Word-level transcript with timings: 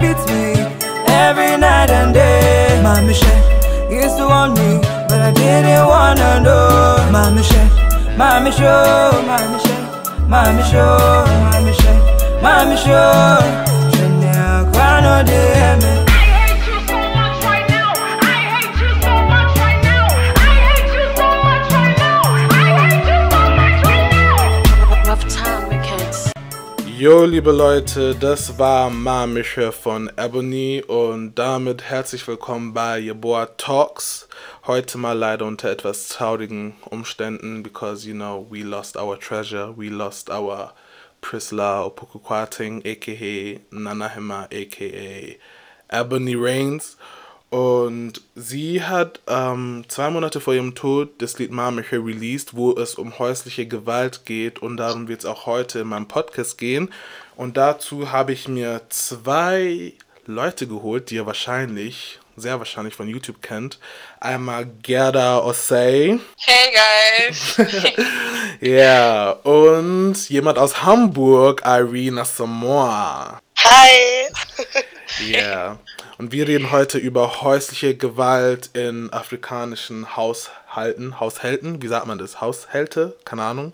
beats 0.00 0.24
me 0.30 0.54
every 1.08 1.56
night 1.58 1.90
and 1.90 2.14
day. 2.14 2.80
My 2.82 3.00
Michelle 3.02 3.90
used 3.90 4.16
to 4.18 4.26
want 4.26 4.58
me, 4.58 4.80
but 5.08 5.20
I 5.20 5.32
didn't 5.32 5.86
wanna 5.86 6.40
know. 6.40 7.08
My 7.10 7.30
Michelle, 7.30 7.70
my 8.16 8.38
Michelle, 8.40 9.22
my 9.22 9.42
Michelle, 9.52 10.28
my 10.28 10.52
Michelle, 10.52 11.26
my 11.46 11.60
Michelle, 11.66 12.02
my 12.42 12.64
Michelle. 12.70 13.66
Je 13.92 14.04
n'ai 14.20 15.00
no 15.02 15.97
Jo, 26.98 27.24
liebe 27.24 27.52
Leute, 27.52 28.16
das 28.16 28.58
war 28.58 28.90
Mamische 28.90 29.70
von 29.70 30.10
Ebony 30.16 30.82
und 30.84 31.36
damit 31.36 31.84
herzlich 31.84 32.26
willkommen 32.26 32.74
bei 32.74 32.98
Yeboah 32.98 33.56
Talks. 33.56 34.28
Heute 34.66 34.98
mal 34.98 35.16
leider 35.16 35.46
unter 35.46 35.70
etwas 35.70 36.08
traurigen 36.08 36.74
Umständen, 36.90 37.62
because 37.62 38.04
you 38.04 38.14
know, 38.14 38.44
we 38.50 38.64
lost 38.64 38.96
our 38.96 39.16
treasure, 39.16 39.72
we 39.76 39.88
lost 39.90 40.28
our 40.28 40.72
Prisla 41.22 41.86
Opukukwating, 41.86 42.82
aka 42.84 43.60
Nanahema, 43.70 44.48
aka 44.52 45.38
Ebony 45.90 46.34
Reigns. 46.34 46.96
Und 47.50 48.20
sie 48.34 48.82
hat 48.82 49.20
ähm, 49.26 49.84
zwei 49.88 50.10
Monate 50.10 50.40
vor 50.40 50.54
ihrem 50.54 50.74
Tod 50.74 51.22
das 51.22 51.38
Lied 51.38 51.50
Marmiche 51.50 51.96
released, 51.96 52.54
wo 52.54 52.72
es 52.72 52.94
um 52.94 53.18
häusliche 53.18 53.66
Gewalt 53.66 54.26
geht 54.26 54.58
und 54.58 54.76
darum 54.76 55.08
wird 55.08 55.20
es 55.20 55.26
auch 55.26 55.46
heute 55.46 55.80
in 55.80 55.88
meinem 55.88 56.08
Podcast 56.08 56.58
gehen. 56.58 56.92
Und 57.36 57.56
dazu 57.56 58.12
habe 58.12 58.32
ich 58.32 58.48
mir 58.48 58.82
zwei 58.90 59.94
Leute 60.26 60.66
geholt, 60.66 61.08
die 61.08 61.14
ihr 61.14 61.24
wahrscheinlich, 61.24 62.18
sehr 62.36 62.58
wahrscheinlich 62.58 62.94
von 62.94 63.08
YouTube 63.08 63.40
kennt. 63.40 63.78
Einmal 64.20 64.66
Gerda 64.82 65.38
Osei. 65.38 66.18
Hey 66.38 67.28
guys! 67.28 67.56
Ja, 68.60 68.68
yeah. 68.68 69.30
und 69.44 70.16
jemand 70.28 70.58
aus 70.58 70.82
Hamburg, 70.82 71.62
Irina 71.64 72.24
Samoa. 72.24 73.40
Hi! 73.56 74.26
Ja. 75.20 75.38
Yeah. 75.38 75.78
Und 76.18 76.32
wir 76.32 76.48
reden 76.48 76.72
heute 76.72 76.98
über 76.98 77.42
häusliche 77.42 77.96
Gewalt 77.96 78.70
in 78.72 79.12
afrikanischen 79.12 80.16
Haushalten. 80.16 81.20
Haushalten, 81.20 81.80
wie 81.80 81.86
sagt 81.86 82.06
man 82.06 82.18
das? 82.18 82.40
Haushälte? 82.40 83.16
Keine 83.24 83.44
Ahnung. 83.44 83.72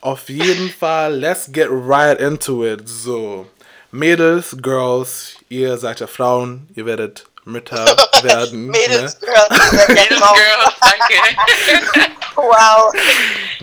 Auf 0.00 0.30
jeden 0.30 0.70
Fall, 0.80 1.14
let's 1.14 1.52
get 1.52 1.68
right 1.70 2.18
into 2.18 2.64
it. 2.64 2.88
So, 2.88 3.46
Mädels, 3.90 4.56
Girls, 4.62 5.34
ihr 5.50 5.76
seid 5.76 6.00
ja 6.00 6.06
Frauen, 6.06 6.66
ihr 6.74 6.86
werdet 6.86 7.26
Mütter 7.44 7.84
werden. 8.22 8.68
Mädels, 8.68 9.20
ne? 9.20 9.26
Girls, 9.26 9.88
Mädels, 9.88 10.08
Girls, 10.08 10.74
danke. 10.80 12.14
wow. 12.36 12.90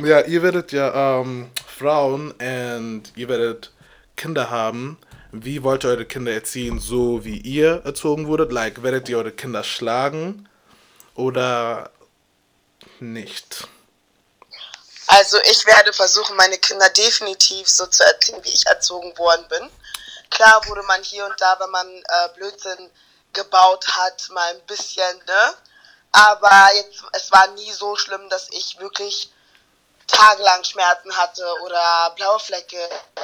Ja, 0.06 0.22
ihr 0.22 0.44
werdet 0.44 0.72
ja 0.72 1.20
ähm, 1.22 1.50
Frauen 1.66 2.30
und 2.34 3.04
ihr 3.16 3.28
werdet 3.28 3.72
Kinder 4.16 4.52
haben. 4.52 5.00
Wie 5.32 5.64
wollt 5.64 5.84
ihr 5.84 5.92
eure 5.92 6.06
Kinder 6.06 6.32
erziehen, 6.32 6.80
so 6.80 7.24
wie 7.24 7.38
ihr 7.38 7.84
erzogen 7.86 8.28
wurdet? 8.28 8.52
Like, 8.52 8.82
werdet 8.82 9.10
ihr 9.10 9.18
eure 9.18 9.32
Kinder 9.32 9.64
schlagen 9.64 10.50
oder 11.14 11.92
nicht? 13.00 13.68
Also 15.06 15.38
ich 15.44 15.66
werde 15.68 15.94
versuchen, 15.94 16.36
meine 16.36 16.58
Kinder 16.58 16.90
definitiv 16.90 17.70
so 17.70 17.86
zu 17.86 18.04
erziehen, 18.04 18.40
wie 18.44 18.50
ich 18.50 18.66
erzogen 18.66 19.16
worden 19.18 19.46
bin. 19.50 19.70
Klar 20.32 20.68
wurde 20.68 20.84
man 20.84 21.02
hier 21.04 21.26
und 21.26 21.40
da, 21.40 21.58
wenn 21.60 21.70
man 21.70 21.88
äh, 21.88 22.30
Blödsinn 22.36 22.90
gebaut 23.34 23.88
hat, 23.88 24.30
mal 24.32 24.54
ein 24.54 24.62
bisschen, 24.66 25.18
ne? 25.28 25.54
Aber 26.12 26.70
jetzt, 26.76 27.04
es 27.14 27.32
war 27.32 27.48
nie 27.52 27.72
so 27.72 27.96
schlimm, 27.96 28.30
dass 28.30 28.50
ich 28.52 28.80
wirklich 28.80 29.32
tagelang 30.12 30.64
Schmerzen 30.64 31.16
hatte 31.16 31.46
oder 31.64 32.12
blaue 32.16 32.40
Flecke 32.40 32.78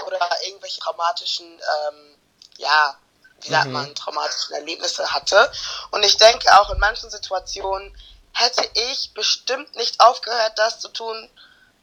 oder 0.05 0.19
irgendwelche 0.45 0.79
traumatischen, 0.79 1.45
ähm, 1.47 2.17
ja, 2.57 2.97
wie 3.41 3.49
sagt 3.49 3.67
Mhm. 3.67 3.73
man, 3.73 3.95
traumatischen 3.95 4.55
Erlebnisse 4.55 5.11
hatte. 5.13 5.51
Und 5.91 6.03
ich 6.03 6.17
denke 6.17 6.47
auch 6.59 6.69
in 6.69 6.79
manchen 6.79 7.09
Situationen 7.09 7.95
hätte 8.33 8.69
ich 8.73 9.13
bestimmt 9.13 9.75
nicht 9.75 9.99
aufgehört, 9.99 10.53
das 10.57 10.79
zu 10.79 10.89
tun, 10.89 11.29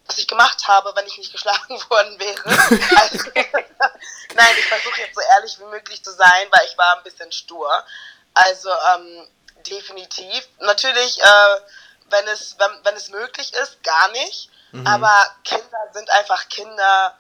was 0.06 0.18
ich 0.18 0.28
gemacht 0.28 0.66
habe, 0.68 0.92
wenn 0.96 1.06
ich 1.06 1.16
nicht 1.19 1.32
geschlagen 1.32 1.80
worden 1.90 2.19
wäre. 2.19 2.44
Also, 3.00 3.30
nein, 4.34 4.56
ich 4.58 4.66
versuche 4.66 5.00
jetzt 5.00 5.14
so 5.14 5.20
ehrlich 5.20 5.58
wie 5.58 5.64
möglich 5.64 6.02
zu 6.04 6.12
sein, 6.12 6.48
weil 6.50 6.66
ich 6.66 6.76
war 6.76 6.96
ein 6.96 7.02
bisschen 7.04 7.32
stur. 7.32 7.70
Also 8.34 8.70
ähm, 8.70 9.28
definitiv. 9.66 10.48
Natürlich, 10.60 11.20
äh, 11.20 11.60
wenn 12.10 12.26
es 12.28 12.56
wenn, 12.58 12.84
wenn 12.84 12.96
es 12.96 13.08
möglich 13.08 13.52
ist, 13.54 13.82
gar 13.82 14.08
nicht. 14.08 14.50
Aber 14.86 15.26
Kinder 15.44 15.88
sind 15.92 16.10
einfach 16.10 16.48
Kinder. 16.48 17.16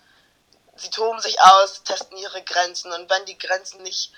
Sie 0.76 0.90
toben 0.90 1.20
sich 1.20 1.40
aus, 1.40 1.82
testen 1.84 2.16
ihre 2.16 2.42
Grenzen 2.42 2.92
und 2.92 3.10
wenn 3.10 3.24
die 3.26 3.38
Grenzen 3.38 3.82
nicht 3.82 4.12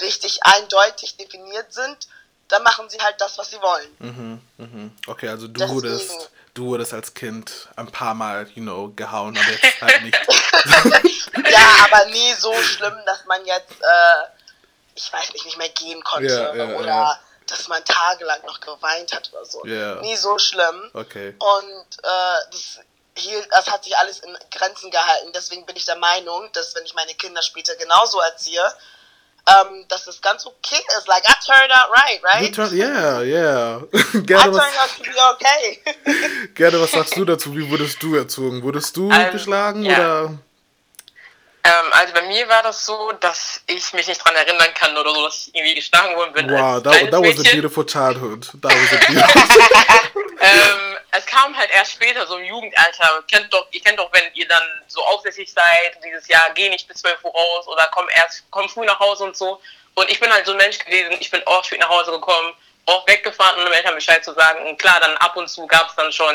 richtig 0.00 0.40
eindeutig 0.44 1.16
definiert 1.16 1.72
sind, 1.72 2.08
dann 2.48 2.62
machen 2.62 2.88
sie 2.90 2.98
halt 2.98 3.20
das, 3.20 3.38
was 3.38 3.50
sie 3.50 3.60
wollen. 3.60 3.96
Mhm, 3.98 4.40
mhm. 4.58 4.92
Okay, 5.06 5.28
also 5.28 5.46
du 5.46 5.54
Deswegen. 5.54 5.74
wurdest, 5.74 6.30
du 6.54 6.66
wurdest 6.66 6.92
als 6.92 7.14
Kind 7.14 7.68
ein 7.76 7.90
paar 7.90 8.14
Mal, 8.14 8.48
you 8.54 8.62
know, 8.62 8.92
gehauen, 8.94 9.38
aber 9.38 9.50
jetzt 9.50 9.80
halt 9.80 10.02
nicht. 10.02 10.18
Ja, 11.50 11.84
aber 11.84 12.06
nie 12.10 12.32
so 12.34 12.52
schlimm, 12.62 12.96
dass 13.06 13.24
man 13.24 13.44
jetzt, 13.46 13.80
äh, 13.80 14.28
ich 14.94 15.12
weiß 15.12 15.32
nicht, 15.32 15.44
nicht 15.44 15.58
mehr 15.58 15.68
gehen 15.70 16.02
konnte 16.02 16.26
Ja, 16.26 16.54
ja, 16.54 16.76
oder 16.76 16.86
ja. 16.86 17.20
Dass 17.50 17.68
man 17.68 17.84
tagelang 17.84 18.40
noch 18.46 18.60
geweint 18.60 19.12
hat 19.12 19.30
oder 19.32 19.44
so. 19.44 19.64
Ja. 19.66 19.96
Nie 19.96 20.16
so 20.16 20.38
schlimm. 20.38 20.90
Okay. 20.94 21.34
Und 21.38 21.98
äh, 22.02 22.50
das, 22.50 22.80
hielt, 23.16 23.48
das 23.50 23.70
hat 23.70 23.84
sich 23.84 23.96
alles 23.96 24.20
in 24.20 24.36
Grenzen 24.50 24.90
gehalten. 24.90 25.32
Deswegen 25.34 25.66
bin 25.66 25.76
ich 25.76 25.84
der 25.84 25.96
Meinung, 25.96 26.50
dass 26.52 26.74
wenn 26.74 26.84
ich 26.84 26.94
meine 26.94 27.14
Kinder 27.14 27.42
später 27.42 27.74
genauso 27.76 28.20
erziehe, 28.20 28.62
ähm, 29.48 29.86
dass 29.88 30.06
es 30.06 30.20
ganz 30.20 30.46
okay 30.46 30.80
ist. 30.98 31.08
Like, 31.08 31.24
I 31.28 31.32
turned 31.44 31.72
out 31.72 31.90
right, 31.90 32.20
You 32.20 32.46
right? 32.46 32.54
turn, 32.54 32.74
yeah, 32.76 33.20
yeah. 33.22 33.80
I 34.14 34.20
Gerne 34.26 34.52
was, 34.52 34.62
turned 34.62 34.78
out 34.78 34.90
to 34.96 35.02
be 35.02 35.16
okay. 35.34 36.48
Gerne, 36.54 36.80
was 36.80 36.92
sagst 36.92 37.16
du 37.16 37.24
dazu? 37.24 37.54
Wie 37.56 37.68
wurdest 37.70 38.02
du 38.02 38.14
erzogen? 38.16 38.62
Wurdest 38.62 38.96
du 38.96 39.10
Ähm, 39.10 39.32
geschlagen 39.32 39.82
ja. 39.84 39.96
oder? 40.24 40.38
Ähm, 41.62 41.92
also 41.92 42.14
bei 42.14 42.22
mir 42.22 42.48
war 42.48 42.62
das 42.62 42.86
so, 42.86 43.12
dass 43.20 43.60
ich 43.66 43.92
mich 43.92 44.06
nicht 44.06 44.24
dran 44.24 44.34
erinnern 44.34 44.72
kann 44.74 44.96
oder 44.96 45.12
so, 45.14 45.24
dass 45.26 45.46
ich 45.48 45.54
irgendwie 45.54 45.74
geschlagen 45.74 46.16
worden 46.16 46.32
bin. 46.32 46.50
Wow, 46.50 46.74
als 46.76 46.82
that, 46.84 47.10
that 47.10 47.20
was 47.22 47.38
a 47.38 47.42
beautiful 47.52 47.84
childhood. 47.84 48.46
That 48.62 48.72
was 48.72 48.92
a 48.92 48.96
beautiful. 49.06 50.32
ähm, 50.40 50.96
es 51.10 51.26
kam 51.26 51.54
halt 51.56 51.70
erst 51.74 51.92
später, 51.92 52.26
so 52.26 52.38
im 52.38 52.44
Jugendalter. 52.44 53.22
Kennt 53.30 53.52
doch, 53.52 53.66
ihr 53.72 53.82
kennt 53.82 53.98
doch, 53.98 54.10
wenn 54.12 54.22
ihr 54.34 54.48
dann 54.48 54.62
so 54.86 55.04
aufsässig 55.04 55.52
seid, 55.52 55.98
dieses 56.04 56.26
Jahr, 56.28 56.46
geh 56.54 56.68
nicht 56.70 56.88
bis 56.88 56.98
12 57.02 57.24
Uhr 57.24 57.32
raus 57.32 57.68
oder 57.68 57.86
komm 57.92 58.08
erst, 58.14 58.44
komm 58.50 58.68
früh 58.68 58.86
nach 58.86 58.98
Hause 58.98 59.24
und 59.24 59.36
so. 59.36 59.60
Und 59.94 60.08
ich 60.10 60.18
bin 60.20 60.32
halt 60.32 60.46
so 60.46 60.52
ein 60.52 60.56
Mensch 60.58 60.78
gewesen, 60.78 61.16
ich 61.20 61.30
bin 61.30 61.46
auch 61.46 61.62
spät 61.64 61.80
nach 61.80 61.88
Hause 61.90 62.12
gekommen, 62.12 62.54
auch 62.86 63.06
weggefahren, 63.06 63.58
um 63.58 63.64
den 63.64 63.74
Eltern 63.74 63.94
Bescheid 63.96 64.24
zu 64.24 64.32
sagen. 64.32 64.66
Und 64.66 64.78
klar, 64.78 64.98
dann 65.00 65.16
ab 65.18 65.36
und 65.36 65.48
zu 65.48 65.66
gab 65.66 65.90
es 65.90 65.96
dann 65.96 66.10
schon, 66.12 66.34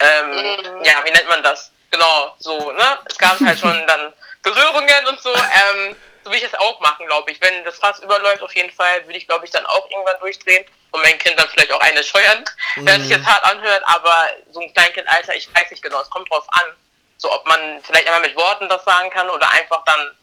ähm, 0.00 0.30
Mhm. 0.30 0.84
ja, 0.84 1.02
wie 1.04 1.10
nennt 1.12 1.28
man 1.28 1.42
das? 1.42 1.70
Genau, 1.90 2.34
so, 2.38 2.72
ne? 2.72 2.98
Es 3.08 3.16
gab 3.16 3.40
halt 3.40 3.58
schon 3.58 3.86
dann 3.86 4.12
Berührungen 4.46 5.06
und 5.08 5.20
so. 5.20 5.34
Ähm, 5.34 5.96
so 6.22 6.30
will 6.30 6.38
ich 6.38 6.44
es 6.44 6.54
auch 6.54 6.78
machen, 6.80 7.06
glaube 7.06 7.30
ich. 7.30 7.40
Wenn 7.40 7.64
das 7.64 7.78
Fass 7.78 7.98
überläuft, 7.98 8.42
auf 8.42 8.54
jeden 8.54 8.70
Fall, 8.70 9.04
würde 9.06 9.18
ich, 9.18 9.26
glaube 9.26 9.44
ich, 9.44 9.50
dann 9.50 9.66
auch 9.66 9.90
irgendwann 9.90 10.18
durchdrehen 10.20 10.64
und 10.92 11.02
mein 11.02 11.18
Kind 11.18 11.38
dann 11.38 11.48
vielleicht 11.48 11.72
auch 11.72 11.80
eine 11.80 12.02
scheuern, 12.02 12.44
wenn 12.76 13.00
sich 13.02 13.10
jetzt 13.10 13.26
hart 13.26 13.44
anhört, 13.44 13.82
aber 13.86 14.26
so 14.50 14.60
ein 14.60 14.72
Kleinkindalter, 14.72 15.34
ich 15.34 15.52
weiß 15.54 15.70
nicht 15.70 15.82
genau, 15.82 16.00
es 16.00 16.10
kommt 16.10 16.30
drauf 16.30 16.46
an. 16.48 16.72
So, 17.18 17.32
ob 17.32 17.46
man 17.46 17.80
vielleicht 17.82 18.06
einmal 18.06 18.20
mit 18.20 18.36
Worten 18.36 18.68
das 18.68 18.84
sagen 18.84 19.10
kann 19.10 19.28
oder 19.30 19.50
einfach 19.52 19.82
dann 19.84 20.16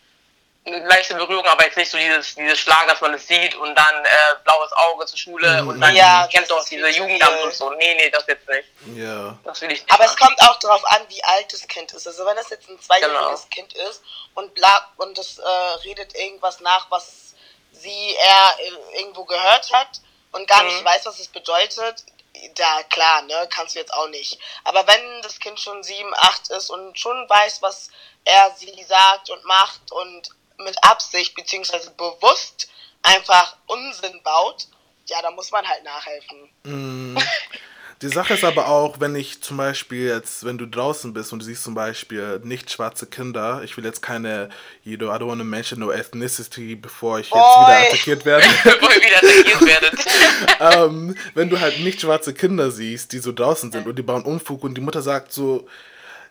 eine 0.66 0.80
leichte 0.88 1.16
Berührung, 1.16 1.46
aber 1.46 1.66
jetzt 1.66 1.76
nicht 1.76 1.92
so 1.92 1.98
dieses, 1.98 2.36
dieses 2.36 2.58
Schlagen, 2.60 2.88
dass 2.88 3.02
man 3.02 3.14
es 3.14 3.28
sieht 3.28 3.54
und 3.56 3.76
dann 3.76 4.06
äh, 4.06 4.10
blaues 4.46 4.72
Auge 4.74 5.06
zur 5.06 5.18
Schule 5.18 5.62
Mhm. 5.62 5.68
und 5.68 5.82
dann 5.82 5.94
Ja, 5.96 6.26
kennt 6.32 6.50
das 6.50 6.58
doch 6.58 6.66
diese 6.70 6.88
Jugendamt 6.88 7.42
und 7.42 7.54
so. 7.54 7.70
Nee, 7.72 7.96
nee, 7.96 8.10
das 8.10 8.26
jetzt 8.28 8.48
nicht. 8.48 8.70
Ja. 8.96 9.38
Das 9.44 9.60
will 9.62 9.72
ich 9.72 9.82
nicht. 9.82 9.92
Aber 9.94 10.06
es 10.06 10.12
machen. 10.18 10.36
kommt 10.38 10.42
auch 10.50 10.58
darauf 10.60 10.86
an, 10.86 11.02
wie 11.10 11.22
alt 11.26 11.52
das 11.52 11.68
Kind 11.68 11.92
ist. 11.92 12.08
Also 12.08 12.26
wenn 12.26 12.38
es 12.38 12.50
jetzt 12.50 12.70
ein 12.70 12.80
zweijähriges 12.82 13.20
Genau. 13.20 13.46
Kind 13.50 13.74
ist 13.74 14.02
und 14.36 14.54
bla 14.54 14.90
und 14.98 15.18
das 15.18 15.38
äh, 15.38 15.46
redet 15.84 16.16
irgendwas 16.16 16.62
nach, 16.62 16.90
was 16.90 17.34
sie 17.74 18.16
er 18.16 18.56
äh, 18.60 19.00
irgendwo 19.00 19.26
gehört 19.26 19.70
hat 19.74 20.00
und 20.32 20.48
gar 20.48 20.64
nicht 20.64 20.80
Mhm. 20.80 20.86
weiß, 20.86 21.06
was 21.08 21.20
es 21.20 21.28
bedeutet, 21.28 22.04
da 22.56 22.84
klar, 22.84 23.22
ne, 23.24 23.48
kannst 23.54 23.76
du 23.76 23.80
jetzt 23.80 23.94
auch 23.94 24.08
nicht. 24.08 24.40
Aber 24.64 24.88
wenn 24.88 25.22
das 25.24 25.40
Kind 25.40 25.60
schon 25.60 25.84
sieben, 25.84 26.12
acht 26.16 26.50
ist 26.50 26.70
und 26.70 26.98
schon 26.98 27.30
weiß, 27.30 27.62
was 27.62 27.90
er 28.26 28.52
sie 28.58 28.84
sagt 28.88 29.30
und 29.30 29.44
macht 29.44 29.92
und 29.92 30.30
mit 30.64 30.76
Absicht 30.84 31.36
beziehungsweise 31.36 31.92
bewusst 31.92 32.68
einfach 33.02 33.58
Unsinn 33.68 34.22
baut, 34.24 34.68
ja, 35.08 35.22
da 35.22 35.32
muss 35.32 35.52
man 35.52 35.68
halt 35.68 35.84
nachhelfen. 35.84 36.50
Mm. 36.64 37.18
Die 38.04 38.10
Sache 38.10 38.34
ist 38.34 38.44
aber 38.44 38.68
auch, 38.68 39.00
wenn 39.00 39.16
ich 39.16 39.42
zum 39.42 39.56
Beispiel 39.56 40.08
jetzt, 40.08 40.44
wenn 40.44 40.58
du 40.58 40.66
draußen 40.66 41.14
bist 41.14 41.32
und 41.32 41.40
du 41.40 41.46
siehst 41.46 41.64
zum 41.64 41.74
Beispiel 41.74 42.42
nicht 42.44 42.70
schwarze 42.70 43.06
Kinder, 43.06 43.62
ich 43.64 43.78
will 43.78 43.86
jetzt 43.86 44.02
keine, 44.02 44.50
you 44.84 44.98
know, 44.98 45.08
I 45.08 45.18
don't 45.18 45.28
want 45.28 45.40
to 45.40 45.46
mention 45.46 45.80
no 45.80 45.90
ethnicity, 45.90 46.76
bevor 46.76 47.20
ich 47.20 47.28
jetzt 47.28 47.36
Oi. 47.36 47.64
wieder 47.64 47.88
attackiert 47.88 48.26
werde. 48.26 48.46
Bevor 48.64 48.90
ihr 48.94 49.02
wieder 49.02 49.18
attackiert 49.18 49.62
werdet. 49.62 50.06
ähm, 50.60 51.16
wenn 51.34 51.50
du 51.50 51.62
halt 51.62 51.80
nicht 51.80 52.02
schwarze 52.02 52.34
Kinder 52.34 52.72
siehst, 52.72 53.14
die 53.14 53.20
so 53.20 53.32
draußen 53.32 53.72
sind 53.72 53.88
und 53.88 53.98
die 53.98 54.04
bauen 54.04 54.24
Unfug 54.24 54.66
und 54.66 54.76
die 54.76 54.82
Mutter 54.82 55.02
sagt 55.02 55.32
so, 55.32 55.66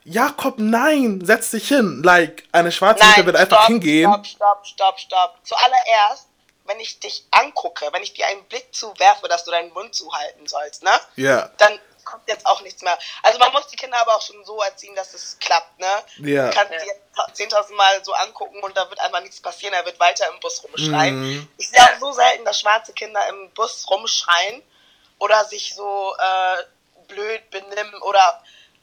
Jakob, 0.04 0.54
nein, 0.58 1.20
setz 1.24 1.50
dich 1.50 1.68
hin. 1.68 2.02
Like, 2.02 2.44
eine 2.52 2.72
schwarze 2.72 3.04
Mutter 3.04 3.26
wird 3.26 3.36
einfach 3.36 3.58
stopp, 3.58 3.68
hingehen. 3.68 4.10
Stopp, 4.12 4.26
stopp, 4.26 4.66
stopp, 4.66 5.00
stopp. 5.00 5.38
Zuallererst, 5.44 6.28
wenn 6.64 6.80
ich 6.80 6.98
dich 7.00 7.24
angucke, 7.30 7.88
wenn 7.92 8.02
ich 8.02 8.12
dir 8.14 8.26
einen 8.26 8.44
Blick 8.44 8.74
zuwerfe, 8.74 9.28
dass 9.28 9.44
du 9.44 9.50
deinen 9.50 9.72
Mund 9.72 9.94
zuhalten 9.94 10.46
sollst, 10.46 10.82
ne? 10.82 10.90
Ja. 11.16 11.50
Dann 11.58 11.78
kommt 12.04 12.28
jetzt 12.28 12.46
auch 12.46 12.62
nichts 12.62 12.82
mehr. 12.82 12.98
Also 13.22 13.38
man 13.38 13.52
muss 13.52 13.68
die 13.68 13.76
Kinder 13.76 13.98
aber 14.00 14.16
auch 14.16 14.22
schon 14.22 14.44
so 14.44 14.60
erziehen, 14.60 14.94
dass 14.94 15.14
es 15.14 15.38
klappt, 15.38 15.78
ne? 15.78 15.92
Ja. 16.18 16.48
Du 16.48 16.54
kannst 16.54 16.72
dir 16.72 17.48
10.000 17.48 17.74
Mal 17.74 18.04
so 18.04 18.12
angucken 18.12 18.60
und 18.62 18.76
da 18.76 18.88
wird 18.90 19.00
einfach 19.00 19.20
nichts 19.20 19.40
passieren, 19.40 19.74
er 19.74 19.84
wird 19.84 20.00
weiter 20.00 20.28
im 20.32 20.40
Bus 20.40 20.62
rumschreien. 20.64 21.20
Mhm. 21.20 21.48
Ich 21.58 21.68
sehe 21.68 21.80
auch 21.80 22.00
so 22.00 22.12
selten, 22.12 22.44
dass 22.44 22.60
schwarze 22.60 22.92
Kinder 22.92 23.20
im 23.28 23.50
Bus 23.50 23.86
rumschreien 23.88 24.62
oder 25.18 25.44
sich 25.44 25.74
so 25.74 26.14
äh, 26.18 26.62
blöd 27.06 27.50
benimm 27.50 27.94
oder 28.02 28.42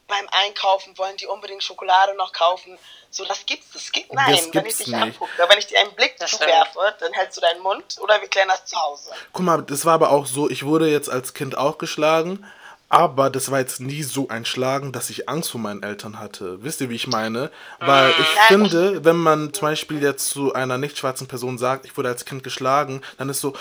beim 0.09 0.27
Einkaufen 0.45 0.97
wollen 0.97 1.15
die 1.17 1.27
unbedingt 1.27 1.63
Schokolade 1.63 2.15
noch 2.17 2.33
kaufen. 2.33 2.77
So, 3.11 3.25
das 3.25 3.45
gibt's, 3.45 3.71
das 3.73 3.91
gibt, 3.91 4.13
nein, 4.13 4.35
Das 4.35 4.53
wenn 4.53 4.65
ich 4.65 4.77
dich 4.77 4.87
nicht. 4.87 4.95
angucke, 5.01 5.31
wenn 5.47 5.57
ich 5.57 5.67
dir 5.67 5.79
einen 5.79 5.93
Blick 5.95 6.15
zuwerfe, 6.19 6.79
dann 6.99 7.13
hältst 7.13 7.37
du 7.37 7.41
deinen 7.41 7.61
Mund 7.61 7.95
oder 8.01 8.19
wir 8.21 8.27
klären 8.27 8.49
das 8.49 8.65
zu 8.65 8.75
Hause. 8.79 9.11
Guck 9.33 9.45
mal, 9.45 9.61
das 9.63 9.85
war 9.85 9.93
aber 9.93 10.11
auch 10.11 10.25
so, 10.25 10.49
ich 10.49 10.65
wurde 10.65 10.89
jetzt 10.89 11.09
als 11.09 11.33
Kind 11.33 11.57
auch 11.57 11.77
geschlagen, 11.79 12.45
aber 12.89 13.29
das 13.29 13.51
war 13.51 13.59
jetzt 13.59 13.79
nie 13.79 14.01
so 14.03 14.27
ein 14.29 14.45
Schlagen, 14.45 14.91
dass 14.91 15.09
ich 15.11 15.29
Angst 15.29 15.51
vor 15.51 15.59
meinen 15.61 15.83
Eltern 15.83 16.19
hatte. 16.19 16.63
Wisst 16.63 16.81
ihr, 16.81 16.89
wie 16.89 16.95
ich 16.95 17.07
meine? 17.07 17.51
Weil 17.79 18.09
ich 18.11 18.17
Nein. 18.17 18.47
finde, 18.47 19.05
wenn 19.05 19.15
man 19.15 19.53
zum 19.53 19.67
Beispiel 19.67 20.01
jetzt 20.01 20.29
zu 20.29 20.53
einer 20.53 20.77
nicht 20.79 20.97
schwarzen 20.97 21.27
Person 21.27 21.57
sagt, 21.59 21.85
ich 21.85 21.95
wurde 21.97 22.09
als 22.09 22.25
Kind 22.25 22.43
geschlagen, 22.43 23.01
dann 23.17 23.29
ist 23.29 23.41
so, 23.41 23.53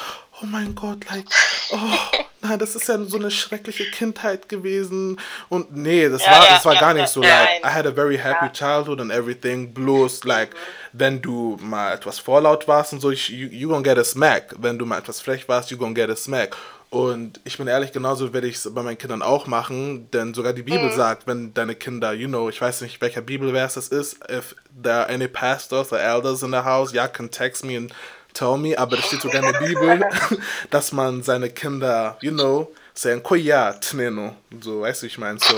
oh 0.43 0.47
mein 0.47 0.75
Gott, 0.75 1.05
like, 1.11 1.27
oh, 1.71 1.77
nein, 2.41 2.59
das 2.59 2.75
ist 2.75 2.89
ja 2.89 3.03
so 3.05 3.17
eine 3.19 3.31
schreckliche 3.31 3.85
Kindheit 3.91 4.49
gewesen. 4.49 5.19
Und 5.49 5.75
nee, 5.77 6.09
das 6.09 6.25
Ja, 6.25 6.33
war, 6.33 6.45
ja, 6.45 6.55
das 6.55 6.65
war 6.65 6.75
ja, 6.75 6.81
gar 6.81 6.95
nicht 6.95 7.09
so, 7.09 7.21
like, 7.23 7.65
I 7.65 7.69
had 7.69 7.87
a 7.87 7.93
very 7.93 8.19
happy 8.19 8.51
childhood 8.53 9.01
and 9.01 9.11
everything, 9.13 9.73
bloß, 9.73 10.25
like, 10.25 10.51
wenn 10.93 11.21
du 11.21 11.57
mal 11.61 11.93
etwas 11.95 12.19
vorlaut 12.19 12.67
warst 12.69 12.93
und 12.93 13.01
so, 13.01 13.11
you, 13.11 13.49
you 13.49 13.69
gonna 13.69 13.83
get 13.83 13.99
a 13.99 14.05
smack. 14.05 14.55
Wenn 14.59 14.79
du 14.79 14.87
mal 14.87 14.99
etwas 14.99 15.21
frech 15.21 15.49
warst, 15.49 15.71
you 15.71 15.77
gonna 15.77 15.95
get 15.95 16.11
a 16.11 16.17
smack. 16.17 16.57
Und 16.91 17.39
ich 17.45 17.59
bin 17.59 17.67
ehrlich, 17.67 17.93
genauso 17.93 18.33
werde 18.33 18.47
ich 18.47 18.57
es 18.57 18.75
bei 18.75 18.83
meinen 18.83 18.97
Kindern 18.97 19.21
auch 19.21 19.47
machen, 19.47 20.11
denn 20.13 20.33
sogar 20.33 20.55
die 20.55 20.63
Bibel 20.63 20.91
sagt, 20.91 21.27
wenn 21.27 21.53
deine 21.53 21.75
Kinder, 21.75 22.15
you 22.15 22.29
know, 22.29 22.49
ich 22.49 22.59
weiß 22.59 22.81
nicht, 22.81 23.03
welcher 23.03 23.21
Bibelvers 23.21 23.75
das 23.75 23.89
ist, 23.89 24.17
if 24.31 24.57
there 24.83 24.95
are 25.01 25.09
any 25.11 25.29
pastors 25.29 25.93
or 25.93 26.01
elders 26.01 26.43
in 26.43 26.51
the 26.51 26.61
house, 26.61 26.95
ja, 26.95 27.07
can 27.07 27.31
text 27.31 27.63
me 27.63 27.77
and 27.77 27.93
tell 28.39 28.57
me, 28.57 28.79
aber 28.79 28.97
das 28.97 29.07
steht 29.07 29.23
sogar 29.23 29.43
in 29.43 29.53
der 29.53 29.61
Bibel, 29.61 30.01
dass 30.71 30.93
man 30.93 31.23
seine 31.23 31.51
Kinder, 31.51 32.17
you 32.21 32.31
know, 32.31 32.73
sagen, 32.95 33.23
koya, 33.23 33.73
tneno, 33.73 34.37
so, 34.61 34.83
weißt 34.83 35.03
du, 35.03 35.07
ich 35.07 35.19
meine, 35.19 35.39
so, 35.39 35.57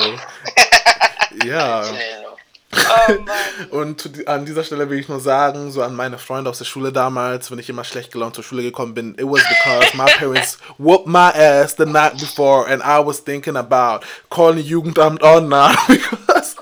ja. 1.46 1.82
Oh. 1.84 2.36
Und 3.70 4.28
an 4.28 4.46
dieser 4.46 4.62
Stelle 4.62 4.88
will 4.88 5.00
ich 5.00 5.08
nur 5.08 5.18
sagen, 5.18 5.72
so 5.72 5.82
an 5.82 5.94
meine 5.94 6.18
Freunde 6.18 6.48
aus 6.48 6.58
der 6.58 6.64
Schule 6.64 6.92
damals, 6.92 7.50
wenn 7.50 7.58
ich 7.58 7.68
immer 7.68 7.82
schlecht 7.82 8.12
gelaunt 8.12 8.36
zur 8.36 8.44
Schule 8.44 8.62
gekommen 8.62 8.94
bin, 8.94 9.14
it 9.18 9.24
was 9.24 9.42
because 9.48 9.96
my 9.96 10.04
parents 10.18 10.56
whooped 10.78 11.08
my 11.08 11.30
ass 11.34 11.74
the 11.76 11.84
night 11.84 12.12
before 12.18 12.68
and 12.68 12.80
I 12.82 13.04
was 13.04 13.24
thinking 13.24 13.56
about 13.56 14.06
calling 14.30 14.64
Jugendamt 14.64 15.22
on 15.22 15.48
now 15.48 15.72
because 15.88 16.56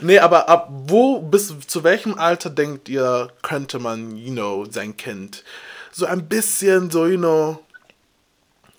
Nee, 0.00 0.18
aber 0.18 0.48
ab 0.48 0.68
wo 0.70 1.20
bis 1.20 1.52
zu 1.66 1.84
welchem 1.84 2.18
Alter 2.18 2.50
denkt 2.50 2.88
ihr, 2.88 3.32
könnte 3.42 3.78
man, 3.78 4.16
you 4.16 4.32
know, 4.32 4.64
sein 4.70 4.96
Kind 4.96 5.44
so 5.92 6.06
ein 6.06 6.28
bisschen 6.28 6.90
so, 6.90 7.06
you 7.06 7.18
know, 7.18 7.64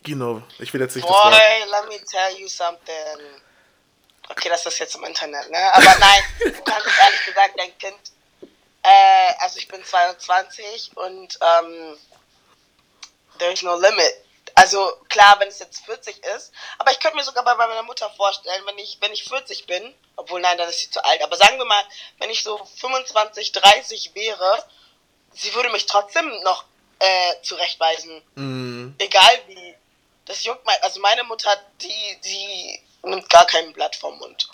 you 0.05 0.15
know, 0.15 0.41
ich 0.59 0.73
will 0.73 0.81
jetzt 0.81 0.95
nicht 0.95 1.07
das 1.07 1.11
Boy, 1.11 1.31
Wort. 1.31 1.33
let 1.69 1.89
me 1.89 2.05
tell 2.05 2.39
you 2.39 2.47
something. 2.47 3.19
Okay, 4.29 4.49
das 4.49 4.65
ist 4.65 4.79
jetzt 4.79 4.95
im 4.95 5.03
Internet, 5.03 5.49
ne? 5.51 5.73
Aber 5.73 5.95
nein, 5.99 6.23
kannst 6.65 6.87
ehrlich 6.99 7.25
gesagt 7.25 7.53
dein 7.57 7.77
Kind, 7.77 7.99
äh, 8.83 9.33
also 9.39 9.57
ich 9.59 9.67
bin 9.67 9.83
22 9.83 10.91
und 10.95 11.37
ähm, 11.41 11.97
there 13.39 13.51
is 13.51 13.61
no 13.61 13.75
limit. 13.75 14.13
Also 14.55 14.97
klar, 15.09 15.39
wenn 15.39 15.47
es 15.47 15.59
jetzt 15.59 15.85
40 15.85 16.23
ist, 16.35 16.51
aber 16.77 16.91
ich 16.91 16.99
könnte 16.99 17.17
mir 17.17 17.23
sogar 17.23 17.43
bei 17.43 17.55
meiner 17.55 17.83
Mutter 17.83 18.09
vorstellen, 18.11 18.63
wenn 18.65 18.77
ich, 18.77 18.97
wenn 19.01 19.13
ich 19.13 19.23
40 19.23 19.65
bin, 19.65 19.93
obwohl 20.15 20.41
nein, 20.41 20.57
dann 20.57 20.69
ist 20.69 20.79
sie 20.79 20.89
zu 20.89 21.03
alt, 21.03 21.21
aber 21.23 21.35
sagen 21.37 21.57
wir 21.57 21.65
mal, 21.65 21.83
wenn 22.19 22.29
ich 22.29 22.43
so 22.43 22.57
25, 22.79 23.51
30 23.51 24.15
wäre, 24.15 24.63
sie 25.33 25.53
würde 25.53 25.69
mich 25.69 25.85
trotzdem 25.85 26.29
noch 26.43 26.65
äh, 26.99 27.41
zurechtweisen 27.41 28.21
Mm, 28.35 28.95
egal 28.99 29.41
wie. 29.47 29.75
Das 30.25 30.43
juckt 30.43 30.65
mein, 30.65 30.77
also 30.81 30.99
meine 30.99 31.23
Mutter, 31.23 31.49
die, 31.81 32.19
die 32.23 32.79
nimmt 33.03 33.27
gar 33.29 33.45
kein 33.45 33.73
Blatt 33.73 33.95
vom 33.95 34.17
Mund. 34.19 34.49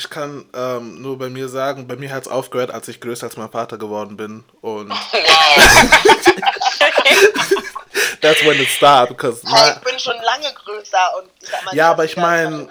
Ich 0.00 0.08
kann 0.08 0.46
ähm, 0.54 1.02
nur 1.02 1.18
bei 1.18 1.28
mir 1.28 1.50
sagen, 1.50 1.86
bei 1.86 1.94
mir 1.94 2.10
hat 2.10 2.22
es 2.22 2.28
aufgehört, 2.28 2.70
als 2.70 2.88
ich 2.88 3.02
größer 3.02 3.26
als 3.26 3.36
mein 3.36 3.50
Vater 3.50 3.76
geworden 3.76 4.16
bin. 4.16 4.44
Und 4.62 4.88
Wow. 5.12 5.12
that's 8.22 8.42
when 8.42 8.58
it. 8.58 8.68
Because 9.10 9.42
Hey, 9.44 9.74
ich 9.74 9.80
bin 9.84 9.98
schon 9.98 10.16
lange 10.22 10.54
größer 10.54 11.18
und 11.18 11.28
ich 11.42 11.50
mal, 11.66 11.74
Ja, 11.74 11.90
aber 11.90 12.06
ich 12.06 12.16
meine 12.16 12.66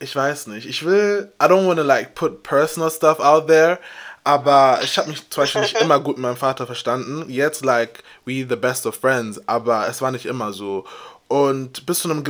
ich 0.00 0.14
weiß 0.14 0.48
nicht. 0.48 0.66
Ich 0.66 0.84
will, 0.84 1.32
I 1.42 1.46
don't 1.46 1.66
want 1.66 1.78
to 1.78 1.84
like 1.84 2.14
put 2.14 2.42
personal 2.42 2.90
stuff 2.90 3.18
out 3.18 3.46
there. 3.46 3.78
Aber 4.22 4.80
ich 4.82 4.98
habe 4.98 5.08
mich 5.08 5.30
zum 5.30 5.44
Beispiel 5.44 5.62
nicht 5.62 5.80
immer 5.80 5.98
gut 5.98 6.18
mit 6.18 6.24
meinem 6.24 6.36
Vater 6.36 6.66
verstanden. 6.66 7.24
Jetzt, 7.30 7.64
like, 7.64 8.02
we 8.26 8.46
the 8.46 8.56
best 8.56 8.84
of 8.84 8.96
friends. 8.96 9.40
Aber 9.46 9.88
es 9.88 10.02
war 10.02 10.10
nicht 10.10 10.26
immer 10.26 10.52
so. 10.52 10.84
Und 11.28 11.86
bis 11.86 12.00
zu 12.00 12.10
einem 12.10 12.22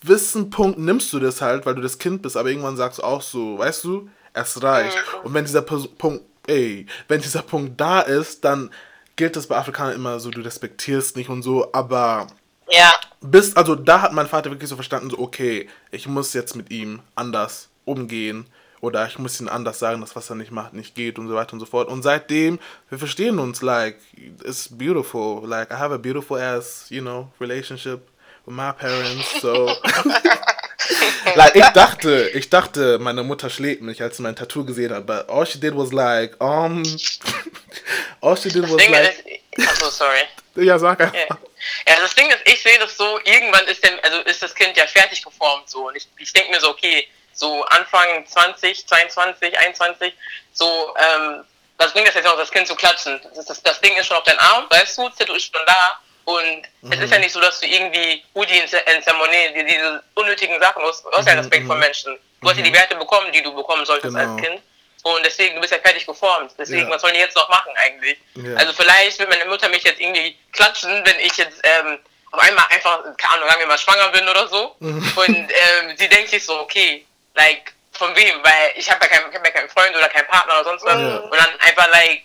gewissen 0.00 0.50
Punkt 0.50 0.78
nimmst 0.78 1.12
du 1.12 1.18
das 1.18 1.40
halt, 1.40 1.66
weil 1.66 1.74
du 1.74 1.82
das 1.82 1.98
Kind 1.98 2.22
bist. 2.22 2.36
Aber 2.36 2.48
irgendwann 2.48 2.76
sagst 2.76 2.98
du 2.98 3.02
auch 3.02 3.22
so, 3.22 3.58
weißt 3.58 3.84
du, 3.84 4.08
es 4.32 4.62
reicht. 4.62 4.96
Und 5.24 5.34
wenn 5.34 5.44
dieser 5.44 5.62
Punkt, 5.62 6.24
ey, 6.46 6.86
wenn 7.08 7.20
dieser 7.20 7.42
Punkt 7.42 7.80
da 7.80 8.00
ist, 8.00 8.44
dann 8.44 8.70
gilt 9.16 9.36
es 9.36 9.46
bei 9.46 9.56
Afrikanern 9.56 9.94
immer 9.94 10.20
so, 10.20 10.30
du 10.30 10.40
respektierst 10.40 11.16
nicht 11.16 11.28
und 11.28 11.42
so. 11.42 11.72
Aber 11.72 12.28
Ja, 12.70 12.92
bis, 13.20 13.56
also 13.56 13.74
da 13.74 14.02
hat 14.02 14.12
mein 14.12 14.28
Vater 14.28 14.50
wirklich 14.50 14.68
so 14.70 14.76
verstanden, 14.76 15.10
so, 15.10 15.18
okay, 15.18 15.68
ich 15.90 16.06
muss 16.06 16.32
jetzt 16.32 16.56
mit 16.56 16.70
ihm 16.70 17.00
anders 17.14 17.68
umgehen 17.84 18.46
oder 18.80 19.06
ich 19.06 19.18
muss 19.18 19.40
ihm 19.40 19.48
anders 19.48 19.78
sagen, 19.78 20.00
dass 20.00 20.16
was 20.16 20.30
er 20.30 20.36
nicht 20.36 20.52
macht, 20.52 20.72
nicht 20.72 20.94
geht 20.94 21.18
und 21.18 21.28
so 21.28 21.34
weiter 21.34 21.52
und 21.52 21.60
so 21.60 21.66
fort. 21.66 21.88
Und 21.88 22.02
seitdem, 22.02 22.58
wir 22.88 22.98
verstehen 22.98 23.38
uns, 23.38 23.60
like, 23.60 23.98
it's 24.42 24.68
beautiful. 24.70 25.46
Like, 25.46 25.70
I 25.70 25.74
have 25.74 25.92
a 25.92 25.98
beautiful 25.98 26.38
ass, 26.38 26.86
you 26.88 27.02
know, 27.02 27.30
relationship 27.40 28.00
my 28.46 28.72
parents, 28.72 29.40
so. 29.40 29.66
like, 31.36 31.54
ich 31.54 31.68
dachte, 31.68 32.30
ich 32.34 32.50
dachte, 32.50 32.98
meine 32.98 33.22
Mutter 33.22 33.50
schlägt 33.50 33.82
mich, 33.82 34.02
als 34.02 34.16
sie 34.16 34.22
mein 34.22 34.36
Tattoo 34.36 34.64
gesehen 34.64 34.94
hat, 34.94 35.06
but 35.06 35.28
all 35.28 35.46
she 35.46 35.58
did 35.58 35.76
was 35.76 35.92
like, 35.92 36.40
um, 36.40 36.82
all 38.20 38.36
she 38.36 38.48
did 38.48 38.62
was 38.62 38.76
Ding 38.76 38.90
like, 38.90 39.24
ist, 39.52 39.68
achso, 39.68 39.90
sorry. 39.90 40.22
ja, 40.56 40.78
sag 40.78 41.00
einfach. 41.00 41.14
Ja. 41.14 41.38
ja, 41.86 42.00
das 42.00 42.14
Ding 42.14 42.28
ist, 42.30 42.40
ich 42.44 42.62
sehe 42.62 42.78
das 42.78 42.96
so, 42.96 43.18
irgendwann 43.24 43.66
ist, 43.66 43.84
dem, 43.84 43.98
also 44.02 44.18
ist 44.20 44.42
das 44.42 44.54
Kind 44.54 44.76
ja 44.76 44.86
fertig 44.86 45.22
geformt 45.22 45.68
so. 45.68 45.88
Und 45.88 45.96
ich, 45.96 46.08
ich 46.18 46.32
denke 46.32 46.50
mir 46.50 46.60
so, 46.60 46.70
okay, 46.70 47.06
so 47.32 47.64
Anfang 47.66 48.26
20, 48.26 48.86
22, 48.86 49.58
21, 49.58 50.14
so, 50.52 50.94
ähm, 50.96 51.44
was 51.78 51.92
bringt 51.92 52.08
das 52.08 52.14
jetzt 52.14 52.24
noch, 52.24 52.36
das 52.36 52.50
Kind 52.50 52.66
zu 52.66 52.74
klatschen? 52.74 53.20
Das, 53.34 53.46
das, 53.46 53.62
das 53.62 53.80
Ding 53.80 53.94
ist 53.96 54.06
schon 54.06 54.16
auf 54.16 54.24
deinem 54.24 54.38
Arm, 54.40 54.66
weißt 54.70 54.98
du, 54.98 55.08
Tattoo 55.10 55.34
ist 55.34 55.54
schon 55.54 55.64
da. 55.66 56.00
Und 56.24 56.62
es 56.92 57.00
ist 57.00 57.12
ja 57.12 57.18
nicht 57.18 57.32
so, 57.32 57.40
dass 57.40 57.60
du 57.60 57.66
irgendwie 57.66 58.22
Rudi 58.34 58.58
in 58.58 58.68
Zeremonie, 58.68 59.52
die, 59.56 59.64
diese 59.64 60.02
unnötigen 60.14 60.60
Sachen, 60.60 60.82
du 60.82 60.88
hast 60.88 61.04
hast 61.12 61.26
ja 61.28 61.34
Respekt 61.34 61.66
vor 61.66 61.76
Menschen. 61.76 62.16
Du 62.40 62.48
hast 62.48 62.56
ja 62.56 62.62
die 62.62 62.72
Werte 62.72 62.94
bekommen, 62.96 63.32
die 63.32 63.42
du 63.42 63.54
bekommen 63.54 63.84
solltest 63.84 64.14
Genau. 64.14 64.32
als 64.34 64.42
Kind. 64.42 64.62
Und 65.02 65.24
deswegen, 65.24 65.54
du 65.54 65.60
bist 65.62 65.72
ja 65.72 65.78
fertig 65.78 66.06
geformt. 66.06 66.52
Deswegen, 66.58 66.82
Ja. 66.82 66.90
was 66.90 67.00
sollen 67.02 67.14
die 67.14 67.20
jetzt 67.20 67.34
noch 67.36 67.48
machen 67.48 67.72
eigentlich? 67.76 68.18
Ja. 68.34 68.54
Also 68.56 68.72
vielleicht 68.74 69.18
wird 69.18 69.30
meine 69.30 69.46
Mutter 69.46 69.68
mich 69.70 69.82
jetzt 69.82 70.00
irgendwie 70.00 70.36
klatschen, 70.52 71.04
wenn 71.06 71.18
ich 71.20 71.36
jetzt 71.38 71.58
ähm, 71.64 71.98
auf 72.32 72.40
einmal 72.40 72.64
einfach, 72.70 73.02
keine 73.16 73.34
Ahnung, 73.34 73.48
sagen 73.48 73.60
wir 73.60 73.66
mal 73.66 73.78
schwanger 73.78 74.08
bin 74.10 74.28
oder 74.28 74.46
so. 74.48 74.76
Mhm. 74.80 75.12
Und 75.16 75.36
ähm, 75.36 75.96
sie 75.96 76.08
denkt 76.08 76.30
sich 76.30 76.44
so, 76.44 76.60
okay, 76.60 77.04
like, 77.34 77.72
von 77.92 78.14
wem? 78.14 78.42
Weil 78.42 78.72
ich 78.76 78.90
habe 78.90 79.04
ja, 79.06 79.18
ich 79.28 79.34
hab 79.36 79.44
ja 79.44 79.50
keinen 79.50 79.68
Freund 79.70 79.96
oder 79.96 80.08
keinen 80.08 80.26
Partner 80.28 80.54
oder 80.54 80.64
sonst 80.64 80.84
was. 80.84 81.00
Ja. 81.00 81.16
Und 81.18 81.34
dann 81.34 81.60
einfach, 81.60 81.88
like, 81.90 82.22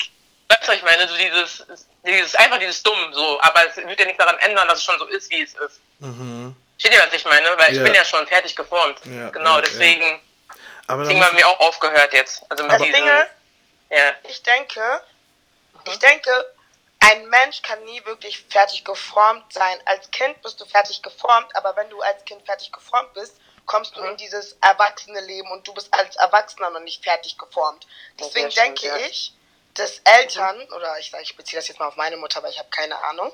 weißt 0.49 0.63
du, 0.63 0.67
was 0.67 0.75
ich 0.75 0.83
meine, 0.83 1.07
so 1.07 1.15
dieses, 1.15 1.65
dieses, 2.05 2.35
einfach 2.35 2.59
dieses 2.59 2.81
Dumm, 2.83 3.13
so, 3.13 3.39
aber 3.41 3.67
es 3.67 3.75
wird 3.77 3.99
ja 3.99 4.05
nicht 4.05 4.19
daran 4.19 4.37
ändern, 4.39 4.67
dass 4.67 4.79
es 4.79 4.83
schon 4.83 4.99
so 4.99 5.05
ist, 5.05 5.29
wie 5.31 5.41
es 5.41 5.53
ist. 5.53 5.79
Mhm. 5.99 6.55
Steht 6.77 6.93
ihr, 6.93 6.99
was 6.99 7.13
ich 7.13 7.25
meine? 7.25 7.57
Weil 7.57 7.71
ich 7.71 7.77
Ja. 7.77 7.83
bin 7.83 7.93
ja 7.93 8.03
schon 8.05 8.27
fertig 8.27 8.55
geformt. 8.55 8.99
Ja, 9.05 9.29
genau, 9.29 9.55
ja, 9.55 9.61
deswegen, 9.61 10.21
Aber 10.87 11.03
deswegen 11.03 11.23
haben 11.25 11.37
wir 11.37 11.47
auch 11.47 11.59
aufgehört 11.61 12.13
jetzt. 12.13 12.43
Also 12.49 12.63
mit 12.63 12.73
das 12.73 12.81
diesem, 12.81 12.93
Ding 12.95 13.07
ist, 13.07 13.27
ja. 13.89 14.13
ich 14.29 14.43
denke, 14.43 15.01
ich 15.85 15.99
denke, 15.99 16.45
ein 16.99 17.27
Mensch 17.29 17.61
kann 17.61 17.83
nie 17.85 18.03
wirklich 18.05 18.43
fertig 18.49 18.83
geformt 18.83 19.51
sein. 19.53 19.79
Als 19.85 20.09
Kind 20.11 20.41
bist 20.41 20.59
du 20.59 20.65
fertig 20.65 21.01
geformt, 21.01 21.55
aber 21.55 21.75
wenn 21.75 21.89
du 21.89 22.01
als 22.01 22.23
Kind 22.25 22.43
fertig 22.45 22.71
geformt 22.71 23.13
bist, 23.13 23.35
kommst 23.65 23.95
du 23.95 24.01
in 24.01 24.17
dieses 24.17 24.57
erwachsene 24.61 25.21
Leben 25.21 25.49
und 25.51 25.67
du 25.67 25.73
bist 25.73 25.93
als 25.93 26.15
Erwachsener 26.17 26.69
noch 26.69 26.81
nicht 26.81 27.03
fertig 27.03 27.37
geformt. 27.37 27.87
Deswegen 28.19 28.49
denke 28.49 28.87
ja. 28.87 28.97
ich, 28.97 29.33
dass 29.75 29.99
Eltern, 30.03 30.61
oder 30.73 30.97
ich 30.99 31.11
sage, 31.11 31.23
ich 31.23 31.35
beziehe 31.35 31.59
das 31.59 31.67
jetzt 31.67 31.79
mal 31.79 31.87
auf 31.87 31.95
meine 31.95 32.17
Mutter, 32.17 32.41
weil 32.41 32.51
ich 32.51 32.59
habe 32.59 32.69
keine 32.69 32.97
Ahnung, 33.03 33.31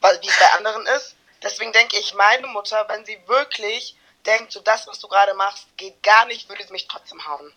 weil, 0.00 0.20
wie 0.22 0.28
es 0.28 0.38
bei 0.38 0.50
anderen 0.52 0.86
ist. 0.86 1.16
Deswegen 1.42 1.72
denke 1.72 1.98
ich, 1.98 2.14
meine 2.14 2.46
Mutter, 2.48 2.88
wenn 2.88 3.04
sie 3.04 3.20
wirklich 3.26 3.96
denkt, 4.26 4.52
so 4.52 4.60
das, 4.60 4.86
was 4.86 5.00
du 5.00 5.08
gerade 5.08 5.34
machst, 5.34 5.66
geht 5.76 6.02
gar 6.02 6.24
nicht, 6.26 6.48
würde 6.48 6.64
sie 6.64 6.72
mich 6.72 6.86
trotzdem 6.86 7.24
hauen. 7.26 7.52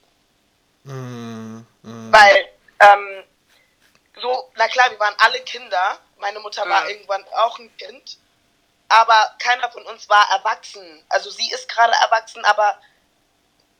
Mm, 0.83 1.59
mm. 1.83 2.11
Weil, 2.11 2.49
ähm, 2.79 3.23
so, 4.21 4.51
na 4.55 4.67
klar, 4.67 4.89
wir 4.91 4.99
waren 4.99 5.15
alle 5.19 5.41
Kinder. 5.41 5.99
Meine 6.17 6.39
Mutter 6.39 6.67
war 6.67 6.83
Mhm. 6.83 6.89
irgendwann 6.89 7.25
auch 7.33 7.59
ein 7.59 7.75
Kind. 7.77 8.17
Aber 8.87 9.35
keiner 9.39 9.71
von 9.71 9.83
uns 9.85 10.07
war 10.09 10.29
erwachsen. 10.31 11.03
Also 11.09 11.29
sie 11.29 11.51
ist 11.51 11.67
gerade 11.67 11.93
erwachsen, 12.03 12.43
aber 12.45 12.79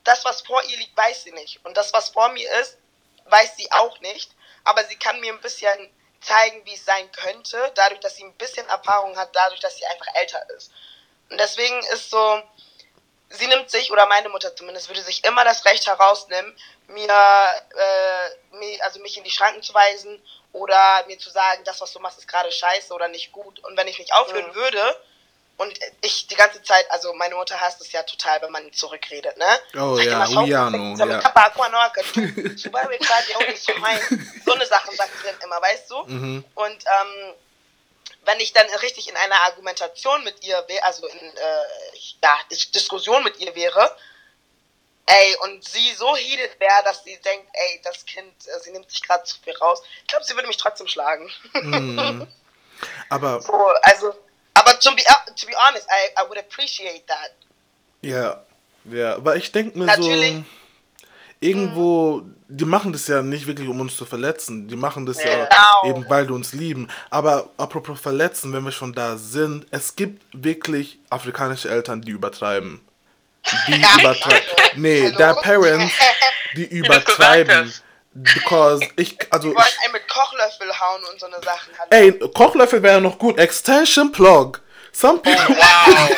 das, 0.03 0.25
was 0.25 0.41
vor 0.41 0.61
ihr 0.63 0.77
liegt, 0.77 0.95
weiß 0.97 1.23
sie 1.23 1.31
nicht. 1.31 1.63
Und 1.65 1.77
das, 1.77 1.93
was 1.93 2.09
vor 2.09 2.29
mir 2.29 2.51
ist, 2.59 2.77
weiß 3.25 3.55
sie 3.55 3.71
auch 3.71 3.99
nicht. 4.01 4.31
Aber 4.65 4.83
sie 4.83 4.97
kann 4.97 5.19
mir 5.21 5.31
ein 5.31 5.41
bisschen 5.41 5.89
zeigen, 6.21 6.65
wie 6.65 6.73
es 6.73 6.83
sein 6.83 7.11
könnte, 7.11 7.71
dadurch, 7.75 7.99
dass 8.01 8.15
sie 8.15 8.23
ein 8.23 8.33
bisschen 8.33 8.67
Erfahrung 8.67 9.15
hat, 9.17 9.29
dadurch, 9.33 9.59
dass 9.61 9.77
sie 9.77 9.85
einfach 9.85 10.07
älter 10.15 10.49
ist. 10.57 10.71
Und 11.29 11.39
deswegen 11.39 11.79
ist 11.93 12.09
so, 12.09 12.41
sie 13.29 13.47
nimmt 13.47 13.69
sich, 13.69 13.91
oder 13.91 14.05
meine 14.07 14.29
Mutter 14.29 14.55
zumindest, 14.55 14.89
würde 14.89 15.01
sich 15.01 15.23
immer 15.23 15.43
das 15.43 15.65
Recht 15.65 15.87
herausnehmen, 15.87 16.57
mir, 16.87 17.07
äh, 17.07 18.55
mir, 18.55 18.83
also 18.83 18.99
mich 18.99 19.17
in 19.17 19.23
die 19.23 19.31
Schranken 19.31 19.63
zu 19.63 19.73
weisen 19.73 20.21
oder 20.51 21.03
mir 21.07 21.17
zu 21.19 21.29
sagen, 21.29 21.63
das, 21.63 21.81
was 21.81 21.91
du 21.93 21.99
machst, 21.99 22.17
ist 22.17 22.27
gerade 22.27 22.51
scheiße 22.51 22.93
oder 22.93 23.07
nicht 23.07 23.31
gut. 23.31 23.63
Und 23.63 23.77
wenn 23.77 23.87
ich 23.87 23.99
nicht 23.99 24.13
aufhören 24.13 24.49
Mhm. 24.49 24.55
würde 24.55 25.01
und 25.57 25.79
ich 26.01 26.27
die 26.27 26.35
ganze 26.35 26.61
Zeit, 26.63 26.89
also 26.91 27.13
meine 27.13 27.35
Mutter 27.35 27.59
hasst 27.59 27.79
es 27.81 27.91
ja 27.91 28.03
total, 28.03 28.41
wenn 28.41 28.51
man 28.51 28.73
zurückredet, 28.73 29.37
ne? 29.37 29.45
Oh 29.75 29.95
Sagt 29.95 30.07
ja, 30.07 30.15
immer, 30.17 30.27
"Schau, 30.27 30.43
Uyano, 30.43 30.95
sag 30.95 31.07
mal, 31.07 31.13
ja. 31.13 31.21
So 33.55 33.73
mein." 33.79 33.99
So 34.45 34.53
eine 34.53 34.65
Sachen 34.65 34.95
sagt 34.95 35.11
sie 35.17 35.27
dann 35.27 35.39
immer, 35.41 35.61
weißt 35.61 35.89
du? 35.89 36.03
Mhm. 36.07 36.45
Und 36.55 36.71
ähm, 36.71 37.33
wenn 38.25 38.39
ich 38.39 38.53
dann 38.53 38.67
richtig 38.81 39.07
in 39.09 39.15
einer 39.15 39.43
Argumentation 39.43 40.23
mit 40.23 40.43
ihr 40.43 40.63
wäre, 40.67 40.83
also 40.83 41.07
in 41.07 41.19
äh, 41.19 41.97
ja, 42.21 42.37
Dis 42.51 42.71
Diskussion 42.71 43.23
mit 43.23 43.39
ihr 43.39 43.55
wäre, 43.55 43.95
ey, 45.05 45.37
und 45.43 45.63
sie 45.63 45.93
so 45.93 46.15
heated 46.15 46.59
wäre, 46.59 46.83
dass 46.83 47.03
sie 47.03 47.17
denkt, 47.21 47.47
ey, 47.53 47.81
das 47.83 48.05
Kind, 48.05 48.33
äh, 48.47 48.59
sie 48.59 48.71
nimmt 48.71 48.89
sich 48.89 49.01
gerade 49.01 49.23
zu 49.23 49.37
viel 49.41 49.55
raus, 49.57 49.81
ich 50.01 50.07
glaube, 50.07 50.25
sie 50.25 50.35
würde 50.35 50.47
mich 50.47 50.57
trotzdem 50.57 50.87
schlagen. 50.87 51.31
Mm. 51.53 52.23
Aber 53.09 53.41
so, 53.41 53.53
also, 53.83 54.13
aber 54.55 54.79
to 54.79 54.89
be, 54.95 55.03
to 55.35 55.45
be 55.45 55.53
honest, 55.67 55.85
I, 55.89 56.21
I 56.21 56.27
would 56.27 56.37
appreciate 56.39 57.05
that. 57.07 57.31
ja, 58.01 58.41
ja, 58.85 59.15
aber 59.15 59.35
ich 59.35 59.51
denke 59.51 59.77
mir 59.79 59.85
Natürlich. 59.85 60.35
so, 60.37 60.43
irgendwo, 61.39 62.21
die 62.47 62.65
machen 62.65 62.93
das 62.93 63.07
ja 63.07 63.21
nicht 63.21 63.47
wirklich, 63.47 63.67
um 63.67 63.79
uns 63.79 63.95
zu 63.97 64.05
verletzen. 64.05 64.67
Die 64.67 64.75
machen 64.75 65.05
das 65.05 65.23
ja 65.23 65.45
Genau. 65.45 65.89
eben, 65.89 66.09
weil 66.09 66.27
die 66.27 66.33
uns 66.33 66.53
lieben. 66.53 66.87
Aber 67.09 67.49
apropos 67.57 67.99
verletzen, 67.99 68.53
wenn 68.53 68.63
wir 68.63 68.71
schon 68.71 68.93
da 68.93 69.17
sind, 69.17 69.65
es 69.71 69.95
gibt 69.95 70.21
wirklich 70.33 70.99
afrikanische 71.09 71.69
Eltern, 71.69 72.01
die 72.01 72.11
übertreiben. 72.11 72.79
Die 73.67 73.71
Ja, 73.81 73.99
übertreiben. 73.99 74.41
Nee, 74.75 75.11
der 75.11 75.33
Parents, 75.35 75.93
die 76.55 76.65
übertreiben. 76.69 77.73
Because 78.17 78.79
ich, 78.95 79.17
also 79.29 79.49
Die 79.49 79.55
wollen 79.55 79.65
einen 79.83 79.91
mit 79.93 80.07
Kochlöffel 80.07 80.79
hauen 80.79 81.03
und 81.11 81.19
so 81.19 81.25
eine 81.25 81.35
Sachen. 81.43 81.73
Ey, 81.89 82.17
Kochlöffel 82.33 82.81
wäre 82.81 83.01
noch 83.01 83.19
gut. 83.19 83.37
Extension 83.37 84.11
Plug. 84.11 84.53
Some 84.93 85.19
people, 85.19 85.55
Wow. 85.57 86.09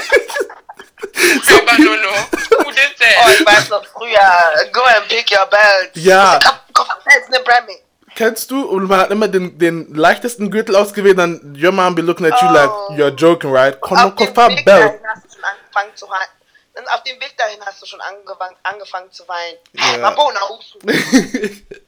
Aber 1.49 1.77
nur 1.79 1.97
noch. 1.97 2.31
Who 2.31 2.71
did 2.71 2.95
Oh, 2.99 3.29
ich 3.31 3.43
that? 3.43 3.45
weiß 3.47 3.69
noch 3.69 3.85
früher, 3.87 4.71
go 4.71 4.81
and 4.83 5.07
pick 5.07 5.31
your 5.31 5.45
belt. 5.47 5.91
Ja. 5.95 6.39
Kofferpelz, 6.73 7.29
ne 7.29 7.39
Bremmy. 7.39 7.81
Kennst 8.15 8.51
du? 8.51 8.63
Und 8.67 8.87
man 8.87 8.99
hat 8.99 9.11
immer 9.11 9.27
den, 9.27 9.57
den 9.57 9.93
leichtesten 9.93 10.51
Gürtel 10.51 10.75
ausgewählt, 10.75 11.17
dann 11.17 11.55
your 11.59 11.71
mom 11.71 11.95
be 11.95 12.01
looking 12.01 12.25
at 12.31 12.39
you 12.41 12.47
like, 12.51 12.69
Oh. 12.69 12.93
you're 12.93 13.09
joking, 13.15 13.51
right? 13.51 13.79
Komm, 13.81 13.97
Auf 13.97 14.15
dem 14.15 14.33
komm, 14.33 14.49
Weg 14.55 14.65
Belt. 14.65 14.83
dahin 14.85 14.99
hast 15.07 15.25
du 15.25 15.29
schon 15.35 15.43
angefangen 15.45 15.95
zu 15.95 16.05
Auf 16.07 17.03
dem 17.03 17.19
Weg 17.19 17.37
dahin 17.37 17.59
hast 17.65 17.81
du 17.81 17.85
schon 17.87 18.01
angefangen, 18.01 18.55
angefangen 18.63 19.11
zu 19.11 19.23
weinen. 19.27 20.01
Mabona, 20.01 20.39
Usu. 20.51 20.79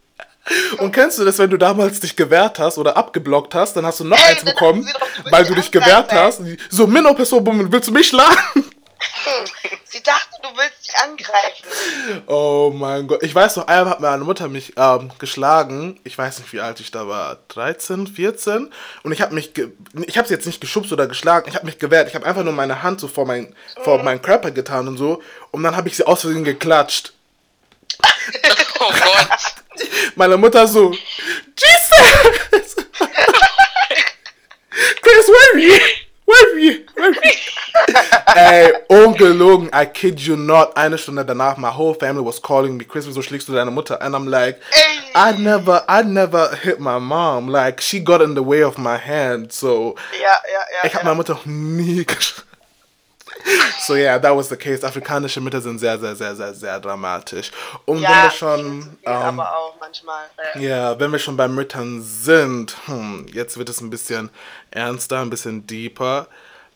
Und 0.79 0.91
kennst 0.91 1.19
du 1.19 1.25
das, 1.25 1.37
wenn 1.37 1.49
du 1.49 1.57
damals 1.57 1.99
dich 1.99 2.15
gewehrt 2.15 2.59
hast 2.59 2.77
oder 2.77 2.97
abgeblockt 2.97 3.53
hast, 3.55 3.75
dann 3.75 3.85
hast 3.85 3.99
du 3.99 4.03
noch 4.03 4.17
Ey, 4.17 4.35
eins 4.35 4.43
bekommen, 4.43 4.85
dachten 4.85 5.23
doch, 5.23 5.31
weil 5.31 5.45
du 5.45 5.55
dich 5.55 5.71
gewehrt 5.71 6.11
hast. 6.11 6.41
So, 6.69 6.87
Minno 6.87 7.13
Person, 7.13 7.71
willst 7.71 7.89
du 7.89 7.93
mich 7.93 8.07
schlagen? 8.07 8.37
Sie 9.85 10.03
dachte, 10.03 10.41
du 10.41 10.49
willst 10.55 10.87
dich 10.87 10.95
angreifen. 10.97 12.23
Oh 12.27 12.71
mein 12.73 13.07
Gott. 13.07 13.23
Ich 13.23 13.33
weiß 13.33 13.55
noch, 13.57 13.67
einmal 13.67 13.91
hat 13.91 13.99
meine 13.99 14.23
Mutter 14.23 14.47
mich 14.47 14.73
ähm, 14.77 15.11
geschlagen. 15.19 15.99
Ich 16.03 16.17
weiß 16.17 16.39
nicht, 16.39 16.53
wie 16.53 16.59
alt 16.59 16.79
ich 16.79 16.91
da 16.91 17.07
war. 17.07 17.37
13, 17.49 18.07
14. 18.07 18.71
Und 19.03 19.11
ich 19.11 19.21
habe 19.21 19.33
mich, 19.33 19.53
ge 19.53 19.71
ich 20.05 20.17
habe 20.17 20.27
sie 20.27 20.33
jetzt 20.33 20.45
nicht 20.45 20.61
geschubst 20.61 20.91
oder 20.91 21.07
geschlagen. 21.07 21.49
Ich 21.49 21.55
habe 21.55 21.65
mich 21.65 21.79
gewehrt. 21.79 22.07
Ich 22.07 22.15
habe 22.15 22.25
einfach 22.25 22.43
nur 22.43 22.53
meine 22.53 22.83
Hand 22.83 22.99
so 22.99 23.07
vor, 23.07 23.25
mein, 23.25 23.55
vor 23.83 24.03
meinen 24.03 24.21
Körper 24.21 24.51
getan 24.51 24.87
und 24.87 24.97
so. 24.97 25.21
Und 25.51 25.63
dann 25.63 25.75
habe 25.75 25.87
ich 25.87 25.95
sie 25.95 26.05
aus 26.05 26.21
Versehen 26.21 26.43
geklatscht. 26.43 27.13
Oh 28.81 28.93
Gott. 28.93 29.58
Meine 30.15 30.37
Mutter 30.37 30.67
so, 30.67 30.91
Jesus! 31.55 32.75
Chris, 35.01 35.27
where 35.27 35.55
are 35.55 35.59
you? 35.59 35.79
Where 36.25 36.53
are 36.55 36.59
you? 36.59 36.85
Where 36.95 37.09
are 37.09 37.15
you? 37.15 37.31
Eh, 38.35 38.67
Ey, 38.67 38.71
ungelogen, 38.89 39.69
I 39.73 39.85
kid 39.85 40.19
you 40.25 40.35
not. 40.35 40.77
Eine 40.77 40.97
Stunde 40.97 41.25
danach, 41.25 41.57
my 41.57 41.69
whole 41.71 41.93
family 41.95 42.21
was 42.21 42.39
calling 42.39 42.77
me, 42.77 42.83
Chris, 42.85 43.05
wieso 43.07 43.21
schlägst 43.21 43.47
du 43.47 43.53
deine 43.53 43.71
Mutter? 43.71 43.97
And 44.01 44.15
I'm 44.15 44.27
like, 44.27 44.59
Ey. 44.73 44.99
I 45.15 45.31
never, 45.37 45.83
I 45.87 46.03
never 46.03 46.55
hit 46.55 46.79
my 46.79 46.99
mom. 46.99 47.47
Like, 47.47 47.81
she 47.81 47.99
got 47.99 48.21
in 48.21 48.35
the 48.35 48.43
way 48.43 48.61
of 48.63 48.77
my 48.77 48.97
hand, 48.97 49.51
so 49.51 49.95
Ja, 50.21 50.27
ja, 50.27 50.59
ja. 50.71 50.85
ich 50.85 50.93
habe 50.93 51.03
ja. 51.03 51.03
meine 51.05 51.15
Mutter 51.15 51.39
nie 51.45 52.05
geschlagen. 52.05 52.48
So 53.81 53.95
yeah, 53.95 54.19
that 54.19 54.35
was 54.35 54.49
the 54.49 54.57
case. 54.57 54.85
Afrikanische 54.85 55.41
Mütter 55.41 55.61
sind 55.61 55.79
sehr, 55.79 55.97
sehr, 55.97 56.15
sehr, 56.15 56.35
sehr, 56.35 56.53
sehr 56.53 56.79
dramatisch. 56.79 57.51
Und 57.85 58.01
wenn 58.01 58.09
wir 58.09 58.31
schon, 58.31 58.97
ja, 59.03 59.29
ähm, 59.29 59.39
aber 59.39 59.55
auch 59.55 59.75
manchmal. 59.79 60.25
äh, 60.55 60.67
ja, 60.67 60.99
wenn 60.99 61.11
wir 61.11 61.19
schon 61.19 61.37
bei 61.37 61.47
Müttern 61.47 62.01
sind, 62.01 62.75
hm, 62.85 63.25
jetzt 63.31 63.57
wird 63.57 63.69
es 63.69 63.81
ein 63.81 63.89
bisschen 63.89 64.29
ernster, 64.71 65.21
ein 65.21 65.29
bisschen 65.29 65.65
deeper. 65.65 66.27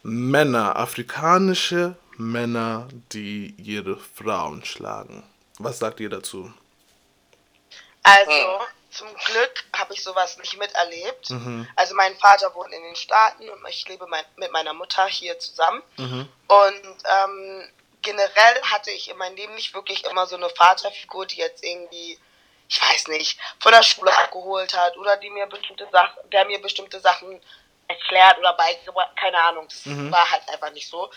Männer, 0.02 0.76
afrikanische 0.76 1.96
Männer, 2.18 2.88
die 3.12 3.54
ihre 3.58 3.98
Frauen 3.98 4.64
schlagen. 4.66 5.24
Was 5.60 5.80
sagt 5.80 6.00
ihr 6.00 6.10
dazu? 6.10 6.52
Also, 8.04 8.32
zum 8.94 9.08
Glück 9.16 9.64
habe 9.76 9.94
ich 9.94 10.04
sowas 10.04 10.38
nicht 10.38 10.58
miterlebt. 10.58 11.30
Also, 11.76 11.96
mein 11.96 12.16
Vater 12.18 12.54
wohnt 12.56 12.74
in 12.74 12.84
den 12.84 12.96
Staaten 12.96 13.50
und 13.50 13.68
ich 13.70 13.88
lebe 13.88 14.08
mein, 14.08 14.24
mit 14.38 14.52
meiner 14.52 14.74
Mutter 14.74 15.06
hier 15.08 15.38
zusammen. 15.40 15.82
Und 16.48 16.98
ähm, 17.06 17.70
generell 18.02 18.62
hatte 18.64 18.92
ich 18.92 19.10
in 19.10 19.18
meinem 19.18 19.36
Leben 19.36 19.56
nicht 19.56 19.74
wirklich 19.74 20.06
immer 20.06 20.28
so 20.28 20.36
eine 20.36 20.50
Vaterfigur, 20.50 21.26
die 21.26 21.38
jetzt 21.38 21.64
irgendwie, 21.64 22.20
ich 22.70 22.82
weiß 22.82 23.08
nicht, 23.08 23.40
von 23.60 23.72
der 23.72 23.84
Schule 23.84 24.16
abgeholt 24.16 24.74
hat 24.78 24.96
oder 24.98 25.18
die 25.18 25.30
mir 25.30 25.48
bestimmte 25.48 25.88
Sachen, 25.92 26.30
der 26.32 26.46
mir 26.46 26.62
bestimmte 26.62 27.00
Sachen 27.00 27.42
erklärt 27.88 28.38
oder 28.38 28.54
beigebracht, 28.54 29.16
keine 29.18 29.42
Ahnung, 29.42 29.68
das 29.68 29.82
war 29.86 30.30
halt 30.32 30.48
einfach 30.50 30.72
nicht 30.72 30.88
so. 30.88 31.10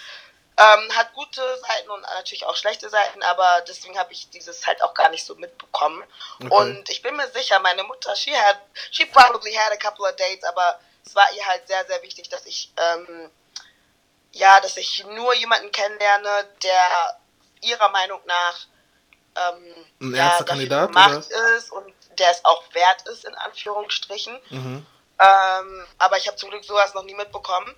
Ähm, 0.58 0.96
hat 0.96 1.12
gute 1.12 1.42
Seiten 1.58 1.90
und 1.90 2.00
natürlich 2.00 2.46
auch 2.46 2.56
schlechte 2.56 2.88
Seiten, 2.88 3.22
aber 3.24 3.62
deswegen 3.68 3.98
habe 3.98 4.12
ich 4.14 4.30
dieses 4.30 4.66
halt 4.66 4.82
auch 4.82 4.94
gar 4.94 5.10
nicht 5.10 5.26
so 5.26 5.34
mitbekommen. 5.34 6.02
Und 6.48 6.88
ich 6.88 7.02
bin 7.02 7.14
mir 7.14 7.28
sicher, 7.28 7.58
meine 7.60 7.82
Mutter, 7.84 8.16
she 8.16 8.34
had, 8.34 8.56
she 8.90 9.04
probably 9.04 9.52
had 9.52 9.70
a 9.70 9.76
couple 9.76 10.08
of 10.08 10.16
dates, 10.16 10.44
aber 10.44 10.80
es 11.04 11.14
war 11.14 11.30
ihr 11.36 11.46
halt 11.46 11.68
sehr, 11.68 11.84
sehr 11.86 12.02
wichtig, 12.02 12.30
dass 12.30 12.46
ich, 12.46 12.72
ähm, 12.78 13.30
ja, 14.32 14.58
dass 14.60 14.78
ich 14.78 15.04
nur 15.04 15.34
jemanden 15.34 15.70
kennenlerne, 15.72 16.48
der 16.62 17.20
ihrer 17.60 17.90
Meinung 17.90 18.20
nach 18.24 18.66
ähm, 19.36 19.86
Ein 20.00 20.14
ja, 20.14 20.42
Kandidat, 20.42 20.88
gemacht 20.88 21.28
ist 21.56 21.70
und 21.70 21.92
der 22.18 22.30
es 22.30 22.44
auch 22.44 22.62
wert 22.72 23.06
ist, 23.08 23.24
in 23.24 23.34
Anführungsstrichen. 23.34 24.38
Mhm. 24.50 24.86
Ähm, 25.18 25.86
aber 25.98 26.16
ich 26.18 26.26
habe 26.26 26.36
zum 26.36 26.50
Glück 26.50 26.64
sowas 26.64 26.94
noch 26.94 27.04
nie 27.04 27.14
mitbekommen. 27.14 27.74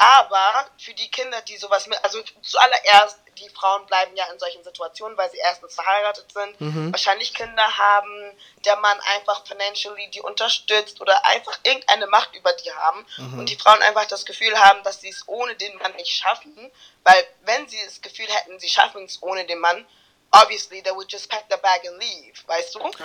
Aber 0.00 0.66
für 0.78 0.94
die 0.94 1.10
Kinder, 1.10 1.42
die 1.42 1.56
sowas 1.56 1.86
mit, 1.88 2.02
also 2.04 2.22
zuallererst, 2.42 3.18
die 3.36 3.48
Frauen 3.50 3.84
bleiben 3.86 4.16
ja 4.16 4.26
in 4.32 4.38
solchen 4.38 4.62
Situationen, 4.62 5.18
weil 5.18 5.28
sie 5.30 5.38
erstens 5.38 5.74
verheiratet 5.74 6.32
sind, 6.32 6.60
Mhm. 6.60 6.92
wahrscheinlich 6.92 7.34
Kinder 7.34 7.76
haben, 7.78 8.32
der 8.64 8.76
Mann 8.76 8.98
einfach 9.16 9.44
financially 9.46 10.08
die 10.10 10.20
unterstützt 10.20 11.00
oder 11.00 11.24
einfach 11.26 11.58
irgendeine 11.64 12.06
Macht 12.06 12.34
über 12.36 12.52
die 12.52 12.72
haben 12.72 13.04
Mhm. 13.18 13.40
und 13.40 13.48
die 13.48 13.56
Frauen 13.56 13.82
einfach 13.82 14.06
das 14.06 14.24
Gefühl 14.24 14.56
haben, 14.58 14.82
dass 14.84 15.00
sie 15.00 15.08
es 15.08 15.26
ohne 15.26 15.54
den 15.56 15.76
Mann 15.78 15.94
nicht 15.96 16.12
schaffen, 16.12 16.70
weil 17.02 17.26
wenn 17.42 17.68
sie 17.68 17.80
das 17.84 18.00
Gefühl 18.00 18.26
hätten, 18.28 18.58
sie 18.60 18.68
schaffen 18.68 19.04
es 19.04 19.20
ohne 19.20 19.44
den 19.46 19.58
Mann, 19.58 19.84
obviously 20.30 20.80
they 20.82 20.92
would 20.94 21.10
just 21.10 21.28
pack 21.28 21.44
the 21.50 21.56
bag 21.56 21.84
and 21.88 21.98
leave, 22.00 22.38
weißt 22.46 22.74
du? 22.76 22.80
Und 22.80 22.96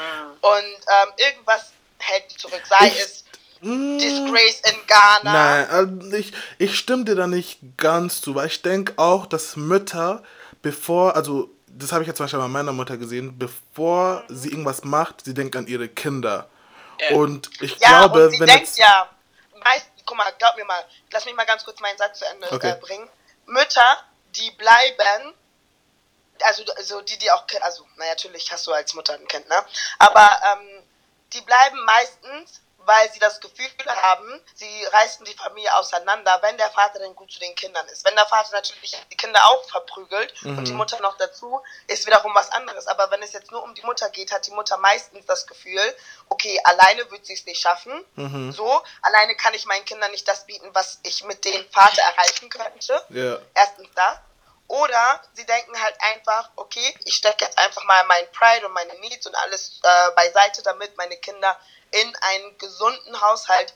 ähm, 1.01 1.13
irgendwas 1.17 1.71
hält 1.99 2.29
die 2.31 2.37
zurück, 2.37 2.63
sei 2.67 2.87
Ich- 2.87 3.23
Disgrace 3.99 4.61
in 4.71 4.87
Ghana. 4.87 5.31
Nein, 5.31 5.69
also 5.69 6.11
ich, 6.17 6.33
ich 6.57 6.77
stimme 6.77 7.05
dir 7.05 7.15
da 7.15 7.27
nicht 7.27 7.59
ganz 7.77 8.21
zu, 8.21 8.35
weil 8.35 8.47
ich 8.47 8.61
denke 8.61 8.93
auch, 8.97 9.25
dass 9.25 9.55
Mütter, 9.55 10.23
bevor, 10.61 11.15
also 11.15 11.49
das 11.67 11.91
habe 11.91 12.03
ich 12.03 12.07
jetzt 12.07 12.17
zum 12.17 12.25
Beispiel 12.25 12.39
bei 12.39 12.47
meiner 12.47 12.73
Mutter 12.73 12.97
gesehen, 12.97 13.37
bevor 13.39 14.23
sie 14.27 14.49
irgendwas 14.49 14.83
macht, 14.83 15.25
sie 15.25 15.33
denkt 15.33 15.55
an 15.55 15.67
ihre 15.67 15.87
Kinder. 15.87 16.49
Und 17.07 17.49
ich 17.61 17.79
Ja, 17.79 18.05
glaube, 18.05 18.25
und 18.25 18.31
sie 18.31 18.39
wenn 18.39 18.47
denkt 18.47 18.67
jetzt, 18.67 18.77
ja, 18.77 19.09
meist, 19.63 19.87
guck 20.05 20.17
mal, 20.17 20.31
glaub 20.37 20.55
mir 20.57 20.65
mal, 20.65 20.83
lass 21.11 21.25
mich 21.25 21.35
mal 21.35 21.45
ganz 21.45 21.63
kurz 21.63 21.79
meinen 21.79 21.97
Satz 21.97 22.19
zu 22.19 22.25
Ende 22.25 22.47
Okay. 22.51 22.71
äh, 22.71 22.75
bringen. 22.81 23.09
Mütter, 23.45 23.97
die 24.35 24.51
bleiben, 24.51 25.33
also 26.43 26.63
also 26.77 27.01
die, 27.01 27.17
die 27.17 27.31
auch, 27.31 27.45
also 27.61 27.85
na 27.97 28.05
natürlich 28.07 28.51
hast 28.51 28.67
du 28.67 28.71
als 28.73 28.93
Mutter 28.93 29.13
ein 29.13 29.27
Kind, 29.27 29.47
ne? 29.49 29.65
Aber 29.99 30.29
ähm, 30.53 30.83
die 31.33 31.41
bleiben 31.41 31.83
meistens, 31.85 32.61
weil 32.85 33.11
sie 33.11 33.19
das 33.19 33.39
Gefühl 33.39 33.69
haben, 34.01 34.41
sie 34.55 34.85
reißen 34.85 35.25
die 35.25 35.33
Familie 35.33 35.75
auseinander, 35.75 36.39
wenn 36.41 36.57
der 36.57 36.69
Vater 36.71 36.99
denn 36.99 37.15
gut 37.15 37.31
zu 37.31 37.39
den 37.39 37.55
Kindern 37.55 37.87
ist. 37.87 38.05
Wenn 38.05 38.15
der 38.15 38.25
Vater 38.25 38.51
natürlich 38.53 38.97
die 39.11 39.17
Kinder 39.17 39.39
auch 39.49 39.63
verprügelt 39.69 40.33
und 40.43 40.67
die 40.67 40.73
Mutter 40.73 40.99
noch 40.99 41.17
dazu, 41.17 41.61
ist 41.87 42.05
wiederum 42.05 42.33
was 42.35 42.51
anderes. 42.51 42.87
Aber 42.87 43.11
wenn 43.11 43.21
es 43.21 43.33
jetzt 43.33 43.51
nur 43.51 43.63
um 43.63 43.73
die 43.75 43.83
Mutter 43.83 44.09
geht, 44.09 44.31
hat 44.31 44.45
die 44.47 44.51
Mutter 44.51 44.77
meistens 44.77 45.25
das 45.25 45.47
Gefühl, 45.47 45.81
okay, 46.29 46.59
alleine 46.63 47.09
wird 47.11 47.25
sie 47.25 47.33
es 47.33 47.45
nicht 47.45 47.61
schaffen. 47.61 48.03
So, 48.51 48.83
alleine 49.01 49.35
kann 49.35 49.53
ich 49.53 49.65
meinen 49.65 49.85
Kindern 49.85 50.11
nicht 50.11 50.27
das 50.27 50.45
bieten, 50.45 50.69
was 50.73 50.99
ich 51.03 51.23
mit 51.23 51.43
dem 51.45 51.69
Vater 51.69 52.01
erreichen 52.01 52.49
könnte. 52.49 53.05
Ja. 53.09 53.39
Erstens 53.53 53.89
das. 53.95 54.17
Oder 54.67 55.21
sie 55.33 55.45
denken 55.45 55.79
halt 55.81 55.95
einfach, 55.99 56.49
okay, 56.55 56.95
ich 57.05 57.15
stecke 57.15 57.45
jetzt 57.45 57.57
einfach 57.59 57.83
mal 57.83 58.03
mein 58.05 58.31
Pride 58.31 58.65
und 58.65 58.73
meine 58.73 58.93
Needs 58.99 59.27
und 59.27 59.35
alles 59.35 59.79
äh, 59.83 60.11
beiseite, 60.15 60.63
damit 60.63 60.97
meine 60.97 61.17
Kinder 61.17 61.59
in 61.93 62.15
einem 62.17 62.57
gesunden 62.57 63.21
Haushalt 63.21 63.73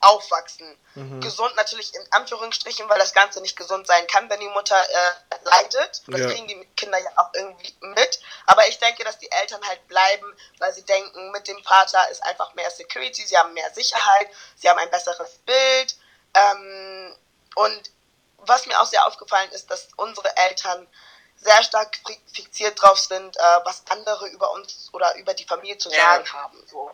aufwachsen. 0.00 0.78
Gesund 1.20 1.54
natürlich 1.56 1.94
in 1.94 2.04
Anführungsstrichen, 2.12 2.88
weil 2.88 2.98
das 2.98 3.12
Ganze 3.14 3.40
nicht 3.40 3.56
gesund 3.56 3.86
sein 3.86 4.04
kann, 4.08 4.28
wenn 4.30 4.40
die 4.40 4.48
Mutter 4.48 4.76
äh, 4.80 5.12
leidet. 5.44 6.02
Das 6.08 6.20
Ja. 6.20 6.26
kriegen 6.28 6.46
die 6.48 6.64
Kinder 6.76 6.98
ja 6.98 7.10
auch 7.16 7.30
irgendwie 7.34 7.72
mit. 7.80 8.20
Aber 8.46 8.66
ich 8.68 8.78
denke, 8.78 9.04
dass 9.04 9.18
die 9.18 9.30
Eltern 9.30 9.64
halt 9.68 9.86
bleiben, 9.88 10.36
weil 10.58 10.72
sie 10.72 10.84
denken, 10.84 11.30
mit 11.30 11.46
dem 11.46 11.62
Vater 11.64 12.08
ist 12.10 12.22
einfach 12.24 12.52
mehr 12.54 12.70
Security, 12.70 13.24
sie 13.26 13.36
haben 13.38 13.52
mehr 13.54 13.72
Sicherheit, 13.74 14.28
sie 14.56 14.68
haben 14.68 14.78
ein 14.78 14.90
besseres 14.90 15.38
Bild. 15.46 15.96
Ähm, 16.34 17.16
und 17.54 17.90
was 18.38 18.66
mir 18.66 18.80
auch 18.80 18.86
sehr 18.86 19.06
aufgefallen 19.06 19.50
ist, 19.52 19.70
dass 19.70 19.88
unsere 19.96 20.36
Eltern 20.36 20.86
sehr 21.36 21.62
stark 21.62 21.96
fi- 22.06 22.20
fixiert 22.32 22.80
drauf 22.82 22.98
sind, 22.98 23.36
äh, 23.36 23.40
was 23.64 23.82
andere 23.88 24.28
über 24.28 24.50
uns 24.52 24.90
oder 24.92 25.14
über 25.16 25.34
die 25.34 25.44
Familie 25.44 25.78
zu 25.78 25.90
Ja. 25.90 25.96
sagen 26.14 26.32
haben. 26.32 26.66
So. 26.68 26.90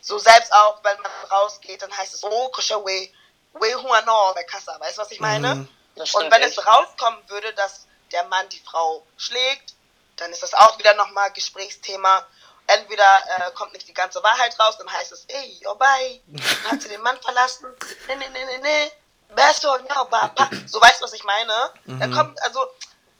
So 0.00 0.18
selbst 0.18 0.52
auch, 0.52 0.82
wenn 0.82 1.00
man 1.00 1.10
rausgeht, 1.30 1.82
dann 1.82 1.96
heißt 1.96 2.14
es, 2.14 2.24
oh, 2.24 2.48
Krisha, 2.50 2.76
we, 2.76 3.10
we 3.54 3.74
huano, 3.74 4.32
bei 4.34 4.44
Kassa. 4.44 4.78
Weißt 4.80 4.98
du, 4.98 5.02
was 5.02 5.10
ich 5.10 5.20
meine? 5.20 5.68
Stimmt 6.04 6.14
Und 6.24 6.32
wenn 6.32 6.42
echt. 6.42 6.58
es 6.58 6.66
rauskommen 6.66 7.20
würde, 7.28 7.52
dass 7.54 7.86
der 8.12 8.24
Mann 8.24 8.48
die 8.48 8.60
Frau 8.60 9.06
schlägt, 9.16 9.74
dann 10.16 10.32
ist 10.32 10.42
das 10.42 10.54
auch 10.54 10.78
wieder 10.78 10.94
nochmal 10.94 11.32
Gesprächsthema. 11.32 12.26
Entweder 12.66 13.04
äh, 13.04 13.50
kommt 13.52 13.72
nicht 13.72 13.88
die 13.88 13.94
ganze 13.94 14.22
Wahrheit 14.22 14.58
raus, 14.58 14.76
dann 14.78 14.90
heißt 14.90 15.12
es, 15.12 15.24
ey, 15.26 15.60
oh 15.66 15.74
bye, 15.74 16.20
hat 16.70 16.82
sie 16.82 16.88
den 16.88 17.00
Mann 17.02 17.20
verlassen? 17.20 17.66
Nee, 18.06 18.16
nee, 18.16 18.28
nee, 18.32 18.44
nee, 18.44 18.58
nee. 18.58 18.92
Beso, 19.34 19.76
no, 19.76 20.04
papa. 20.06 20.50
So 20.66 20.80
weißt 20.80 21.00
du, 21.00 21.04
was 21.04 21.12
ich 21.12 21.24
meine? 21.24 21.52
Da 21.84 22.08
kommt, 22.08 22.40
also, 22.42 22.66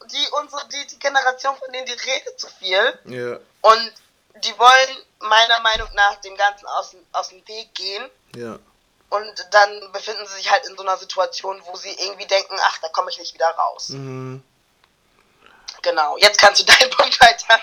die, 0.07 0.29
unsere, 0.33 0.67
die, 0.69 0.87
die 0.89 0.99
Generation, 0.99 1.57
von 1.57 1.73
denen 1.73 1.87
die 1.87 1.93
redet 1.93 2.41
zu 2.41 2.49
viel. 2.49 2.99
Ja. 3.05 3.39
Und 3.61 3.93
die 4.45 4.59
wollen 4.59 4.97
meiner 5.21 5.61
Meinung 5.61 5.89
nach 5.95 6.17
dem 6.23 6.37
Ganzen 6.37 6.67
aus, 6.67 6.91
dem- 6.91 7.07
aus 7.13 7.29
dem 7.31 7.47
Weg 7.49 7.75
gehen. 7.75 8.05
Ja. 8.37 8.59
Und 9.11 9.47
dann 9.51 9.93
befinden 9.93 10.25
sie 10.27 10.35
sich 10.37 10.51
halt 10.51 10.67
in 10.67 10.77
so 10.77 10.83
einer 10.83 10.97
Situation, 10.97 11.61
wo 11.67 11.77
sie 11.77 11.91
irgendwie 11.99 12.27
denken, 12.27 12.57
ach, 12.63 12.79
da 12.79 12.89
komme 12.91 13.11
ich 13.11 13.19
nicht 13.19 13.35
wieder 13.35 13.49
raus. 13.51 13.89
Mhm. 13.91 14.43
Genau, 15.83 16.17
jetzt 16.19 16.39
kannst 16.41 16.61
du 16.61 16.65
deinen 16.73 16.91
Punkt 16.91 17.19
weiterführen. 17.21 17.61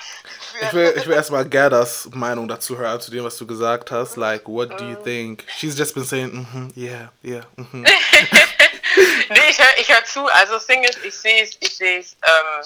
Ich 0.62 0.74
will, 0.74 0.94
ich 0.98 1.06
will 1.06 1.14
erstmal 1.16 1.46
Gerdas 1.48 2.10
Meinung 2.12 2.48
dazu 2.48 2.78
hören, 2.78 3.00
zu 3.00 3.12
dem, 3.12 3.24
was 3.24 3.38
du 3.38 3.46
gesagt 3.46 3.92
hast. 3.92 4.18
Like, 4.18 4.48
what 4.48 4.78
do 4.80 4.84
you 4.86 4.96
think? 4.96 5.46
She's 5.58 5.78
just 5.78 5.94
been 5.94 6.04
saying, 6.06 6.32
mhm, 6.34 6.74
yeah, 6.76 7.12
yeah, 7.24 7.44
mhm. 7.56 7.86
Nee, 9.30 9.50
ich 9.50 9.60
höre 9.60 9.78
ich 9.80 9.90
hör 9.94 10.04
zu. 10.06 10.26
Also 10.28 10.54
das 10.54 10.66
Ding 10.66 10.84
ist, 10.84 10.98
ich 11.04 11.16
sehe 11.16 11.44
es 11.44 11.58
ich 11.60 11.76
seh's, 11.78 12.18
ähm, 12.24 12.66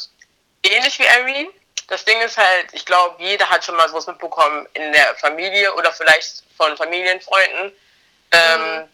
ähnlich 0.63 0.97
wie 0.99 1.03
Irene. 1.03 1.49
Das 1.91 2.05
Ding 2.05 2.21
ist 2.21 2.37
halt, 2.37 2.67
ich 2.71 2.85
glaube, 2.85 3.21
jeder 3.21 3.49
hat 3.49 3.65
schon 3.65 3.75
mal 3.75 3.89
sowas 3.89 4.07
mitbekommen 4.07 4.65
in 4.75 4.93
der 4.93 5.13
Familie 5.15 5.73
oder 5.75 5.91
vielleicht 5.91 6.43
von 6.55 6.77
Familienfreunden. 6.77 7.73
Ähm, 8.31 8.87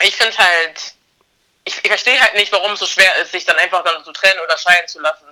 Ich 0.00 0.14
finde 0.16 0.38
halt, 0.38 0.94
ich, 1.64 1.76
ich 1.82 1.88
verstehe 1.88 2.20
halt 2.20 2.34
nicht, 2.34 2.52
warum 2.52 2.72
es 2.72 2.78
so 2.78 2.86
schwer 2.86 3.12
ist, 3.16 3.32
sich 3.32 3.44
dann 3.44 3.56
einfach 3.58 3.82
dann 3.82 4.04
zu 4.04 4.12
trennen 4.12 4.38
oder 4.44 4.56
scheiden 4.56 4.86
zu 4.86 5.00
lassen. 5.00 5.26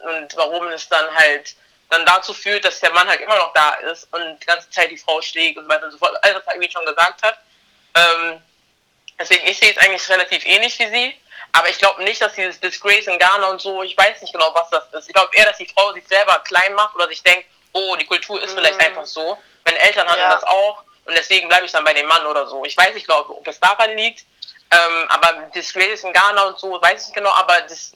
Und 0.00 0.36
warum 0.36 0.68
es 0.68 0.86
dann 0.88 1.14
halt 1.14 1.56
dann 1.88 2.04
dazu 2.04 2.34
führt, 2.34 2.64
dass 2.66 2.80
der 2.80 2.92
Mann 2.92 3.08
halt 3.08 3.22
immer 3.22 3.38
noch 3.38 3.54
da 3.54 3.74
ist 3.90 4.06
und 4.12 4.38
die 4.38 4.46
ganze 4.46 4.68
Zeit 4.68 4.90
die 4.90 4.98
Frau 4.98 5.22
schlägt 5.22 5.56
und 5.56 5.64
so 5.64 5.70
weiter 5.70 5.86
und 5.86 5.92
so 5.92 5.98
fort. 5.98 6.14
Alles, 6.22 6.42
was 6.44 6.54
Irene 6.54 6.70
schon 6.70 6.84
gesagt 6.84 7.22
hat. 7.22 7.38
Ähm, 7.94 8.42
Deswegen, 9.18 9.46
ich 9.46 9.58
sehe 9.58 9.70
es 9.70 9.78
eigentlich 9.78 10.08
relativ 10.08 10.44
ähnlich 10.44 10.78
wie 10.78 10.88
sie. 10.88 11.14
Aber 11.56 11.68
ich 11.68 11.78
glaube 11.78 12.02
nicht, 12.02 12.20
dass 12.20 12.34
dieses 12.34 12.58
Disgrace 12.58 13.06
in 13.06 13.18
Ghana 13.18 13.46
und 13.46 13.60
so, 13.60 13.82
ich 13.84 13.96
weiß 13.96 14.20
nicht 14.22 14.32
genau, 14.32 14.52
was 14.54 14.68
das 14.70 14.84
ist. 14.92 15.08
Ich 15.08 15.14
glaube 15.14 15.30
eher, 15.34 15.46
dass 15.46 15.56
die 15.56 15.68
Frau 15.68 15.92
sich 15.92 16.06
selber 16.06 16.40
klein 16.40 16.74
macht 16.74 16.96
oder 16.96 17.06
sich 17.06 17.22
denkt, 17.22 17.46
oh, 17.72 17.94
die 17.94 18.06
Kultur 18.06 18.42
ist 18.42 18.54
vielleicht 18.54 18.80
einfach 18.80 19.06
so. 19.06 19.38
Meine 19.64 19.78
Eltern 19.78 20.08
hatten 20.08 20.18
Ja. 20.20 20.34
das 20.34 20.42
auch 20.42 20.82
und 21.04 21.14
deswegen 21.16 21.48
bleibe 21.48 21.64
ich 21.64 21.70
dann 21.72 21.84
bei 21.84 21.94
dem 21.94 22.06
Mann 22.06 22.26
oder 22.26 22.46
so. 22.48 22.64
Ich 22.64 22.76
weiß 22.76 22.94
nicht, 22.94 23.06
glaube 23.06 23.36
ob 23.36 23.44
das 23.44 23.60
daran 23.60 23.96
liegt. 23.96 24.24
Ähm, 24.72 25.06
aber 25.10 25.32
Disgrace 25.54 26.02
in 26.02 26.12
Ghana 26.12 26.42
und 26.42 26.58
so, 26.58 26.80
weiß 26.82 27.02
ich 27.02 27.06
nicht 27.08 27.14
genau, 27.14 27.30
aber 27.30 27.60
das, 27.62 27.92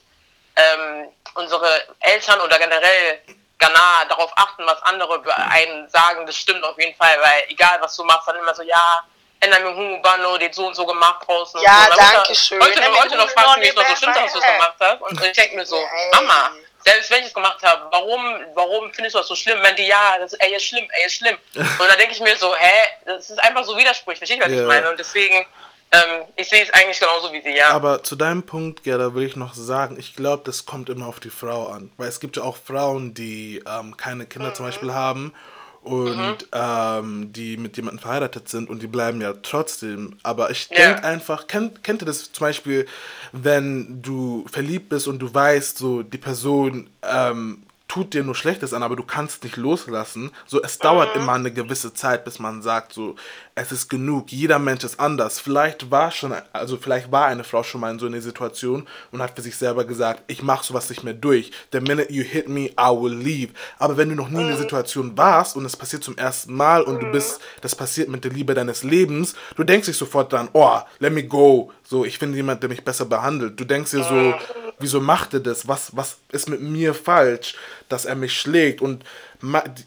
ähm, 0.55 1.09
unsere 1.33 1.67
Eltern 1.99 2.39
oder 2.39 2.57
generell 2.59 3.21
Ghana 3.57 4.05
darauf 4.07 4.31
achten, 4.37 4.65
was 4.65 4.81
andere 4.83 5.21
einen 5.49 5.89
sagen, 5.89 6.25
das 6.25 6.37
stimmt 6.37 6.63
auf 6.63 6.79
jeden 6.79 6.95
Fall, 6.95 7.19
weil 7.19 7.43
egal 7.49 7.77
was 7.81 7.95
du 7.97 8.05
machst, 8.05 8.25
dann 8.27 8.37
immer 8.37 8.55
so, 8.55 8.63
ja, 8.63 9.03
Enna 9.41 9.57
Bano, 10.01 10.37
den 10.37 10.51
so 10.51 10.67
und 10.67 10.75
so 10.75 10.85
gemacht 10.85 11.25
draußen. 11.27 11.61
Ja, 11.61 11.85
und 11.85 11.93
so. 11.93 11.99
Danke 11.99 12.35
schön. 12.35 12.61
Heute, 12.61 12.81
Enna 12.81 12.97
heute 12.97 13.15
noch 13.17 13.27
Mihungu 13.27 13.33
fragst 13.33 13.55
du 13.55 13.59
mich 13.61 13.75
no 13.75 13.81
noch 13.81 13.89
so, 13.89 13.95
stimmt 13.95 14.15
das, 14.15 14.23
was 14.25 14.33
du 14.33 14.39
Bebe. 14.39 14.53
gemacht 14.53 14.75
hast? 14.79 15.01
Und 15.01 15.25
ich 15.25 15.31
denke 15.33 15.55
mir 15.55 15.65
so, 15.65 15.77
Ey. 15.77 16.11
Mama, 16.13 16.51
selbst 16.83 17.09
wenn 17.11 17.19
ich 17.21 17.27
es 17.27 17.33
gemacht 17.33 17.61
habe, 17.63 17.83
warum, 17.91 18.21
warum 18.55 18.93
findest 18.93 19.15
du 19.15 19.19
das 19.19 19.27
so 19.27 19.35
schlimm? 19.35 19.59
Wenn 19.61 19.75
die, 19.75 19.87
ja, 19.87 20.17
das, 20.19 20.33
ey, 20.33 20.55
ist 20.55 20.65
schlimm, 20.65 20.85
ey, 20.91 21.05
ist 21.05 21.15
schlimm. 21.15 21.37
Und 21.55 21.79
dann 21.87 21.97
denke 21.97 22.13
ich 22.13 22.19
mir 22.19 22.35
so, 22.35 22.53
hä, 22.55 22.71
das 23.05 23.29
ist 23.29 23.39
einfach 23.43 23.63
so 23.63 23.77
Widersprüche, 23.77 24.17
verstehst 24.17 24.41
du, 24.41 24.45
was 24.45 24.53
Ja. 24.53 24.61
ich 24.61 24.67
meine? 24.67 24.89
Und 24.89 24.99
deswegen, 24.99 25.45
ähm, 25.91 26.25
ich 26.35 26.49
sehe 26.49 26.63
es 26.63 26.71
eigentlich 26.73 26.99
genauso 26.99 27.31
wie 27.31 27.41
sie, 27.41 27.55
ja. 27.55 27.69
Aber 27.69 28.03
zu 28.03 28.15
deinem 28.15 28.43
Punkt, 28.45 28.83
Gerda, 28.83 29.13
will 29.15 29.25
ich 29.25 29.35
noch 29.37 29.53
sagen, 29.53 29.97
ich 29.99 30.15
glaube, 30.15 30.43
das 30.45 30.65
kommt 30.65 30.89
immer 30.89 31.07
auf 31.07 31.19
die 31.19 31.29
Frau 31.29 31.67
an. 31.67 31.91
Weil 31.97 32.09
es 32.09 32.19
gibt 32.19 32.37
ja 32.37 32.43
auch 32.43 32.57
Frauen, 32.57 33.13
die 33.13 33.63
ähm, 33.65 33.95
keine 33.97 34.25
Kinder 34.25 34.53
zum 34.53 34.65
Beispiel 34.65 34.93
haben 34.93 35.33
und 35.81 36.37
ähm, 36.51 37.31
die 37.33 37.57
mit 37.57 37.77
jemandem 37.77 37.99
verheiratet 37.99 38.49
sind 38.49 38.69
und 38.69 38.81
die 38.81 38.87
bleiben 38.87 39.21
ja 39.21 39.33
trotzdem. 39.41 40.17
Aber 40.23 40.51
ich 40.51 40.69
Ja. 40.69 40.75
denke 40.87 41.03
einfach, 41.03 41.47
kennt, 41.47 41.83
kennt 41.83 42.01
ihr 42.01 42.05
das 42.05 42.31
zum 42.31 42.45
Beispiel, 42.45 42.85
wenn 43.31 44.01
du 44.01 44.45
verliebt 44.51 44.89
bist 44.89 45.07
und 45.07 45.19
du 45.19 45.33
weißt, 45.33 45.77
so 45.77 46.03
die 46.03 46.17
Person 46.17 46.89
ähm, 47.03 47.63
tut 47.89 48.13
dir 48.13 48.23
nur 48.23 48.35
Schlechtes 48.35 48.73
an, 48.73 48.83
aber 48.83 48.95
du 48.95 49.03
kannst 49.03 49.43
nicht 49.43 49.57
loslassen. 49.57 50.31
So, 50.45 50.61
es 50.61 50.77
dauert 50.77 51.15
immer 51.15 51.33
eine 51.33 51.51
gewisse 51.51 51.93
Zeit, 51.93 52.23
bis 52.23 52.39
man 52.39 52.61
sagt, 52.61 52.93
so, 52.93 53.15
es 53.55 53.71
ist 53.71 53.89
genug. 53.89 54.31
Jeder 54.31 54.59
Mensch 54.59 54.83
ist 54.83 54.99
anders. 54.99 55.39
Vielleicht 55.39 55.89
war 55.91 56.11
schon, 56.11 56.33
also 56.53 56.77
vielleicht 56.77 57.11
war 57.11 57.25
eine 57.25 57.43
Frau 57.43 57.63
schon 57.63 57.81
mal 57.81 57.91
in 57.91 57.99
so 57.99 58.05
einer 58.05 58.21
Situation 58.21 58.87
und 59.11 59.21
hat 59.21 59.35
für 59.35 59.41
sich 59.41 59.57
selber 59.57 59.83
gesagt, 59.85 60.23
ich 60.27 60.43
mach 60.43 60.63
sowas 60.63 60.89
nicht 60.89 61.03
mehr 61.03 61.15
durch. 61.15 61.51
The 61.71 61.81
minute 61.81 62.13
you 62.13 62.23
hit 62.23 62.47
me, 62.47 62.69
I 62.79 62.91
will 62.91 63.15
leave. 63.15 63.53
Aber 63.79 63.97
wenn 63.97 64.09
du 64.09 64.15
noch 64.15 64.29
nie 64.29 64.41
in 64.41 64.47
einer 64.47 64.57
Situation 64.57 65.17
warst 65.17 65.55
und 65.55 65.65
es 65.65 65.75
passiert 65.75 66.03
zum 66.03 66.15
ersten 66.15 66.53
Mal 66.53 66.83
und 66.83 67.01
du 67.01 67.11
bist, 67.11 67.41
das 67.61 67.75
passiert 67.75 68.07
mit 68.07 68.23
der 68.23 68.31
Liebe 68.31 68.53
deines 68.53 68.83
Lebens, 68.83 69.33
du 69.55 69.63
denkst 69.63 69.87
dich 69.87 69.97
sofort 69.97 70.31
dann, 70.31 70.49
oh, 70.53 70.79
let 70.99 71.11
me 71.11 71.23
go. 71.23 71.71
So, 71.89 72.05
ich 72.05 72.19
finde 72.19 72.35
jemand, 72.37 72.61
der 72.61 72.69
mich 72.69 72.85
besser 72.85 73.05
behandelt. 73.05 73.59
Du 73.59 73.65
denkst 73.65 73.89
dir 73.89 74.03
so, 74.03 74.35
wieso 74.77 75.01
macht 75.01 75.33
er 75.33 75.39
das? 75.39 75.67
Was, 75.67 75.95
was 75.95 76.17
ist 76.31 76.47
mit 76.47 76.61
mir 76.61 76.93
falsch, 76.93 77.55
dass 77.89 78.05
er 78.05 78.13
mich 78.13 78.39
schlägt? 78.39 78.79
Und 78.79 79.03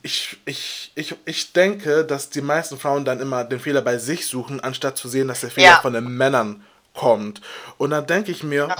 ich, 0.02 0.36
ich, 0.44 0.90
ich, 0.96 1.14
ich 1.24 1.52
denke, 1.52 2.04
dass 2.04 2.28
die 2.28 2.40
meisten 2.40 2.76
Frauen 2.76 3.04
dann 3.04 3.20
immer 3.20 3.44
den 3.44 3.60
Fehler 3.60 3.82
bei 3.82 3.98
sich 3.98 4.26
suchen, 4.26 4.58
anstatt 4.58 4.96
zu 4.98 5.06
sehen, 5.08 5.28
dass 5.28 5.42
der 5.42 5.52
Fehler 5.52 5.66
Ja. 5.68 5.80
von 5.80 5.92
den 5.92 6.08
Männern 6.16 6.64
kommt. 6.92 7.40
Und 7.78 7.90
dann 7.90 8.04
denke 8.04 8.32
ich 8.32 8.42
mir, 8.42 8.74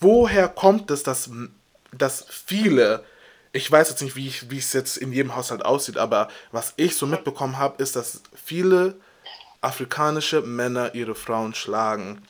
woher 0.00 0.48
kommt 0.48 0.90
es, 0.90 1.02
dass, 1.02 1.28
dass 1.92 2.24
viele, 2.30 3.04
ich 3.52 3.70
weiß 3.70 3.90
jetzt 3.90 4.00
nicht, 4.00 4.16
wie 4.16 4.28
ich- 4.28 4.50
wie 4.50 4.56
es 4.56 4.72
jetzt 4.72 4.96
in 4.96 5.12
jedem 5.12 5.36
Haushalt 5.36 5.62
aussieht, 5.62 5.98
aber 5.98 6.28
was 6.52 6.72
ich 6.76 6.96
so 6.96 7.06
mitbekommen 7.06 7.58
habe, 7.58 7.82
ist, 7.82 7.96
dass 7.96 8.22
viele 8.46 8.94
afrikanische 9.60 10.40
Männer 10.40 10.94
ihre 10.94 11.14
Frauen 11.14 11.54
schlagen. 11.54 12.22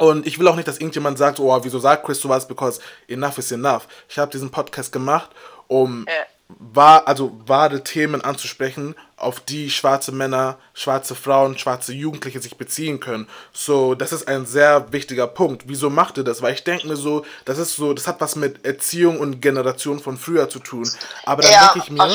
Und 0.00 0.26
ich 0.26 0.38
will 0.38 0.48
auch 0.48 0.56
nicht, 0.56 0.68
dass 0.68 0.78
irgendjemand 0.78 1.18
sagt, 1.18 1.40
oh, 1.40 1.58
wieso 1.62 1.78
sagt 1.78 2.04
Chris 2.04 2.20
sowas, 2.20 2.46
because 2.46 2.80
enough 3.08 3.38
is 3.38 3.52
enough. 3.52 3.86
Ich 4.08 4.18
habe 4.18 4.30
diesen 4.30 4.50
Podcast 4.50 4.92
gemacht, 4.92 5.30
um 5.66 6.06
Ja. 6.08 6.14
wahr, 6.58 7.06
also 7.06 7.38
wahre 7.46 7.82
Themen 7.84 8.22
anzusprechen, 8.22 8.94
auf 9.18 9.40
die 9.40 9.68
schwarze 9.68 10.12
Männer, 10.12 10.58
schwarze 10.74 11.14
Frauen, 11.14 11.58
schwarze 11.58 11.92
Jugendliche 11.92 12.40
sich 12.40 12.56
beziehen 12.56 13.00
können. 13.00 13.26
So, 13.52 13.94
das 13.94 14.12
ist 14.12 14.28
ein 14.28 14.46
sehr 14.46 14.92
wichtiger 14.92 15.26
Punkt. 15.26 15.64
Wieso 15.66 15.90
macht 15.90 16.18
ihr 16.18 16.24
das? 16.24 16.40
Weil 16.40 16.54
ich 16.54 16.64
denke 16.64 16.86
mir 16.86 16.96
so, 16.96 17.24
das 17.44 17.58
ist 17.58 17.74
so, 17.74 17.92
das 17.94 18.06
hat 18.06 18.20
was 18.20 18.36
mit 18.36 18.64
Erziehung 18.64 19.18
und 19.18 19.40
Generation 19.40 19.98
von 19.98 20.16
früher 20.16 20.48
zu 20.48 20.60
tun. 20.60 20.88
Aber 21.24 21.42
da 21.42 21.50
Ja, 21.50 21.72
denke 21.72 21.78
ich 21.84 21.90
mir, 21.90 22.08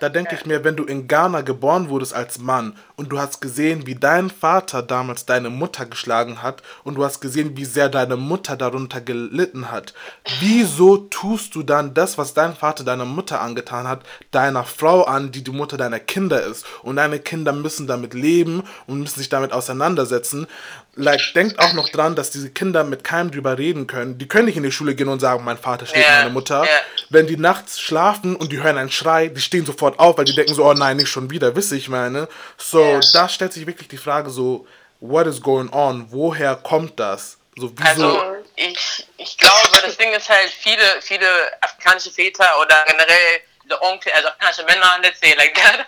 da 0.00 0.08
denke 0.08 0.34
ich 0.34 0.44
mir, 0.44 0.64
wenn 0.64 0.76
du 0.76 0.84
in 0.84 1.06
Ghana 1.06 1.42
geboren 1.42 1.88
wurdest 1.88 2.14
als 2.14 2.38
Mann 2.38 2.76
und 2.96 3.10
du 3.10 3.18
hast 3.20 3.40
gesehen, 3.40 3.86
wie 3.86 3.94
dein 3.94 4.28
Vater 4.30 4.82
damals 4.82 5.24
deine 5.24 5.50
Mutter 5.50 5.86
geschlagen 5.86 6.42
hat 6.42 6.62
und 6.82 6.96
du 6.96 7.04
hast 7.04 7.20
gesehen, 7.20 7.56
wie 7.56 7.64
sehr 7.64 7.88
deine 7.88 8.16
Mutter 8.16 8.56
darunter 8.56 9.00
gelitten 9.00 9.70
hat, 9.70 9.94
wieso 10.40 10.96
tust 10.96 11.54
du 11.54 11.62
dann 11.62 11.94
das, 11.94 12.18
was 12.18 12.34
dein 12.34 12.56
Vater 12.56 12.82
deiner 12.82 13.04
Mutter 13.04 13.40
angetan 13.40 13.86
hat, 13.86 14.00
deiner 14.32 14.64
Frau 14.64 15.04
an, 15.04 15.30
die 15.30 15.44
die 15.44 15.52
Mutter 15.52 15.76
deiner 15.76 16.00
Kinder 16.08 16.42
ist? 16.42 16.66
Und 16.82 16.96
deine 16.96 17.20
Kinder 17.20 17.52
müssen 17.52 17.86
damit 17.86 18.14
leben 18.14 18.64
und 18.88 18.98
müssen 19.00 19.20
sich 19.20 19.28
damit 19.28 19.52
auseinandersetzen. 19.52 20.48
Like, 20.96 21.20
denkt 21.34 21.60
auch 21.60 21.74
noch 21.74 21.88
dran, 21.90 22.16
dass 22.16 22.30
diese 22.30 22.50
Kinder 22.50 22.82
mit 22.82 23.04
keinem 23.04 23.30
drüber 23.30 23.56
reden 23.56 23.86
können. 23.86 24.18
Die 24.18 24.26
können 24.26 24.46
nicht 24.46 24.56
in 24.56 24.64
die 24.64 24.72
Schule 24.72 24.96
gehen 24.96 25.06
und 25.08 25.20
sagen, 25.20 25.44
mein 25.44 25.56
Vater 25.58 25.86
schlägt 25.86 26.08
Ja, 26.08 26.18
meine 26.18 26.30
Mutter. 26.30 26.64
ja. 26.64 26.70
Wenn 27.10 27.28
die 27.28 27.36
nachts 27.36 27.78
schlafen 27.78 28.34
und 28.34 28.50
die 28.50 28.60
hören 28.60 28.76
einen 28.76 28.90
Schrei, 28.90 29.28
die 29.28 29.40
stehen 29.40 29.64
sofort 29.64 30.00
auf, 30.00 30.18
weil 30.18 30.24
die 30.24 30.34
denken 30.34 30.54
so, 30.54 30.64
oh 30.64 30.72
nein, 30.74 30.96
nicht 30.96 31.08
schon 31.08 31.30
wieder, 31.30 31.54
wisse 31.54 31.76
ich 31.76 31.88
meine. 31.88 32.26
So, 32.56 32.82
Ja. 32.82 33.00
da 33.12 33.28
stellt 33.28 33.52
sich 33.52 33.66
wirklich 33.68 33.86
die 33.86 33.96
Frage 33.98 34.30
so, 34.30 34.66
what 34.98 35.28
is 35.28 35.40
going 35.40 35.68
on? 35.68 36.06
Woher 36.10 36.56
kommt 36.56 36.98
das? 36.98 37.36
So? 37.56 37.72
Also 37.84 38.20
ich, 38.56 39.06
ich 39.18 39.36
glaube, 39.38 39.78
das 39.84 39.96
Ding 39.96 40.12
ist 40.12 40.28
halt, 40.28 40.50
viele, 40.60 40.82
viele 41.00 41.26
afrikanische 41.60 42.10
Väter 42.10 42.46
oder 42.60 42.74
generell 42.88 43.40
der 43.70 43.80
Onkel, 43.82 44.12
also 44.12 44.28
afrikanische 44.28 44.64
Männer, 44.64 44.98
let's 45.02 45.20
say 45.22 45.34
like 45.34 45.54
that, 45.54 45.86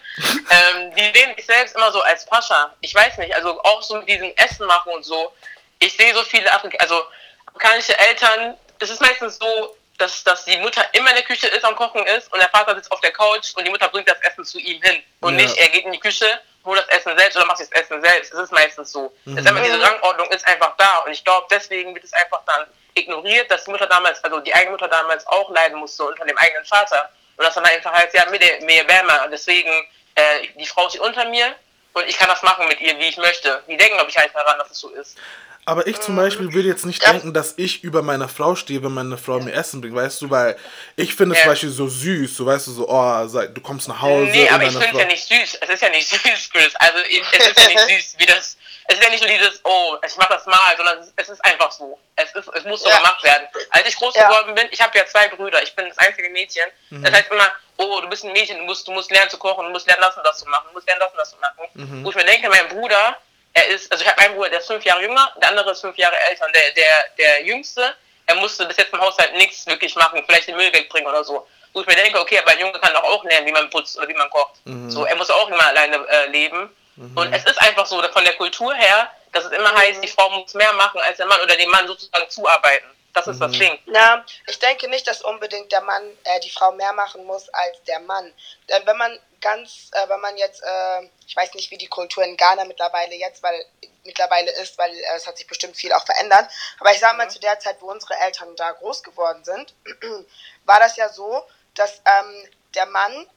ähm, 0.51 0.95
die 0.95 1.11
sehen 1.19 1.35
sich 1.37 1.47
selbst 1.47 1.75
immer 1.77 1.91
so 1.93 2.01
als 2.03 2.25
Pascha. 2.27 2.75
Ich 2.81 2.95
weiß 2.95 3.19
nicht, 3.19 3.35
also 3.35 3.61
auch 3.63 3.83
so 3.83 3.97
mit 3.97 4.09
diesem 4.09 4.33
Essen 4.37 4.67
machen 4.67 4.93
und 4.93 5.03
so. 5.05 5.33
Ich 5.79 5.97
sehe 5.97 6.15
so 6.15 6.23
viele 6.25 6.53
Afrika 6.53 6.77
also 6.79 7.03
afrikanische 7.47 7.99
Eltern, 7.99 8.57
es 8.79 8.91
ist 8.91 9.01
meistens 9.01 9.39
so, 9.39 9.77
dass, 9.99 10.25
dass 10.25 10.45
die 10.47 10.57
Mutter 10.59 10.83
immer 10.93 11.11
in 11.11 11.17
der 11.17 11.25
Küche 11.25 11.47
ist, 11.49 11.65
am 11.65 11.77
Kochen 11.77 12.05
ist 12.07 12.33
und 12.33 12.41
der 12.41 12.49
Vater 12.49 12.75
sitzt 12.75 12.91
auf 12.91 13.01
der 13.01 13.13
Couch 13.13 13.53
und 13.55 13.65
die 13.67 13.71
Mutter 13.71 13.89
bringt 13.89 14.09
das 14.09 14.19
Essen 14.23 14.45
zu 14.45 14.59
ihm 14.59 14.81
hin. 14.83 15.03
Und 15.21 15.39
Ja. 15.39 15.43
nicht, 15.45 15.57
er 15.59 15.69
geht 15.69 15.85
in 15.85 15.93
die 15.93 16.01
Küche, 16.01 16.25
holt 16.65 16.79
das 16.79 16.89
Essen 16.89 17.17
selbst 17.19 17.37
oder 17.37 17.45
macht 17.47 17.59
sich 17.59 17.69
das 17.69 17.83
Essen 17.83 18.01
selbst. 18.03 18.33
Das 18.33 18.41
ist 18.41 18.53
meistens 18.53 18.93
so. 18.93 19.13
Das 19.27 19.41
ist 19.43 19.47
einfach, 19.47 19.63
diese 19.63 19.81
Rangordnung 19.81 20.31
ist 20.31 20.47
einfach 20.47 20.75
da. 20.79 20.99
Und 21.05 21.13
ich 21.13 21.23
glaube, 21.23 21.47
deswegen 21.51 21.95
wird 21.95 22.05
es 22.05 22.13
einfach 22.15 22.41
dann 22.47 22.67
ignoriert, 22.95 23.51
dass 23.51 23.65
die 23.65 23.71
Mutter 23.71 23.87
damals, 23.87 24.23
also 24.25 24.41
die 24.41 24.55
eigene 24.55 24.73
Mutter 24.73 24.89
damals 24.89 25.27
auch 25.27 25.51
leiden 25.51 25.79
musste 25.79 26.05
unter 26.05 26.25
dem 26.25 26.37
eigenen 26.39 26.65
Vater. 26.65 27.11
Und 27.41 27.47
das 27.47 27.55
dann 27.55 27.65
einfach 27.65 27.91
heißt, 27.91 28.13
ja, 28.13 28.27
mir, 28.31 28.39
mir 28.67 28.85
Bämer. 28.85 29.27
Deswegen, 29.33 29.71
äh, 30.15 30.47
die 30.59 30.67
Frau 30.67 30.91
steht 30.91 31.01
unter 31.01 31.27
mir 31.31 31.55
und 31.95 32.07
ich 32.07 32.19
kann 32.19 32.29
das 32.29 32.43
machen 32.43 32.69
mit 32.69 32.79
ihr, 32.83 32.99
wie 32.99 33.09
ich 33.09 33.17
möchte. 33.17 33.63
Die 33.67 33.79
denken, 33.79 33.95
glaube 33.95 34.11
ich, 34.11 34.19
halt 34.19 34.31
daran, 34.35 34.59
dass 34.59 34.71
es 34.71 34.79
so 34.79 34.91
ist. 34.91 35.17
Aber 35.65 35.87
ich 35.87 35.99
zum 36.01 36.17
Beispiel 36.17 36.53
würde 36.53 36.69
jetzt 36.69 36.85
nicht 36.85 37.03
denken, 37.07 37.33
dass 37.33 37.55
ich 37.57 37.83
über 37.83 38.03
meine 38.03 38.29
Frau 38.29 38.57
stehe, 38.57 38.83
wenn 38.83 38.93
meine 38.93 39.17
Frau 39.17 39.41
mir 39.41 39.53
Essen 39.55 39.81
bringt, 39.81 39.95
weißt 39.95 40.21
du, 40.21 40.29
weil 40.29 40.59
ich 40.97 41.15
finde 41.15 41.35
es 41.35 41.39
Ja. 41.39 41.45
zum 41.45 41.53
Beispiel 41.53 41.71
so 41.71 41.89
süß, 41.89 42.37
so 42.37 42.45
weißt 42.45 42.67
du, 42.67 42.73
so, 42.73 42.89
oh, 42.91 43.27
du 43.27 43.61
kommst 43.63 43.89
nach 43.89 44.03
Hause 44.03 44.31
Nee, 44.33 44.49
aber 44.51 44.65
ich 44.65 44.73
finde 44.73 44.89
es 44.93 44.99
ja 44.99 45.07
nicht 45.07 45.27
süß. 45.27 45.59
Es 45.63 45.69
ist 45.71 45.81
ja 45.83 45.89
nicht 45.89 46.09
süß, 46.11 46.51
Chris. 46.53 46.77
Also 46.77 46.99
es 46.99 47.47
ist 47.47 47.59
ja 47.59 47.69
nicht 47.69 47.81
süß, 47.89 48.15
wie 48.19 48.27
das. 48.27 48.59
Es 48.89 48.97
ist 48.97 49.05
ja 49.05 49.11
nicht 49.11 49.21
so 49.23 49.29
dieses, 49.29 49.61
oh, 49.65 49.97
ich 50.05 50.17
mach 50.17 50.29
das 50.29 50.47
mal, 50.47 50.77
sondern 50.77 50.99
es 50.99 51.07
ist, 51.09 51.15
es 51.17 51.29
ist 51.29 51.45
einfach 51.45 51.71
so. 51.71 51.99
Es, 52.17 52.33
ist, 52.35 52.49
es 52.49 52.65
muss 52.65 52.83
so 52.83 52.89
Ja. 52.89 52.97
gemacht 52.97 53.23
werden. 53.23 53.47
Als 53.71 53.87
ich 53.89 53.97
groß 53.97 54.15
Ja. 54.17 54.29
geworden 54.29 54.55
bin, 54.55 54.69
ich 54.71 54.81
habe 54.81 54.97
ja 54.99 55.07
zwei 55.07 55.29
Brüder, 55.29 55.63
ich 55.63 55.75
bin 55.77 55.89
das 55.89 55.99
einzige 55.99 56.29
Mädchen. 56.31 56.65
Das 56.91 57.13
heißt 57.13 57.31
immer, 57.31 57.51
oh, 57.77 58.01
du 58.01 58.09
bist 58.09 58.25
ein 58.25 58.33
Mädchen, 58.33 58.59
du 58.59 58.65
musst, 58.65 58.87
du 58.89 58.93
musst 58.93 59.11
lernen 59.11 59.31
zu 59.31 59.39
kochen, 59.39 59.65
du 59.67 59.71
musst 59.71 59.87
lernen, 59.87 60.03
das 60.03 60.17
und 60.17 60.27
das 60.27 60.39
zu 60.39 60.49
machen, 60.49 60.65
du 60.69 60.73
musst 60.75 60.87
lernen, 60.87 61.01
das 61.01 61.13
und 61.13 61.19
das 61.19 61.31
zu 61.31 61.37
machen. 61.37 61.69
Wo 62.05 62.11
ich 62.11 62.17
mir 62.17 62.25
denke, 62.25 62.49
mein 62.49 62.69
Bruder, 62.69 63.17
er 63.53 63.67
ist, 63.69 63.91
also 63.93 64.03
ich 64.05 64.11
habe 64.11 64.19
einen 64.23 64.35
Bruder, 64.35 64.51
der 64.51 64.61
ist 64.61 64.67
fünf 64.67 64.85
Jahre 64.85 65.03
jünger, 65.03 65.33
der 65.41 65.49
andere 65.51 65.71
ist 65.73 65.81
fünf 65.81 65.97
Jahre 65.97 66.17
älter. 66.29 66.47
Und 66.47 66.55
der, 66.55 66.71
der, 66.73 67.05
der 67.19 67.43
Jüngste, 67.45 67.95
er 68.27 68.35
musste 68.37 68.67
bis 68.67 68.77
jetzt 68.77 68.93
im 68.93 69.01
Haushalt 69.01 69.35
nichts 69.35 69.67
wirklich 69.67 69.95
machen, 69.97 70.23
vielleicht 70.27 70.49
den 70.49 70.57
Müll 70.57 70.73
wegbringen 70.73 71.09
oder 71.09 71.23
so. 71.25 71.47
Wo 71.73 71.81
ich 71.83 71.87
mir 71.87 71.95
denke, 71.97 72.21
okay, 72.21 72.39
aber 72.41 72.51
ein 72.51 72.59
Junge 72.59 72.79
kann 72.81 72.93
doch 72.95 73.05
auch 73.05 73.23
lernen, 73.25 73.47
wie 73.47 73.53
man 73.53 73.71
putzt 73.71 73.97
oder 73.97 74.09
wie 74.09 74.15
man 74.15 74.29
kocht. 74.31 74.57
So, 74.89 75.05
er 75.05 75.15
muss 75.17 75.31
auch 75.31 75.49
immer 75.49 75.67
alleine 75.69 75.97
äh, 76.09 76.27
leben. 76.27 76.75
Und 77.01 77.33
es 77.33 77.45
ist 77.45 77.61
einfach 77.63 77.87
so, 77.87 78.03
von 78.03 78.25
der 78.25 78.35
Kultur 78.35 78.75
her, 78.75 79.11
dass 79.33 79.45
es 79.45 79.53
immer 79.53 79.75
heißt, 79.75 80.03
die 80.03 80.09
Frau 80.09 80.29
muss 80.31 80.53
mehr 80.55 80.73
machen 80.75 81.01
als 81.01 81.17
der 81.17 81.27
Mann 81.27 81.41
oder 81.41 81.57
dem 81.57 81.71
Mann 81.71 81.87
sozusagen 81.87 82.29
zuarbeiten. 82.29 82.89
Das 83.13 83.27
ist 83.27 83.41
das 83.41 83.53
Ding. 83.53 83.77
Na, 83.87 84.25
ich 84.47 84.59
denke 84.61 84.89
nicht, 84.89 85.07
dass 85.07 85.23
unbedingt 85.23 85.73
der 85.73 85.81
Mann 85.81 86.03
äh, 86.25 86.41
die 86.41 86.51
Frau 86.51 86.73
mehr 86.73 86.93
machen 86.93 87.25
muss 87.25 87.49
als 87.49 87.83
der 87.85 87.99
Mann. 88.01 88.33
Denn 88.69 88.87
wenn 88.87 88.97
man 88.97 89.19
ganz, 89.41 89.91
äh, 89.93 90.09
wenn 90.09 90.21
man 90.21 90.37
jetzt, 90.37 90.63
äh, 90.63 91.09
ich 91.27 91.35
weiß 91.35 91.55
nicht, 91.55 91.71
wie 91.71 91.79
die 91.79 91.89
Kultur 91.89 92.23
in 92.23 92.37
Ghana 92.37 92.65
mittlerweile 92.67 93.15
jetzt, 93.17 93.43
weil 93.43 93.65
mittlerweile 94.05 94.51
ist, 94.53 94.79
weil 94.79 94.93
äh, 94.93 95.17
es 95.17 95.27
hat 95.27 95.37
sich 95.37 95.47
bestimmt 95.47 95.77
viel 95.77 95.93
auch 95.93 96.05
verändert. 96.05 96.51
Aber 96.79 96.93
ich 96.93 97.01
sage 97.01 97.17
mal, 97.17 97.31
zu 97.31 97.41
der 97.41 97.59
Zeit, 97.59 97.79
wo 97.81 97.91
unsere 97.91 98.15
Eltern 98.15 98.55
da 98.57 98.73
groß 98.73 99.03
geworden 99.03 99.45
sind, 99.45 99.75
war 100.65 100.79
das 100.79 100.97
ja 100.97 101.09
so, 101.09 101.45
dass 101.75 102.03
ähm, 102.05 102.49
der 102.75 102.87
Mann 102.87 103.29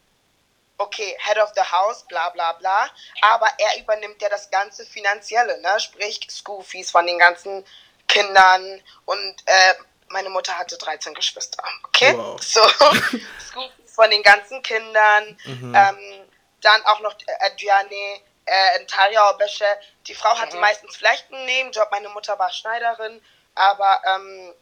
okay, 0.78 1.16
Head 1.20 1.38
of 1.38 1.52
the 1.56 1.62
House, 1.62 2.06
bla 2.08 2.30
bla 2.30 2.54
bla, 2.54 2.90
aber 3.22 3.48
er 3.58 3.80
übernimmt 3.80 4.22
ja 4.22 4.30
das 4.30 4.50
ganze 4.50 4.86
Finanzielle, 4.86 5.60
ne? 5.62 5.80
Sprich 5.80 6.20
School 6.30 6.64
Fees 6.64 6.92
von 6.92 7.06
den 7.06 7.20
ganzen 7.20 7.66
Kindern 8.08 8.82
und 9.06 9.36
äh, 9.46 9.74
meine 10.10 10.30
Mutter 10.30 10.58
hatte 10.58 10.78
13 10.78 11.14
Geschwister, 11.14 11.64
okay? 11.86 12.16
Wow. 12.16 12.42
So, 12.42 12.62
School 13.40 13.70
Fees 13.78 13.96
von 13.96 14.10
den 14.10 14.24
ganzen 14.24 14.62
Kindern, 14.62 15.38
ähm, 15.46 16.30
dann 16.62 16.86
auch 16.86 17.00
noch 17.02 17.14
äh, 17.14 17.46
Adriane, 17.46 18.22
äh, 18.46 18.80
Ntaria 18.80 19.30
Obesche. 19.32 19.66
Die 20.08 20.16
Frau 20.16 20.38
hatte 20.38 20.58
meistens 20.58 20.96
vielleicht 20.96 21.32
einen 21.32 21.46
Nebenjob, 21.46 21.90
meine 21.92 22.10
Mutter 22.10 22.38
war 22.40 22.52
Schneiderin, 22.52 23.22
aber 23.56 24.02
ähm, 24.06 24.54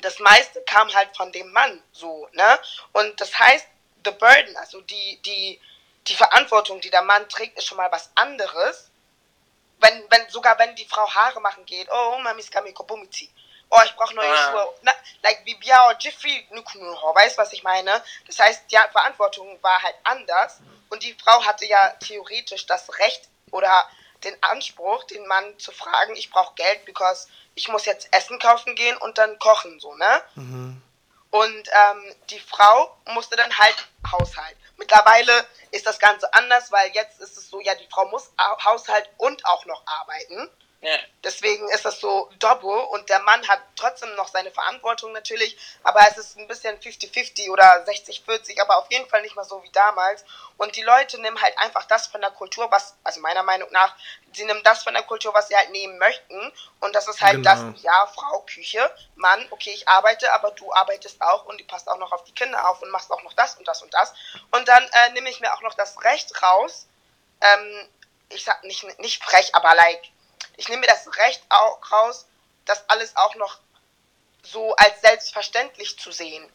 das 0.00 0.18
meiste 0.20 0.62
kam 0.62 0.92
halt 0.94 1.14
von 1.16 1.30
dem 1.32 1.52
Mann 1.52 1.82
so, 1.92 2.28
ne? 2.32 2.58
Und 2.92 3.20
das 3.20 3.38
heißt, 3.38 3.66
the 4.04 4.12
burden, 4.12 4.56
also 4.56 4.80
die, 4.82 5.20
die, 5.24 5.60
die 6.06 6.14
Verantwortung, 6.14 6.80
die 6.80 6.90
der 6.90 7.02
Mann 7.02 7.28
trägt, 7.28 7.58
ist 7.58 7.66
schon 7.66 7.76
mal 7.76 7.90
was 7.92 8.10
anderes. 8.14 8.90
Wenn, 9.80 10.04
wenn, 10.10 10.28
sogar 10.28 10.58
wenn 10.58 10.74
die 10.76 10.84
Frau 10.86 11.08
Haare 11.12 11.40
machen 11.40 11.66
geht, 11.66 11.88
oh, 11.90 12.18
Mamis 12.18 12.50
Kamikobumiti. 12.50 13.30
Oh, 13.70 13.80
ich 13.84 13.94
brauche 13.96 14.14
neue 14.14 14.30
Ah. 14.30 14.50
Schuhe. 14.50 14.74
Na, 14.82 14.92
like 15.22 15.44
Bibia 15.44 15.88
oder 15.88 15.98
Jiffy 15.98 16.46
Nukunuho, 16.50 17.14
weißt 17.14 17.38
was 17.38 17.52
ich 17.52 17.62
meine? 17.62 18.02
Das 18.26 18.38
heißt, 18.38 18.70
die 18.70 18.76
Verantwortung 18.92 19.58
war 19.62 19.82
halt 19.82 19.96
anders 20.04 20.60
und 20.90 21.02
die 21.02 21.14
Frau 21.14 21.42
hatte 21.44 21.64
ja 21.64 21.88
theoretisch 22.00 22.66
das 22.66 22.98
Recht 22.98 23.28
oder 23.50 23.88
den 24.24 24.36
Anspruch, 24.42 25.04
den 25.04 25.26
Mann 25.26 25.58
zu 25.58 25.72
fragen, 25.72 26.14
ich 26.16 26.30
brauche 26.30 26.54
Geld, 26.54 26.84
because 26.84 27.28
ich 27.54 27.68
muss 27.68 27.86
jetzt 27.86 28.08
Essen 28.12 28.38
kaufen 28.38 28.76
gehen 28.76 28.96
und 28.98 29.18
dann 29.18 29.38
kochen, 29.38 29.80
so, 29.80 29.94
ne? 29.94 30.22
Und 31.32 31.68
ähm, 31.72 32.14
die 32.28 32.38
Frau 32.38 32.94
musste 33.06 33.36
dann 33.36 33.56
halt 33.56 33.74
Haushalt. 34.12 34.56
Mittlerweile 34.76 35.32
ist 35.70 35.86
das 35.86 35.98
Ganze 35.98 36.32
anders, 36.34 36.70
weil 36.70 36.90
jetzt 36.92 37.20
ist 37.20 37.38
es 37.38 37.48
so, 37.48 37.58
ja, 37.60 37.74
die 37.74 37.88
Frau 37.90 38.06
muss 38.08 38.30
au- 38.36 38.62
Haushalt 38.64 39.08
und 39.16 39.44
auch 39.46 39.64
noch 39.64 39.82
arbeiten. 39.86 40.50
Ja. 40.82 40.98
Deswegen 41.22 41.68
ist 41.70 41.84
das 41.84 42.00
so 42.00 42.28
double 42.40 42.68
und 42.90 43.08
der 43.08 43.20
Mann 43.20 43.46
hat 43.46 43.60
trotzdem 43.76 44.12
noch 44.16 44.26
seine 44.26 44.50
Verantwortung 44.50 45.12
natürlich, 45.12 45.56
aber 45.84 46.00
es 46.08 46.18
ist 46.18 46.36
ein 46.36 46.48
bisschen 46.48 46.76
50-50 46.80 47.50
oder 47.50 47.84
60-40, 47.86 48.60
aber 48.60 48.78
auf 48.78 48.90
jeden 48.90 49.08
Fall 49.08 49.22
nicht 49.22 49.36
mehr 49.36 49.44
so 49.44 49.62
wie 49.62 49.70
damals. 49.70 50.24
Und 50.56 50.74
die 50.74 50.82
Leute 50.82 51.20
nehmen 51.20 51.40
halt 51.40 51.56
einfach 51.58 51.84
das 51.84 52.08
von 52.08 52.20
der 52.20 52.30
Kultur, 52.32 52.68
was, 52.72 52.96
also 53.04 53.20
meiner 53.20 53.44
Meinung 53.44 53.70
nach, 53.70 53.94
sie 54.32 54.44
nehmen 54.44 54.64
das 54.64 54.82
von 54.82 54.92
der 54.94 55.04
Kultur, 55.04 55.32
was 55.34 55.46
sie 55.46 55.56
halt 55.56 55.70
nehmen 55.70 55.98
möchten. 55.98 56.52
Und 56.80 56.92
das 56.96 57.06
ist 57.06 57.20
halt 57.20 57.36
Genau. 57.36 57.50
das, 57.50 57.82
ja, 57.82 58.06
Frau, 58.08 58.40
Küche, 58.40 58.92
Mann, 59.14 59.46
okay, 59.50 59.70
ich 59.70 59.86
arbeite, 59.86 60.32
aber 60.32 60.50
du 60.50 60.72
arbeitest 60.74 61.22
auch 61.22 61.44
und 61.44 61.60
du 61.60 61.64
passt 61.64 61.88
auch 61.88 61.98
noch 61.98 62.10
auf 62.10 62.24
die 62.24 62.34
Kinder 62.34 62.68
auf 62.68 62.82
und 62.82 62.90
machst 62.90 63.12
auch 63.12 63.22
noch 63.22 63.34
das 63.34 63.54
und 63.54 63.68
das 63.68 63.82
und 63.82 63.94
das. 63.94 64.12
Und 64.50 64.66
dann 64.66 64.82
äh, 64.82 65.10
nehme 65.12 65.30
ich 65.30 65.38
mir 65.38 65.54
auch 65.54 65.62
noch 65.62 65.74
das 65.74 66.02
Recht 66.02 66.42
raus, 66.42 66.88
ähm, 67.40 67.88
ich 68.30 68.44
sag 68.44 68.64
nicht, 68.64 68.82
nicht 68.98 69.22
frech, 69.22 69.54
aber 69.54 69.74
like, 69.76 70.02
ich 70.56 70.68
nehme 70.68 70.80
mir 70.80 70.86
das 70.86 71.06
Recht 71.16 71.42
auch 71.48 71.78
raus, 71.90 72.26
das 72.64 72.88
alles 72.88 73.16
auch 73.16 73.34
noch 73.36 73.58
so 74.42 74.74
als 74.76 75.00
selbstverständlich 75.00 75.98
zu 75.98 76.10
sehen. 76.10 76.48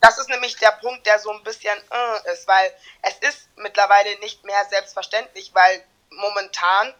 Das 0.00 0.18
ist 0.18 0.28
nämlich 0.28 0.56
der 0.56 0.72
Punkt, 0.72 1.06
der 1.06 1.18
so 1.18 1.30
ein 1.30 1.42
bisschen 1.44 1.78
äh, 1.90 2.32
ist, 2.32 2.46
weil 2.46 2.74
es 3.02 3.16
ist 3.18 3.48
mittlerweile 3.56 4.18
nicht 4.18 4.44
mehr 4.44 4.64
selbstverständlich, 4.68 5.54
weil 5.54 5.84
momentan 6.10 6.94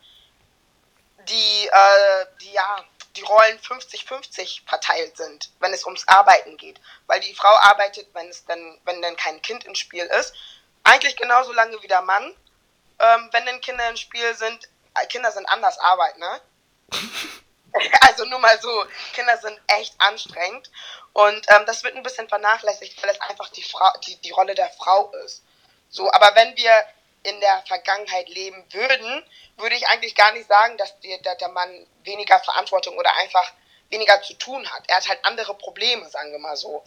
die, 1.29 1.67
äh, 1.67 2.27
die, 2.41 2.53
ja, 2.53 2.85
die 3.17 3.23
Rollen 3.23 3.59
50-50 3.61 4.67
verteilt 4.67 5.17
sind, 5.17 5.51
wenn 5.61 5.73
es 5.73 5.85
ums 5.85 6.07
Arbeiten 6.09 6.57
geht. 6.57 6.81
Weil 7.07 7.21
die 7.21 7.35
Frau 7.35 7.55
arbeitet, 7.61 8.09
wenn 8.15 8.29
es 8.29 8.45
dann, 8.45 8.79
wenn 8.85 9.03
dann 9.03 9.17
kein 9.17 9.41
Kind 9.43 9.65
im 9.65 9.75
Spiel 9.75 10.05
ist, 10.05 10.35
eigentlich 10.83 11.17
genauso 11.17 11.53
lange 11.53 11.81
wie 11.83 11.89
der 11.89 12.03
Mann. 12.03 12.35
Ähm, 12.99 13.29
wenn 13.33 13.47
dann 13.47 13.61
Kinder 13.61 13.89
im 13.89 13.97
Spiel 13.97 14.35
sind, 14.35 14.69
Kinder 15.09 15.31
sind 15.33 15.47
anders 15.47 15.79
Arbeit, 15.79 16.19
ne? 16.19 16.41
Also 18.03 18.25
nur 18.27 18.39
mal 18.39 18.57
so, 18.61 18.85
Kinder 19.15 19.37
sind 19.39 19.61
echt 19.67 19.95
anstrengend 19.99 20.71
und 21.13 21.45
ähm, 21.49 21.67
das 21.67 21.83
wird 21.83 21.97
ein 21.97 22.05
bisschen 22.05 22.29
vernachlässigt, 22.29 23.03
weil 23.03 23.11
es 23.11 23.21
einfach 23.21 23.49
die, 23.49 23.65
Frau, 23.65 23.91
die, 24.07 24.15
die 24.19 24.31
Rolle 24.31 24.55
der 24.55 24.71
Frau 24.71 25.11
ist. 25.25 25.43
So, 25.91 26.09
aber 26.13 26.37
wenn 26.37 26.57
wir 26.57 26.73
in 27.25 27.41
der 27.41 27.65
Vergangenheit 27.67 28.29
leben 28.29 28.63
würden, 28.71 29.25
würde 29.57 29.75
ich 29.75 29.89
eigentlich 29.89 30.15
gar 30.15 30.33
nicht 30.33 30.47
sagen, 30.47 30.77
dass 30.77 31.01
der, 31.01 31.19
der, 31.19 31.35
der 31.35 31.49
Mann 31.49 31.87
weniger 32.05 32.39
Verantwortung 32.39 32.97
oder 32.97 33.13
einfach 33.17 33.53
weniger 33.91 34.23
zu 34.23 34.35
tun 34.35 34.65
hat. 34.71 34.85
Er 34.89 34.97
hat 34.97 35.09
halt 35.09 35.25
andere 35.25 35.55
Probleme, 35.55 36.09
sagen 36.11 36.33
wir 36.33 36.39
mal 36.39 36.57
so. 36.57 36.85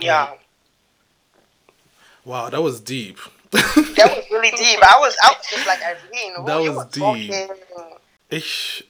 Ja. 0.00 0.36
Wow, 2.24 2.50
that 2.50 2.62
was 2.62 2.82
deep. 2.82 3.18
That 3.50 4.16
was 4.16 4.24
really 4.30 4.50
deep. 4.50 4.78
I 4.82 4.98
was, 5.00 5.16
I 5.22 5.32
was 5.36 5.46
just 5.48 5.66
like, 5.66 5.80
Irene, 5.82 6.34
who 6.36 6.44
That 6.46 6.62
you 6.62 6.72
was 6.72 6.76
were 6.76 6.90
deep. 6.90 7.30
talking. 7.30 7.98
Ich, 8.30 8.84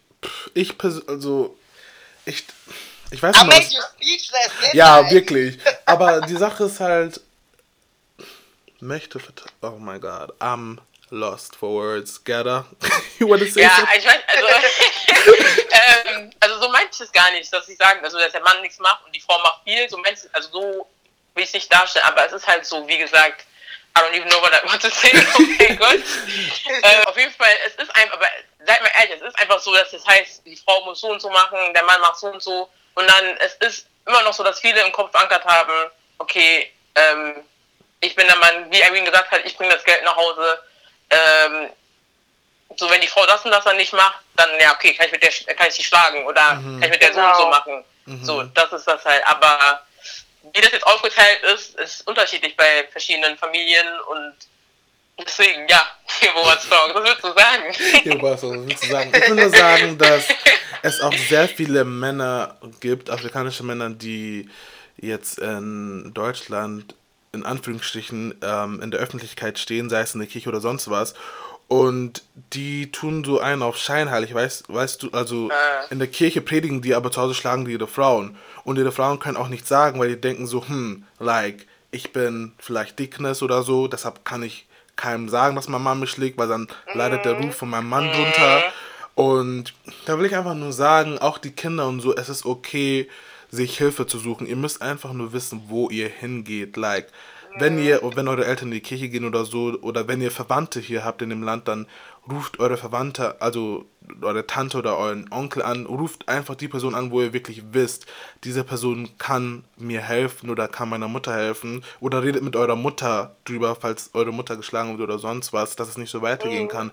ich 0.55 0.75
also, 1.09 1.57
ich, 2.25 2.45
ich 3.11 3.23
weiß 3.23 3.37
I 3.37 3.39
nicht, 3.45 3.47
made 3.47 3.65
was, 3.65 3.73
you 3.73 3.81
speechless, 3.97 4.51
didn't 4.61 4.75
ja, 4.75 5.01
I? 5.01 5.11
wirklich. 5.11 5.59
Aber 5.87 6.21
die 6.23 6.37
Sache 6.37 6.65
ist 6.65 6.81
halt, 6.81 7.21
möchte, 8.81 9.21
oh 9.63 9.71
my 9.79 9.99
god, 9.99 10.33
I'm 10.41 10.79
lost 11.11 11.57
for 11.57 11.71
words. 11.75 12.23
Gerda, 12.23 12.67
you 13.19 13.29
wanna 13.29 13.47
say 13.47 13.63
Ja, 13.63 13.71
something? 13.77 13.99
ich 13.99 14.07
weiß, 14.07 14.21
also, 14.27 14.47
ähm, 16.07 16.31
also 16.41 16.61
so 16.61 16.69
meinte 16.71 16.91
ich 16.93 17.01
es 17.01 17.13
gar 17.13 17.31
nicht, 17.31 17.53
dass 17.53 17.69
ich 17.69 17.79
sagen, 17.79 18.05
also 18.05 18.19
dass 18.19 18.33
der 18.33 18.43
Mann 18.43 18.61
nichts 18.61 18.79
macht 18.79 19.05
und 19.07 19.15
die 19.15 19.21
Frau 19.21 19.39
macht 19.39 19.63
viel, 19.65 19.89
so 19.89 19.97
meinte 19.99 20.21
ich, 20.27 20.35
also 20.35 20.51
so 20.51 20.61
will 21.35 21.45
ich 21.45 21.49
es 21.49 21.55
nicht 21.55 21.73
darstellen, 21.73 22.05
aber 22.07 22.27
es 22.27 22.33
ist 22.33 22.47
halt 22.47 22.67
so, 22.67 22.87
wie 22.89 22.99
gesagt, 22.99 23.45
I 23.99 24.03
don't 24.03 24.15
even 24.15 24.29
know 24.29 24.41
what 24.41 24.53
I 24.53 24.65
want 24.67 24.81
to 24.83 24.91
say, 24.91 25.11
oh 25.13 25.43
mein 25.59 25.77
Gott. 25.79 25.97
äh, 26.83 27.07
auf 27.07 27.17
jeden 27.17 27.33
Fall, 27.35 27.51
es 27.67 27.75
ist 27.75 27.95
einfach, 27.97 28.15
aber 28.15 28.27
seid 28.65 28.81
mal 28.83 28.91
ehrlich, 29.01 29.17
es 29.17 29.23
ist 29.29 29.39
einfach 29.39 29.59
so, 29.61 29.75
dass 29.75 29.93
es 29.93 30.07
heißt, 30.07 30.43
die 30.47 30.57
Frau 30.57 30.85
muss 30.85 31.01
so 31.01 31.09
und 31.11 31.21
so 31.21 31.31
machen, 31.31 31.75
der 31.75 31.85
Mann 31.85 32.01
macht 32.01 32.17
so 32.19 32.29
und 32.29 32.43
so 32.43 32.69
und 32.95 33.11
dann, 33.11 33.37
es 33.39 33.55
ist 33.55 33.87
immer 34.07 34.23
noch 34.23 34.33
so, 34.33 34.43
dass 34.45 34.61
viele 34.61 34.81
im 34.85 34.93
Kopf 34.93 35.11
verankert 35.11 35.45
haben, 35.45 35.91
okay, 36.19 36.73
ähm, 36.95 37.45
ich 38.01 38.15
bin 38.15 38.27
der 38.27 38.37
Mann, 38.37 38.71
wie 38.71 38.81
Irene 38.81 39.05
gesagt 39.05 39.31
hat, 39.31 39.41
ich 39.45 39.57
bringe 39.57 39.75
das 39.75 39.85
Geld 39.85 40.05
nach 40.05 40.17
Hause, 40.17 40.63
ähm, 41.11 41.71
so 42.77 42.89
wenn 42.91 43.01
die 43.01 43.09
Frau 43.09 43.25
das 43.27 43.45
und 43.45 43.51
das 43.51 43.65
dann 43.65 43.77
nicht 43.77 43.93
macht, 43.93 44.21
dann 44.37 44.49
ja 44.61 44.73
okay, 44.73 44.95
kann 44.95 45.07
ich 45.07 45.13
mit 45.13 45.23
der 45.23 45.55
kann 45.57 45.67
ich 45.69 45.75
sie 45.75 45.83
schlagen 45.83 46.25
oder 46.27 46.43
kann 46.43 46.83
ich 46.83 46.91
mit 46.91 47.03
der 47.03 47.13
so 47.15 47.21
und 47.21 47.35
so 47.35 47.45
Genau. 47.45 47.51
machen. 47.51 47.85
So, 48.23 48.43
das 48.43 48.73
ist 48.73 48.87
das 48.87 49.05
halt. 49.05 49.27
Aber 49.27 49.83
wie 50.55 50.61
das 50.61 50.73
jetzt 50.73 50.87
aufgeteilt 50.87 51.43
ist, 51.55 51.79
ist 51.79 52.07
unterschiedlich 52.07 52.57
bei 52.57 52.89
verschiedenen 52.91 53.37
Familien 53.37 53.87
und 54.09 54.35
deswegen, 55.19 55.67
ja, 55.69 55.83
hier 56.21 56.31
wo 56.35 56.41
was 56.47 56.69
würdest 56.71 57.23
du 57.23 57.33
sagen? 57.33 58.03
Hier 58.03 58.23
war's, 58.23 58.43
was 58.43 58.67
willst 58.67 58.85
du 58.85 58.89
sagen? 58.89 59.13
Ich 59.15 59.29
will 59.29 59.37
nur 59.37 59.51
sagen, 59.51 59.99
dass 59.99 60.25
es 60.83 61.01
auch 61.01 61.13
sehr 61.13 61.49
viele 61.49 61.85
Männer 61.85 62.57
gibt, 62.81 63.11
afrikanische 63.11 63.63
Männer, 63.63 63.91
die 63.91 64.49
jetzt 64.97 65.39
in 65.39 66.13
Deutschland 66.15 66.95
in 67.33 67.45
Anführungsstrichen 67.45 68.35
ähm, 68.43 68.81
in 68.83 68.91
der 68.91 69.01
Öffentlichkeit 69.01 69.59
stehen, 69.59 69.91
sei 69.91 70.01
es 70.01 70.15
in 70.15 70.21
der 70.21 70.29
Kirche 70.29 70.49
oder 70.49 70.61
sonst 70.61 70.91
was. 70.91 71.15
Und 71.69 72.23
die 72.55 72.91
tun 72.91 73.23
so 73.25 73.41
einen 73.41 73.63
auf 73.63 73.77
scheinheilig, 73.77 74.33
weißt, 74.33 74.73
weißt 74.73 75.03
du, 75.03 75.11
also 75.11 75.51
Äh. 75.51 75.93
in 75.93 75.99
der 75.99 76.09
Kirche 76.09 76.41
predigen 76.41 76.81
die, 76.81 76.95
aber 76.95 77.11
zu 77.13 77.21
Hause 77.21 77.35
schlagen 77.35 77.67
die 77.67 77.73
ihre 77.73 77.87
Frauen. 77.87 78.39
Und 78.69 78.77
ihre 78.77 78.93
Frauen 78.93 79.19
können 79.19 79.39
auch 79.39 79.49
nichts 79.49 79.67
sagen, 79.67 79.99
weil 79.99 80.11
die 80.11 80.21
denken 80.21 80.47
so, 80.47 80.69
hm, 80.69 81.05
like, 81.19 81.67
ich 81.91 82.13
bin 82.13 82.53
vielleicht 82.59 82.99
Dickness 82.99 83.43
oder 83.43 83.63
so, 83.63 83.89
deshalb 83.89 84.27
kann 84.27 84.43
ich 84.43 84.67
keinem 84.95 85.31
sagen, 85.31 85.57
dass 85.57 85.69
meine 85.69 85.83
Mama 85.83 86.01
mich 86.01 86.11
schlägt, 86.11 86.37
weil 86.37 86.49
dann 86.49 86.69
leidet 86.93 87.25
der 87.25 87.41
Ruf 87.41 87.55
von 87.55 87.71
meinem 87.71 87.89
Mann 87.89 88.13
drunter. 88.13 88.63
Und 89.15 89.73
da 90.05 90.19
will 90.19 90.27
ich 90.27 90.37
einfach 90.37 90.55
nur 90.55 90.75
sagen, 90.75 91.17
auch 91.17 91.39
die 91.39 91.53
Kinder 91.53 91.89
und 91.89 92.01
so, 92.01 92.15
es 92.15 92.29
ist 92.29 92.45
okay, 92.45 93.09
sich 93.51 93.79
Hilfe 93.79 94.07
zu 94.07 94.19
suchen. 94.19 94.47
Ihr 94.47 94.57
müsst 94.57 94.83
einfach 94.83 95.15
nur 95.15 95.33
wissen, 95.33 95.63
wo 95.69 95.89
ihr 95.89 96.11
hingeht. 96.11 96.77
Like, 96.77 97.09
wenn 97.59 97.79
ihr, 97.79 98.03
wenn 98.17 98.29
eure 98.29 98.45
Eltern 98.45 98.69
in 98.69 98.75
die 98.75 98.81
Kirche 98.81 99.09
gehen 99.09 99.25
oder 99.25 99.47
so, 99.47 99.79
oder 99.81 100.09
wenn 100.09 100.21
ihr 100.21 100.31
Verwandte 100.31 100.79
hier 100.79 101.07
habt 101.07 101.23
in 101.23 101.31
dem 101.31 101.43
Land, 101.43 101.69
dann 101.69 101.87
ruft 102.31 102.61
eure 102.61 102.77
Verwandte, 102.77 103.41
also 103.41 103.87
eure 104.23 104.47
Tante 104.47 104.79
oder 104.79 104.97
euren 104.97 105.31
Onkel 105.31 105.63
an, 105.63 105.87
ruft 105.87 106.29
einfach 106.29 106.55
die 106.55 106.69
Person 106.69 106.95
an, 106.95 107.11
wo 107.11 107.21
ihr 107.21 107.33
wirklich 107.33 107.63
wisst, 107.73 108.07
diese 108.45 108.65
Person 108.65 109.11
kann 109.19 109.65
mir 109.77 110.01
helfen 110.01 110.51
oder 110.51 110.69
kann 110.69 110.89
meiner 110.89 111.09
Mutter 111.09 111.35
helfen 111.35 111.85
oder 112.01 112.23
redet 112.23 112.43
mit 112.43 112.57
eurer 112.57 112.77
Mutter 112.77 113.37
drüber, 113.45 113.77
falls 113.77 114.11
eure 114.15 114.33
Mutter 114.33 114.57
geschlagen 114.57 114.99
wird 114.99 115.09
oder 115.09 115.19
sonst 115.19 115.53
was, 115.53 115.77
dass 115.77 115.89
es 115.89 115.99
nicht 115.99 116.11
so 116.11 116.23
weitergehen 116.23 116.69
kann. 116.69 116.91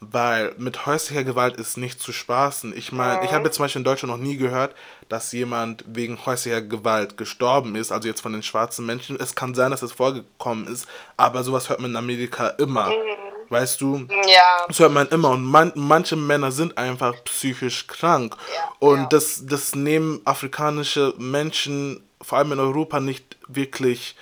Weil 0.00 0.54
mit 0.58 0.86
häuslicher 0.86 1.24
Gewalt 1.24 1.56
ist 1.56 1.76
nicht 1.76 2.00
zu 2.00 2.12
spaßen. 2.12 2.72
Ich 2.76 2.92
meine, 2.92 3.24
ich 3.24 3.32
habe 3.32 3.46
jetzt 3.46 3.56
zum 3.56 3.64
Beispiel 3.64 3.80
in 3.80 3.84
Deutschland 3.84 4.12
noch 4.12 4.24
nie 4.24 4.36
gehört, 4.36 4.76
dass 5.08 5.32
jemand 5.32 5.84
wegen 5.88 6.24
häuslicher 6.24 6.62
Gewalt 6.62 7.16
gestorben 7.16 7.74
ist, 7.74 7.90
also 7.90 8.06
jetzt 8.06 8.20
von 8.20 8.32
den 8.32 8.44
schwarzen 8.44 8.86
Menschen. 8.86 9.18
Es 9.18 9.34
kann 9.34 9.56
sein, 9.56 9.72
dass 9.72 9.82
es 9.82 9.90
vorgekommen 9.90 10.68
ist, 10.68 10.86
aber 11.16 11.42
sowas 11.42 11.68
hört 11.68 11.80
man 11.80 11.90
in 11.90 11.96
Amerika 11.96 12.46
immer. 12.46 12.92
Weißt 13.50 13.80
du? 13.80 14.06
Ja. 14.26 14.66
Das 14.68 14.78
hört 14.78 14.92
man 14.92 15.08
immer. 15.08 15.30
Und 15.30 15.44
man, 15.44 15.72
manche 15.74 16.16
Männer 16.16 16.52
sind 16.52 16.76
einfach 16.76 17.14
psychisch 17.24 17.86
krank. 17.86 18.36
Ja, 18.54 18.72
und 18.80 18.98
ja. 19.00 19.06
Das, 19.06 19.46
das 19.46 19.74
nehmen 19.74 20.20
afrikanische 20.24 21.14
Menschen, 21.18 22.02
vor 22.20 22.38
allem 22.38 22.52
in 22.52 22.60
Europa, 22.60 23.00
nicht 23.00 23.36
wirklich. 23.48 24.14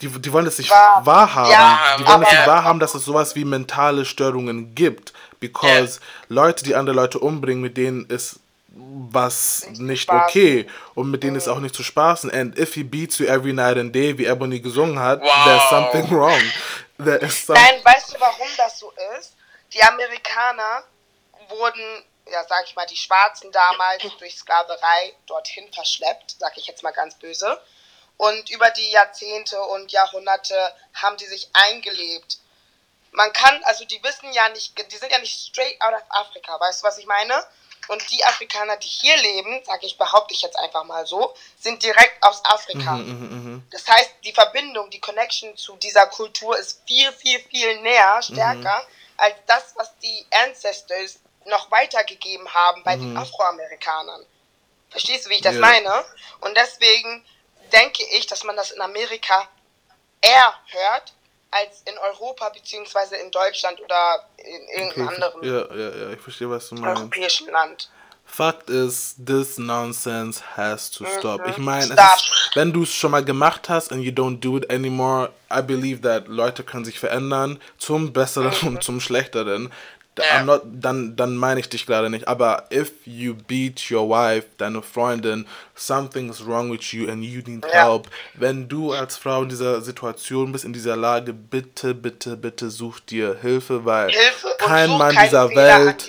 Die, 0.00 0.08
die 0.08 0.32
wollen 0.32 0.44
das 0.44 0.58
nicht 0.58 0.70
Wahr- 0.70 1.00
wahrhaben. 1.04 1.50
Ja, 1.50 1.78
die 1.98 2.06
wollen 2.06 2.20
das 2.20 2.28
aber- 2.30 2.36
nicht 2.38 2.46
wahrhaben, 2.46 2.80
dass 2.80 2.94
es 2.94 3.04
sowas 3.04 3.34
wie 3.36 3.44
mentale 3.44 4.04
Störungen 4.04 4.74
gibt. 4.74 5.12
Because 5.40 5.98
Leute, 6.28 6.62
die 6.62 6.76
andere 6.76 6.94
Leute 6.94 7.18
umbringen, 7.18 7.62
mit 7.62 7.76
denen 7.76 8.06
ist 8.06 8.38
was 8.74 9.66
Nicht 9.78 10.08
okay. 10.08 10.66
Und 10.94 11.10
mit 11.10 11.22
denen 11.22 11.36
ist 11.36 11.46
auch 11.48 11.60
nicht 11.60 11.74
zu 11.74 11.82
spaßen. 11.82 12.30
And 12.30 12.58
if 12.58 12.72
he 12.74 12.82
beats 12.84 13.18
you 13.18 13.26
every 13.26 13.52
night 13.52 13.76
and 13.76 13.94
day, 13.94 14.16
wie 14.16 14.24
Ebony 14.26 14.60
gesungen 14.60 14.98
hat, 14.98 15.20
Wow. 15.20 15.28
there's 15.44 15.62
something 15.68 16.10
wrong. 16.16 16.40
Nein, 17.54 17.84
weißt 17.84 18.14
du, 18.14 18.20
warum 18.20 18.48
das 18.56 18.78
so 18.78 18.92
ist? 19.18 19.34
Die 19.72 19.82
Amerikaner 19.82 20.84
wurden, 21.48 22.04
ja, 22.26 22.44
sag 22.44 22.64
ich 22.66 22.74
mal, 22.74 22.86
die 22.86 22.96
Schwarzen 22.96 23.50
damals 23.52 24.02
durch 24.18 24.36
Sklaverei 24.36 25.14
dorthin 25.26 25.72
verschleppt, 25.72 26.36
sag 26.38 26.56
ich 26.56 26.66
jetzt 26.66 26.82
mal 26.82 26.92
ganz 26.92 27.16
böse. 27.16 27.60
Und 28.16 28.50
über 28.50 28.70
die 28.70 28.90
Jahrzehnte 28.90 29.60
und 29.60 29.90
Jahrhunderte 29.90 30.74
haben 30.94 31.16
die 31.16 31.26
sich 31.26 31.48
eingelebt. 31.52 32.38
Man 33.10 33.32
kann, 33.32 33.62
also 33.64 33.84
die 33.84 34.02
wissen 34.02 34.32
ja 34.32 34.48
nicht, 34.50 34.78
die 34.92 34.96
sind 34.96 35.12
ja 35.12 35.18
nicht 35.18 35.48
straight 35.48 35.80
out 35.80 35.94
of 35.94 36.04
Africa, 36.08 36.58
weißt 36.58 36.82
du, 36.82 36.86
was 36.86 36.98
ich 36.98 37.06
meine? 37.06 37.44
Und 37.88 38.10
die 38.10 38.24
Afrikaner, 38.24 38.76
die 38.76 38.88
hier 38.88 39.16
leben, 39.16 39.60
sag 39.64 39.82
ich, 39.82 39.98
behaupte 39.98 40.34
ich 40.34 40.42
jetzt 40.42 40.56
einfach 40.58 40.84
mal 40.84 41.04
so, 41.06 41.34
sind 41.58 41.82
direkt 41.82 42.22
aus 42.22 42.44
Afrika. 42.44 42.98
Das 43.70 43.86
heißt, 43.88 44.10
die 44.24 44.32
Verbindung, 44.32 44.88
die 44.90 45.00
Connection 45.00 45.56
zu 45.56 45.76
dieser 45.76 46.06
Kultur 46.06 46.56
ist 46.56 46.82
viel, 46.86 47.10
viel, 47.12 47.40
viel 47.40 47.80
näher, 47.80 48.22
stärker, 48.22 48.86
als 49.16 49.34
das, 49.46 49.72
was 49.76 49.90
die 49.98 50.26
Ancestors 50.30 51.18
noch 51.46 51.70
weitergegeben 51.70 52.52
haben 52.54 52.82
bei 52.84 52.96
den 52.96 53.16
Afroamerikanern. 53.16 54.24
Verstehst 54.90 55.26
du, 55.26 55.30
wie 55.30 55.34
ich 55.34 55.42
das 55.42 55.54
Ja. 55.54 55.60
meine? 55.60 56.04
Und 56.40 56.56
deswegen 56.56 57.24
denke 57.72 58.04
ich, 58.16 58.26
dass 58.26 58.44
man 58.44 58.56
das 58.56 58.70
in 58.70 58.80
Amerika 58.80 59.48
eher 60.20 60.54
hört, 60.68 61.12
als 61.52 61.82
in 61.84 61.96
Europa 61.98 62.48
beziehungsweise 62.48 63.16
in 63.16 63.30
Deutschland 63.30 63.80
oder 63.80 64.26
in 64.38 64.80
irgendeinem 64.80 65.06
Okay, 65.08 65.14
anderen 65.14 65.42
Ja, 65.44 65.74
ja, 65.76 65.96
ja, 65.96 66.10
ich 66.10 66.20
verstehe, 66.20 66.50
was 66.50 66.68
du 66.68 66.76
meinst. 66.76 67.00
europäischen 67.00 67.50
Land. 67.50 67.90
Fakt 68.24 68.70
ist, 68.70 69.16
this 69.26 69.58
nonsense 69.58 70.42
has 70.56 70.90
to 70.90 71.04
stop. 71.18 71.46
Ich 71.48 71.58
meine, 71.58 71.94
wenn 72.54 72.72
du 72.72 72.84
es 72.84 72.94
schon 72.94 73.10
mal 73.10 73.22
gemacht 73.22 73.68
hast 73.68 73.92
and 73.92 74.02
you 74.02 74.10
don't 74.10 74.40
do 74.40 74.56
it 74.56 74.70
anymore, 74.70 75.30
I 75.52 75.60
believe 75.60 76.00
that 76.00 76.28
Leute 76.28 76.62
können 76.64 76.86
sich 76.86 76.98
verändern 76.98 77.60
zum 77.76 78.12
Besseren 78.14 78.54
und 78.66 78.82
zum 78.82 79.00
Schlechteren. 79.00 79.70
Not, 80.44 80.62
dann, 80.66 81.16
dann 81.16 81.36
meine 81.36 81.60
ich 81.60 81.70
dich 81.70 81.86
gerade 81.86 82.10
nicht. 82.10 82.28
Aber 82.28 82.64
if 82.70 82.92
you 83.06 83.34
beat 83.34 83.90
your 83.90 84.08
wife, 84.10 84.46
deine 84.58 84.82
Freundin, 84.82 85.46
something's 85.74 86.44
wrong 86.46 86.70
with 86.70 86.92
you 86.92 87.08
and 87.10 87.24
you 87.24 87.40
need 87.46 87.64
Ja. 87.72 87.84
help. 87.84 88.08
Wenn 88.34 88.68
du 88.68 88.92
als 88.92 89.16
Frau 89.16 89.42
in 89.42 89.48
dieser 89.48 89.80
Situation 89.80 90.52
bist, 90.52 90.66
in 90.66 90.74
dieser 90.74 90.96
Lage, 90.96 91.32
bitte, 91.32 91.94
bitte, 91.94 92.36
bitte 92.36 92.70
such 92.70 93.00
dir 93.00 93.38
Hilfe, 93.40 93.86
weil 93.86 94.10
Hilfe 94.10 94.48
kein 94.58 94.90
Mann 94.90 95.16
dieser 95.16 95.48
Welt 95.54 96.06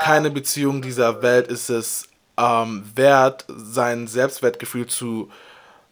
keine 0.00 0.30
Beziehung 0.30 0.82
dieser 0.82 1.22
Welt 1.22 1.48
ist 1.48 1.68
es 1.68 2.08
ähm, 2.38 2.84
wert, 2.94 3.44
sein 3.48 4.06
Selbstwertgefühl 4.06 4.86
zu 4.86 5.30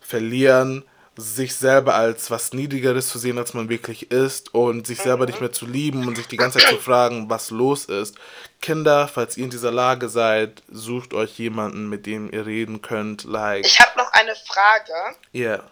verlieren, 0.00 0.84
sich 1.16 1.54
selber 1.54 1.94
als 1.94 2.30
was 2.30 2.52
Niedrigeres 2.52 3.08
zu 3.08 3.18
sehen, 3.18 3.38
als 3.38 3.54
man 3.54 3.68
wirklich 3.68 4.10
ist 4.10 4.52
und 4.52 4.86
sich 4.86 5.00
selber 5.00 5.26
nicht 5.26 5.40
mehr 5.40 5.52
zu 5.52 5.66
lieben 5.66 6.08
und 6.08 6.16
sich 6.16 6.26
die 6.26 6.36
ganze 6.36 6.58
Zeit 6.58 6.70
zu 6.70 6.78
fragen, 6.78 7.30
was 7.30 7.50
los 7.50 7.84
ist. 7.84 8.16
Kinder, 8.60 9.06
falls 9.08 9.36
ihr 9.36 9.44
in 9.44 9.50
dieser 9.50 9.70
Lage 9.70 10.08
seid, 10.08 10.62
sucht 10.68 11.14
euch 11.14 11.38
jemanden, 11.38 11.88
mit 11.88 12.06
dem 12.06 12.32
ihr 12.32 12.46
reden 12.46 12.82
könnt, 12.82 13.24
like, 13.24 13.64
Ich 13.64 13.80
habe 13.80 13.96
noch 13.96 14.12
eine 14.12 14.34
Frage. 14.34 14.92
yeah. 15.32 15.62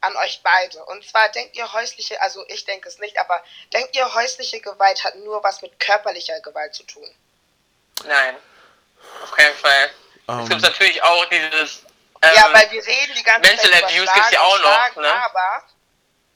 an 0.00 0.16
euch 0.16 0.40
beide. 0.42 0.84
Und 0.86 1.04
zwar 1.04 1.28
denkt 1.30 1.56
ihr 1.56 1.72
häusliche, 1.72 2.20
also 2.20 2.44
ich 2.48 2.64
denke 2.64 2.88
es 2.88 2.98
nicht, 2.98 3.18
aber 3.18 3.40
denkt 3.72 3.94
ihr 3.96 4.14
häusliche 4.14 4.60
Gewalt 4.60 5.04
hat 5.04 5.14
nur 5.16 5.42
was 5.44 5.62
mit 5.62 5.78
körperlicher 5.78 6.40
Gewalt 6.40 6.74
zu 6.74 6.82
tun? 6.82 7.08
Nein, 8.06 8.36
auf 9.22 9.30
keinen 9.32 9.54
Fall. 9.54 9.90
Ähm. 10.28 10.40
es 10.40 10.48
gibt 10.48 10.62
natürlich 10.62 11.02
auch 11.02 11.24
dieses. 11.26 11.82
Ähm, 12.24 12.36
ja, 12.36 12.48
weil 12.52 12.70
wir 12.70 12.86
reden 12.86 13.12
die 13.16 13.22
ganze 13.22 13.48
Mental 13.50 13.70
Zeit 13.70 13.78
über 13.80 13.86
Abuse 13.86 14.02
Schlagen, 14.04 14.14
gibt's 14.14 14.30
ja 14.32 14.40
auch 14.40 14.58
noch, 14.58 14.96
ne? 15.02 15.24
aber 15.24 15.64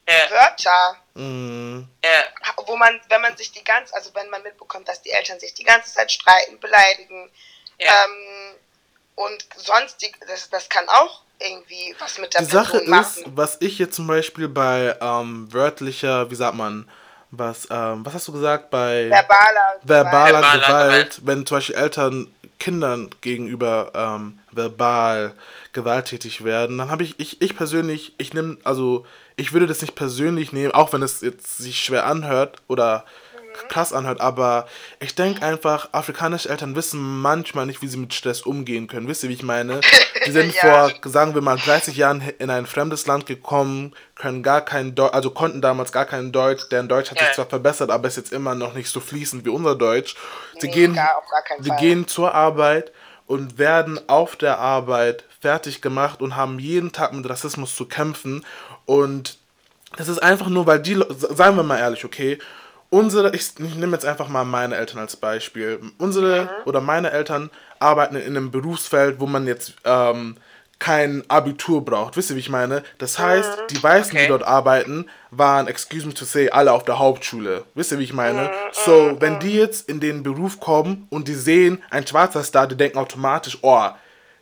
ja, 0.08 0.30
Wörter. 0.30 0.96
Ja. 1.14 2.64
wo 2.66 2.76
man, 2.76 3.00
wenn 3.08 3.20
man 3.20 3.36
sich 3.36 3.52
die 3.52 3.64
ganze, 3.64 3.94
also 3.94 4.10
wenn 4.14 4.30
man 4.30 4.42
mitbekommt, 4.42 4.88
dass 4.88 5.02
die 5.02 5.10
Eltern 5.10 5.38
sich 5.40 5.52
die 5.54 5.64
ganze 5.64 5.92
Zeit 5.92 6.10
streiten, 6.12 6.58
beleidigen 6.60 7.30
Ja. 7.78 8.04
ähm, 8.04 8.54
und 9.16 9.44
sonstig, 9.56 10.16
das, 10.26 10.48
das 10.48 10.68
kann 10.68 10.88
auch 10.88 11.22
irgendwie 11.40 11.94
was 11.98 12.18
mit 12.18 12.34
der 12.34 12.42
Die 12.42 12.46
Person 12.48 12.64
Sache 12.64 12.78
ist, 12.78 12.88
machen. 12.88 13.22
was 13.36 13.56
ich 13.60 13.78
jetzt 13.78 13.94
zum 13.96 14.06
Beispiel 14.06 14.48
bei 14.48 14.96
ähm, 15.00 15.52
wörtlicher, 15.52 16.30
wie 16.30 16.34
sagt 16.34 16.54
man, 16.54 16.88
was, 17.30 17.68
ähm, 17.70 18.04
was 18.06 18.14
hast 18.14 18.28
du 18.28 18.32
gesagt, 18.32 18.70
bei 18.70 19.10
Verbaler, 19.10 19.78
verbaler 19.82 20.40
Verbaler 20.40 20.40
Gewalt, 20.40 20.66
Gewalt. 20.66 21.20
wenn 21.26 21.46
zum 21.46 21.56
Beispiel 21.58 21.74
Eltern 21.76 22.34
Kindern 22.58 23.10
gegenüber 23.20 23.92
ähm, 23.94 24.38
verbal 24.50 25.34
gewalttätig 25.72 26.44
werden, 26.44 26.78
dann 26.78 26.90
habe 26.90 27.02
ich, 27.02 27.18
ich, 27.18 27.40
ich 27.42 27.56
persönlich, 27.56 28.14
ich 28.18 28.34
nehme, 28.34 28.58
also 28.64 29.04
ich 29.36 29.52
würde 29.52 29.66
das 29.66 29.80
nicht 29.82 29.94
persönlich 29.94 30.52
nehmen, 30.52 30.72
auch 30.72 30.92
wenn 30.92 31.02
es 31.02 31.20
jetzt 31.20 31.58
sich 31.58 31.78
schwer 31.80 32.06
anhört 32.06 32.62
oder 32.68 33.04
krass 33.68 33.92
anhört, 33.92 34.20
aber 34.20 34.68
ich 35.00 35.16
denke 35.16 35.42
einfach, 35.44 35.88
afrikanische 35.92 36.48
Eltern 36.48 36.76
wissen 36.76 37.00
manchmal 37.20 37.66
nicht, 37.66 37.82
wie 37.82 37.88
sie 37.88 37.96
mit 37.96 38.14
Stress 38.14 38.42
umgehen 38.42 38.86
können. 38.86 39.08
Wisst 39.08 39.24
ihr, 39.24 39.30
wie 39.30 39.34
ich 39.34 39.42
meine? 39.42 39.80
Die 40.26 40.30
sind 40.30 40.54
Ja. 40.54 40.88
vor, 41.00 41.10
sagen 41.10 41.34
wir 41.34 41.40
mal, 41.42 41.56
30 41.56 41.96
Jahren 41.96 42.22
in 42.38 42.50
ein 42.50 42.66
fremdes 42.66 43.06
Land 43.08 43.26
gekommen, 43.26 43.94
können 44.14 44.44
gar 44.44 44.60
kein 44.64 44.94
Deutsch, 44.94 45.12
also 45.14 45.30
konnten 45.30 45.60
damals 45.60 45.90
gar 45.90 46.04
kein 46.04 46.30
Deutsch, 46.30 46.68
deren 46.70 46.88
Deutsch 46.88 47.10
hat 47.10 47.18
sich 47.18 47.28
Ja. 47.28 47.34
zwar 47.34 47.46
verbessert, 47.46 47.90
aber 47.90 48.06
ist 48.06 48.16
jetzt 48.16 48.32
immer 48.32 48.54
noch 48.54 48.74
nicht 48.74 48.90
so 48.90 49.00
fließend 49.00 49.44
wie 49.44 49.48
unser 49.50 49.74
Deutsch. 49.74 50.14
Sie 50.60 50.68
Nee, 50.68 50.72
gehen, 50.72 50.94
gar- 50.94 51.22
gar 51.28 51.62
sie 51.62 51.68
Fall. 51.70 51.78
gehen 51.78 52.06
zur 52.06 52.34
Arbeit 52.34 52.92
und 53.26 53.58
werden 53.58 53.98
auf 54.08 54.36
der 54.36 54.58
Arbeit 54.58 55.24
fertig 55.40 55.80
gemacht 55.82 56.20
und 56.20 56.36
haben 56.36 56.58
jeden 56.58 56.92
Tag 56.92 57.12
mit 57.12 57.28
Rassismus 57.28 57.74
zu 57.76 57.86
kämpfen 57.86 58.44
und 58.86 59.38
das 59.96 60.08
ist 60.08 60.22
einfach 60.22 60.48
nur, 60.48 60.66
weil 60.66 60.80
die, 60.80 61.02
seien 61.10 61.56
wir 61.56 61.62
mal 61.62 61.78
ehrlich, 61.78 62.04
okay, 62.04 62.38
unsere, 62.90 63.34
ich, 63.34 63.52
ich 63.58 63.74
nehme 63.74 63.92
jetzt 63.92 64.04
einfach 64.04 64.28
mal 64.28 64.44
meine 64.44 64.76
Eltern 64.76 64.98
als 64.98 65.16
Beispiel. 65.16 65.80
Unsere 65.98 66.48
oder 66.66 66.80
meine 66.80 67.10
Eltern 67.10 67.50
arbeiten 67.78 68.16
in 68.16 68.36
einem 68.36 68.50
Berufsfeld, 68.50 69.18
wo 69.18 69.26
man 69.26 69.46
jetzt 69.46 69.74
ähm, 69.84 70.36
kein 70.78 71.24
Abitur 71.28 71.84
braucht. 71.84 72.16
Wisst 72.16 72.30
ihr, 72.30 72.36
wie 72.36 72.40
ich 72.40 72.50
meine? 72.50 72.82
Das 72.98 73.18
heißt, 73.18 73.50
die 73.70 73.82
Weißen, 73.82 74.12
die 74.12 74.18
Okay. 74.18 74.28
dort 74.28 74.42
arbeiten, 74.44 75.06
waren, 75.30 75.66
excuse 75.66 76.06
me 76.06 76.14
to 76.14 76.24
say, 76.24 76.50
alle 76.50 76.72
auf 76.72 76.84
der 76.84 76.98
Hauptschule. 76.98 77.64
Wisst 77.74 77.90
ihr, 77.92 77.98
wie 77.98 78.04
ich 78.04 78.12
meine? 78.12 78.50
So, 78.72 79.16
wenn 79.20 79.38
die 79.40 79.54
jetzt 79.56 79.88
in 79.88 80.00
den 80.00 80.22
Beruf 80.22 80.60
kommen 80.60 81.06
und 81.10 81.28
die 81.28 81.34
sehen, 81.34 81.82
ein 81.90 82.06
schwarzer 82.06 82.42
Star, 82.44 82.66
die 82.66 82.76
denken 82.76 82.98
automatisch, 82.98 83.58
oh, 83.62 83.88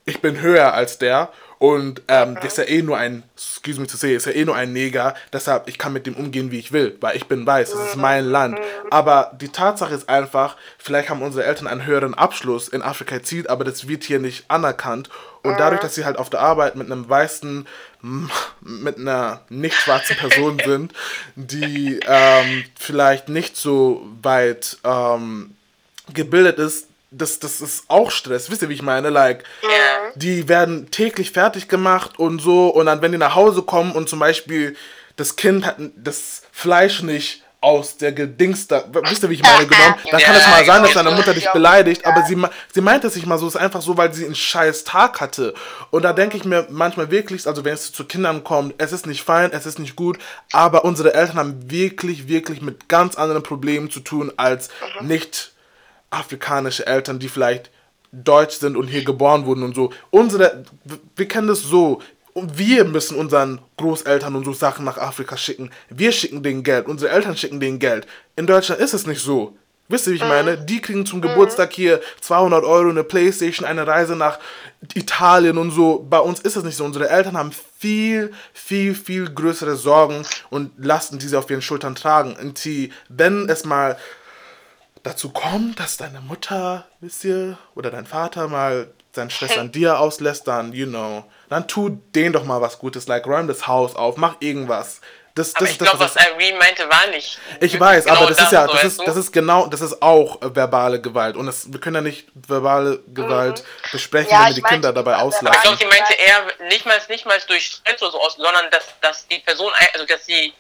ich 0.07 0.21
bin 0.21 0.41
höher 0.41 0.73
als 0.73 0.99
der 0.99 1.31
und 1.59 2.03
ähm, 2.09 2.35
der 2.35 2.45
ist 2.45 2.59
ja 2.59 2.65
eh 2.65 2.83
nur 2.83 2.97
ein, 2.97 3.25
excuse 3.35 3.81
me 3.81 3.87
to 3.87 3.97
say, 3.97 4.15
ist 4.15 4.27
ja 4.27 4.33
eh 4.33 4.45
nur 4.45 4.55
ein 4.55 4.73
Neger, 4.73 5.15
deshalb 5.33 5.69
ich 5.69 5.79
kann 5.79 5.93
mit 5.93 6.07
dem 6.07 6.15
umgehen, 6.15 6.51
wie 6.51 6.59
ich 6.59 6.71
will, 6.71 6.97
weil 7.01 7.17
ich 7.17 7.27
bin 7.27 7.47
weiß, 7.47 7.73
es 7.73 7.89
ist 7.89 7.97
mein 7.97 8.27
Land. 8.27 8.59
Aber 8.91 9.33
die 9.41 9.49
Tatsache 9.49 9.95
ist 9.95 10.09
einfach, 10.09 10.57
vielleicht 10.79 11.09
haben 11.09 11.23
unsere 11.23 11.45
Eltern 11.45 11.67
einen 11.67 11.87
höheren 11.87 12.15
Abschluss 12.15 12.69
in 12.69 12.83
Afrika 12.83 13.17
erzielt, 13.17 13.49
aber 13.49 13.65
das 13.65 13.89
wird 13.89 14.05
hier 14.05 14.19
nicht 14.19 14.45
anerkannt. 14.49 15.11
Und 15.43 15.59
dadurch, 15.59 15.81
dass 15.81 15.95
sie 15.95 16.05
halt 16.05 16.19
auf 16.19 16.29
der 16.29 16.41
Arbeit 16.41 16.77
mit 16.77 16.91
einem 16.91 17.09
weißen, 17.09 17.67
mit 18.61 18.99
einer 18.99 19.41
nicht 19.49 19.77
schwarzen 19.77 20.17
Person 20.17 20.61
sind, 20.65 20.93
die 21.37 22.01
ähm, 22.07 22.65
vielleicht 22.79 23.29
nicht 23.29 23.57
so 23.57 24.07
weit 24.23 24.77
ähm, 24.85 25.57
gebildet 26.13 26.59
ist, 26.59 26.89
das, 27.17 27.39
das 27.39 27.61
ist 27.61 27.85
auch 27.89 28.11
Stress. 28.11 28.51
Wisst 28.51 28.63
ihr, 28.63 28.69
wie 28.69 28.75
ich 28.75 28.83
meine? 28.83 29.11
Like, 29.11 29.45
Ja. 29.63 29.69
die 30.15 30.49
werden 30.49 30.91
täglich 30.91 31.31
fertig 31.33 31.69
gemacht 31.69 32.19
und 32.19 32.41
so. 32.41 32.69
Und 32.69 32.87
dann, 32.87 33.03
wenn 33.03 33.13
die 33.13 33.19
nach 33.19 33.35
Hause 33.35 33.63
kommen 33.63 33.93
und 33.93 34.09
zum 34.09 34.19
Beispiel 34.19 34.77
das 35.17 35.37
Kind 35.37 35.65
hat 35.65 35.77
das 35.97 36.43
Fleisch 36.53 37.03
nicht 37.03 37.43
aus 37.63 37.97
der 37.97 38.13
Gedingster, 38.13 38.85
wisst 39.09 39.23
ihr, 39.23 39.31
wie 39.31 39.35
ich 39.35 39.43
meine, 39.43 39.67
genommen, 39.67 39.95
dann 40.11 40.21
kann 40.21 40.37
es 40.37 40.47
mal 40.47 40.65
sein, 40.65 40.83
dass 40.83 40.93
deine 40.93 41.11
Mutter 41.11 41.33
dich 41.35 41.51
beleidigt, 41.51 42.05
aber 42.05 42.23
sie, 42.23 42.41
sie 42.73 42.81
meint 42.83 43.03
es 43.03 43.17
nicht 43.17 43.27
mal 43.27 43.39
so, 43.39 43.49
es 43.49 43.55
ist 43.55 43.61
einfach 43.61 43.81
so, 43.81 43.97
weil 43.97 44.13
sie 44.13 44.27
einen 44.27 44.35
scheiß 44.37 44.85
Tag 44.85 45.21
hatte. 45.21 45.55
Und 45.91 46.03
da 46.03 46.13
denke 46.13 46.37
ich 46.37 46.45
mir 46.45 46.67
manchmal 46.71 47.11
wirklich, 47.11 47.47
also 47.47 47.65
wenn 47.65 47.73
es 47.75 47.91
zu 47.93 48.05
Kindern 48.05 48.45
kommt, 48.45 48.75
es 48.79 48.93
ist 48.93 49.07
nicht 49.07 49.23
fein, 49.25 49.51
es 49.53 49.65
ist 49.67 49.79
nicht 49.79 49.97
gut, 49.97 50.19
aber 50.53 50.85
unsere 50.85 51.15
Eltern 51.15 51.39
haben 51.39 51.71
wirklich, 51.71 52.29
wirklich 52.29 52.61
mit 52.61 52.89
ganz 52.89 53.17
anderen 53.17 53.43
Problemen 53.43 53.91
zu 53.91 54.01
tun 54.01 54.31
als 54.37 54.69
nicht 55.01 55.53
afrikanische 56.17 56.87
Eltern, 56.87 57.19
die 57.19 57.29
vielleicht 57.29 57.71
deutsch 58.13 58.57
sind 58.57 58.77
und 58.77 58.89
hier 58.89 59.05
geboren 59.05 59.47
wurden 59.47 59.63
und 59.63 59.75
so. 59.75 59.93
Unsere, 60.11 60.65
wir 61.15 61.29
kennen 61.29 61.49
das 61.49 61.63
so. 61.63 62.01
Und 62.33 62.59
wir 62.59 62.85
müssen 62.85 63.17
unseren 63.17 63.61
Großeltern 63.79 64.35
und 64.35 64.45
so 64.45 64.53
Sachen 64.53 64.85
nach 64.85 64.99
Afrika 64.99 65.39
schicken. 65.39 65.71
Wir 65.89 66.13
schicken 66.13 66.43
denen 66.43 66.63
Geld. 66.63 66.87
Unsere 66.87 67.11
Eltern 67.11 67.35
schicken 67.35 67.61
denen 67.61 67.79
Geld. 67.79 68.07
In 68.37 68.47
Deutschland 68.47 68.79
ist 68.83 68.93
es 68.93 69.07
nicht 69.07 69.23
so. 69.23 69.57
Wisst 69.89 70.07
ihr, 70.07 70.13
wie 70.13 70.17
ich 70.17 70.23
meine? 70.23 70.59
Die 70.59 70.81
kriegen 70.81 71.07
zum 71.07 71.23
Geburtstag 71.23 71.73
hier 71.73 72.01
200 72.21 72.65
Euro, 72.65 72.91
eine 72.91 73.05
Playstation, 73.05 73.67
eine 73.67 73.87
Reise 73.87 74.17
nach 74.17 74.39
Italien 74.95 75.59
und 75.59 75.71
so. 75.71 76.05
Bei 76.11 76.19
uns 76.19 76.41
ist 76.41 76.57
es 76.57 76.65
nicht 76.65 76.77
so. 76.77 76.85
Unsere 76.85 77.09
Eltern 77.09 77.39
haben 77.39 77.53
viel, 77.79 78.33
viel, 78.53 78.95
viel 78.95 79.31
größere 79.31 79.77
Sorgen 79.77 80.27
und 80.51 80.73
Lasten, 80.77 81.19
die 81.19 81.29
sie 81.29 81.39
auf 81.39 81.49
ihren 81.49 81.63
Schultern 81.63 81.95
tragen. 81.95 82.37
Und 82.39 82.63
die, 82.65 82.93
wenn 83.09 83.49
es 83.49 83.65
mal 83.65 83.97
dazu 85.07 85.31
kommt, 85.31 85.81
dass 85.81 85.97
deine 85.97 86.21
Mutter, 86.21 86.87
wisst 87.01 87.25
ihr, 87.25 87.59
oder 87.75 87.91
dein 87.91 88.07
Vater 88.07 88.49
mal 88.49 88.89
seinen 89.15 89.31
Stress 89.31 89.57
an 89.57 89.73
dir 89.73 89.99
auslässt, 89.99 90.47
dann, 90.47 90.73
you 90.73 90.87
know, 90.87 91.25
dann 91.49 91.67
tu 91.69 91.89
denen 92.15 92.33
doch 92.35 92.45
mal 92.45 92.61
was 92.61 92.79
Gutes, 92.79 93.07
like 93.09 93.27
räum 93.27 93.49
das 93.49 93.67
Haus 93.67 93.97
auf, 93.97 94.17
mach 94.19 94.37
irgendwas. 94.41 95.01
Das, 95.35 95.55
Aber 95.55 95.67
das 95.67 95.75
ich 95.75 95.81
ist 95.81 95.81
das, 95.83 95.91
glaube, 95.91 96.05
was 96.05 96.17
Irene 96.17 96.59
meinte, 96.59 96.89
war 96.89 97.07
nicht. 97.09 97.39
ich 97.61 97.79
weiß, 97.79 98.05
genau 98.07 98.17
aber 98.17 98.27
das, 98.29 98.41
ist 98.41 98.53
ja, 98.53 98.67
das 98.67 98.85
ist, 98.85 99.03
das 99.07 99.17
ist 99.17 99.33
genau, 99.33 99.67
das 99.67 99.83
ist 99.83 100.01
auch 100.03 100.39
verbale 100.41 100.99
Gewalt. 101.01 101.37
Und 101.37 101.45
das, 101.45 101.71
wir 101.71 101.79
können 101.79 101.97
ja 101.97 102.01
nicht 102.01 102.27
verbale 102.35 103.01
Gewalt 103.13 103.63
besprechen, 103.93 104.31
Ja, 104.31 104.39
wenn 104.39 104.45
wir 104.47 104.51
ich 104.51 104.55
die 104.57 104.63
Kinder 104.63 104.95
dabei 104.95 105.11
verbale 105.13 105.29
Ich 105.29 105.37
auslachen. 105.37 105.61
glaube, 105.61 105.77
sie 105.77 105.85
meinte 105.87 106.15
eher 106.15 106.69
nicht 106.69 106.87
mal, 106.87 106.99
nicht 107.11 107.27
mal 107.27 107.39
durch 107.49 107.67
Stress 107.67 108.01
oder 108.03 108.13
so 108.13 108.21
aus, 108.23 108.37
sondern 108.37 108.71
dass, 108.71 108.85
dass 109.03 109.29
die 109.29 109.39
Person, 109.41 109.71
also 109.93 110.07
dass 110.07 110.25
die 110.25 110.49
äh, 110.49 110.53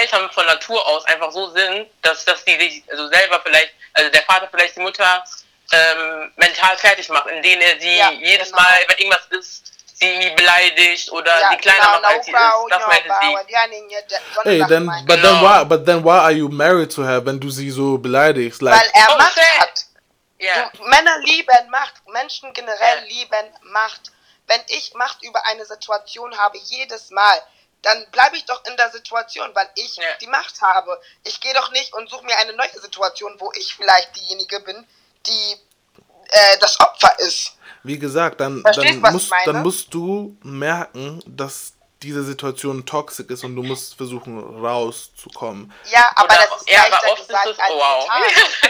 Eltern 0.00 0.30
von 0.32 0.44
Natur 0.46 0.84
aus 0.86 1.04
einfach 1.06 1.30
so 1.32 1.50
sind, 1.50 1.88
dass, 2.02 2.24
dass 2.24 2.44
die 2.44 2.58
sich 2.58 2.82
also 2.90 3.08
selber 3.08 3.40
vielleicht, 3.44 3.72
also 3.94 4.10
der 4.10 4.22
Vater 4.22 4.48
vielleicht 4.50 4.76
die 4.76 4.80
Mutter 4.80 5.24
ähm, 5.72 6.32
mental 6.36 6.76
fertig 6.78 7.08
macht, 7.08 7.26
indem 7.28 7.60
er 7.60 7.78
sie 7.80 7.96
Ja, 7.96 8.10
jedes 8.10 8.50
genau. 8.50 8.62
Mal, 8.62 8.78
wenn 8.88 8.98
irgendwas 8.98 9.26
ist, 9.30 9.72
sie 9.94 10.30
beleidigt 10.36 11.10
oder 11.12 11.40
Ja, 11.40 11.50
die 11.50 11.56
kleiner 11.58 11.78
genau, 11.80 12.00
macht, 12.00 12.04
als 12.04 12.26
sie 12.26 12.32
ist. 12.32 12.38
Das 12.70 12.86
meinte 12.86 13.08
Naubrau, 13.08 13.20
sie. 13.20 13.36
Hey, 14.44 14.64
then, 14.66 14.84
meinte 14.86 15.06
but 15.06 15.16
ich. 15.16 15.22
then 15.22 15.34
Genau. 15.34 15.60
why, 15.60 15.64
but 15.64 15.86
then 15.86 16.04
why 16.04 16.18
are 16.18 16.32
you 16.32 16.48
married 16.48 16.90
to 16.92 17.02
her, 17.04 17.24
wenn 17.24 17.38
du 17.38 17.50
sie 17.50 17.70
so 17.70 17.98
beleidigst? 17.98 18.62
Like, 18.62 18.80
Weil 18.80 18.90
er 18.94 19.14
Oh, 19.14 19.18
Macht 19.18 19.34
shit. 19.34 19.60
hat. 19.60 19.84
Ja. 20.38 20.70
Du, 20.74 20.84
Männer 20.84 21.18
lieben 21.24 21.70
Macht, 21.70 21.94
Menschen 22.08 22.52
generell 22.54 22.98
Ja. 22.98 23.04
lieben 23.04 23.54
Macht. 23.62 24.10
Wenn 24.46 24.60
ich 24.68 24.94
Macht 24.94 25.22
über 25.22 25.44
eine 25.46 25.64
Situation 25.64 26.36
habe, 26.38 26.58
jedes 26.58 27.10
Mal, 27.10 27.42
dann 27.82 28.06
bleibe 28.12 28.36
ich 28.36 28.44
doch 28.44 28.62
in 28.66 28.76
der 28.76 28.90
Situation, 28.90 29.50
weil 29.54 29.68
ich 29.74 29.96
Ja. 29.96 30.02
die 30.20 30.26
Macht 30.26 30.60
habe. 30.60 31.00
Ich 31.24 31.40
gehe 31.40 31.54
doch 31.54 31.70
nicht 31.72 31.92
und 31.94 32.08
suche 32.10 32.24
mir 32.24 32.36
eine 32.38 32.52
neue 32.54 32.78
Situation, 32.80 33.34
wo 33.38 33.50
ich 33.56 33.74
vielleicht 33.74 34.14
diejenige 34.16 34.60
bin, 34.60 34.86
die 35.26 35.56
äh, 36.32 36.58
das 36.60 36.78
Opfer 36.80 37.18
ist. 37.20 37.56
Wie 37.82 37.98
gesagt, 37.98 38.40
dann, 38.40 38.60
Verstehst 38.62 39.02
dann, 39.02 39.12
musst, 39.12 39.32
dann 39.46 39.62
musst 39.62 39.92
du 39.94 40.36
merken, 40.42 41.22
dass 41.26 41.72
diese 42.02 42.22
Situation 42.22 42.86
toxisch 42.86 43.26
ist 43.28 43.44
und 43.44 43.56
du 43.56 43.62
musst 43.62 43.94
versuchen 43.96 44.38
rauszukommen. 44.64 45.72
Ja, 45.90 46.10
aber 46.14 46.34
Oder- 46.34 46.46
das 46.50 46.60
ist 46.62 46.70
ja, 46.70 46.80
aber 46.80 46.90
leichter 46.90 47.10
oft 47.12 47.20
ist 47.22 47.26
gesagt 47.28 47.46
es- 47.48 47.58
als 47.58 47.72
wow. 47.74 48.08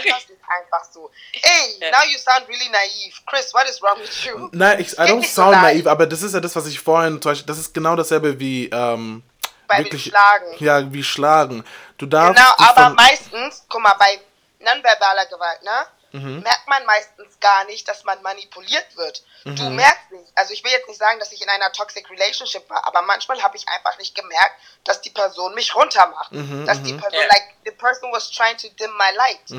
getan. 0.03 0.21
Einfach 0.59 0.83
so. 0.91 1.09
Ey, 1.33 1.77
Ja. 1.79 1.91
now 1.91 2.03
you 2.11 2.17
sound 2.17 2.47
really 2.47 2.69
naive. 2.69 3.15
Chris, 3.25 3.53
what 3.53 3.67
is 3.69 3.81
wrong 3.81 3.99
with 3.99 4.25
you? 4.25 4.49
Nein, 4.51 4.79
ich, 4.81 4.93
I 4.93 5.03
don't 5.07 5.21
so 5.23 5.43
sound 5.43 5.51
naiv. 5.53 5.63
naiv, 5.63 5.87
aber 5.87 6.05
das 6.07 6.21
ist 6.21 6.33
ja 6.33 6.39
das, 6.39 6.55
was 6.55 6.65
ich 6.67 6.79
vorhin, 6.79 7.19
das 7.19 7.57
ist 7.57 7.73
genau 7.73 7.95
dasselbe 7.95 8.39
wie, 8.39 8.69
ähm, 8.71 9.23
Bei 9.67 9.83
dem 9.83 9.97
Schlagen. 9.97 10.55
Ja, 10.59 10.91
wie 10.91 11.03
Schlagen. 11.03 11.63
Du 11.97 12.05
darfst 12.05 12.35
Genau, 12.35 12.69
aber 12.69 12.87
von- 12.87 12.95
meistens, 12.95 13.65
guck 13.69 13.81
mal, 13.81 13.93
bei 13.97 14.19
nonverbaler 14.59 15.25
Gewalt, 15.27 15.63
ne? 15.63 15.85
Mhm. 16.13 16.41
Merkt 16.41 16.67
man 16.67 16.85
meistens 16.85 17.39
gar 17.39 17.63
nicht, 17.63 17.87
dass 17.87 18.03
man 18.03 18.21
manipuliert 18.21 18.97
wird. 18.97 19.23
Du 19.45 19.63
Mhm. 19.63 19.77
merkst 19.77 20.11
nicht. 20.11 20.29
Also 20.35 20.51
ich 20.51 20.61
will 20.61 20.71
jetzt 20.71 20.89
nicht 20.89 20.99
sagen, 20.99 21.17
dass 21.19 21.31
ich 21.31 21.41
in 21.41 21.47
einer 21.47 21.71
toxic 21.71 22.09
relationship 22.09 22.69
war, 22.69 22.85
aber 22.85 23.01
manchmal 23.03 23.41
habe 23.41 23.55
ich 23.55 23.65
einfach 23.69 23.97
nicht 23.97 24.13
gemerkt, 24.13 24.55
dass 24.83 24.99
die 24.99 25.09
Person 25.09 25.55
mich 25.55 25.73
runtermacht. 25.73 26.33
Mhm, 26.33 26.65
dass 26.65 26.83
die 26.83 26.91
Person, 26.93 27.21
Ja. 27.21 27.27
like, 27.29 27.55
the 27.63 27.71
person 27.71 28.11
was 28.11 28.29
trying 28.29 28.57
to 28.57 28.67
dim 28.77 28.91
my 28.97 29.15
light. 29.15 29.49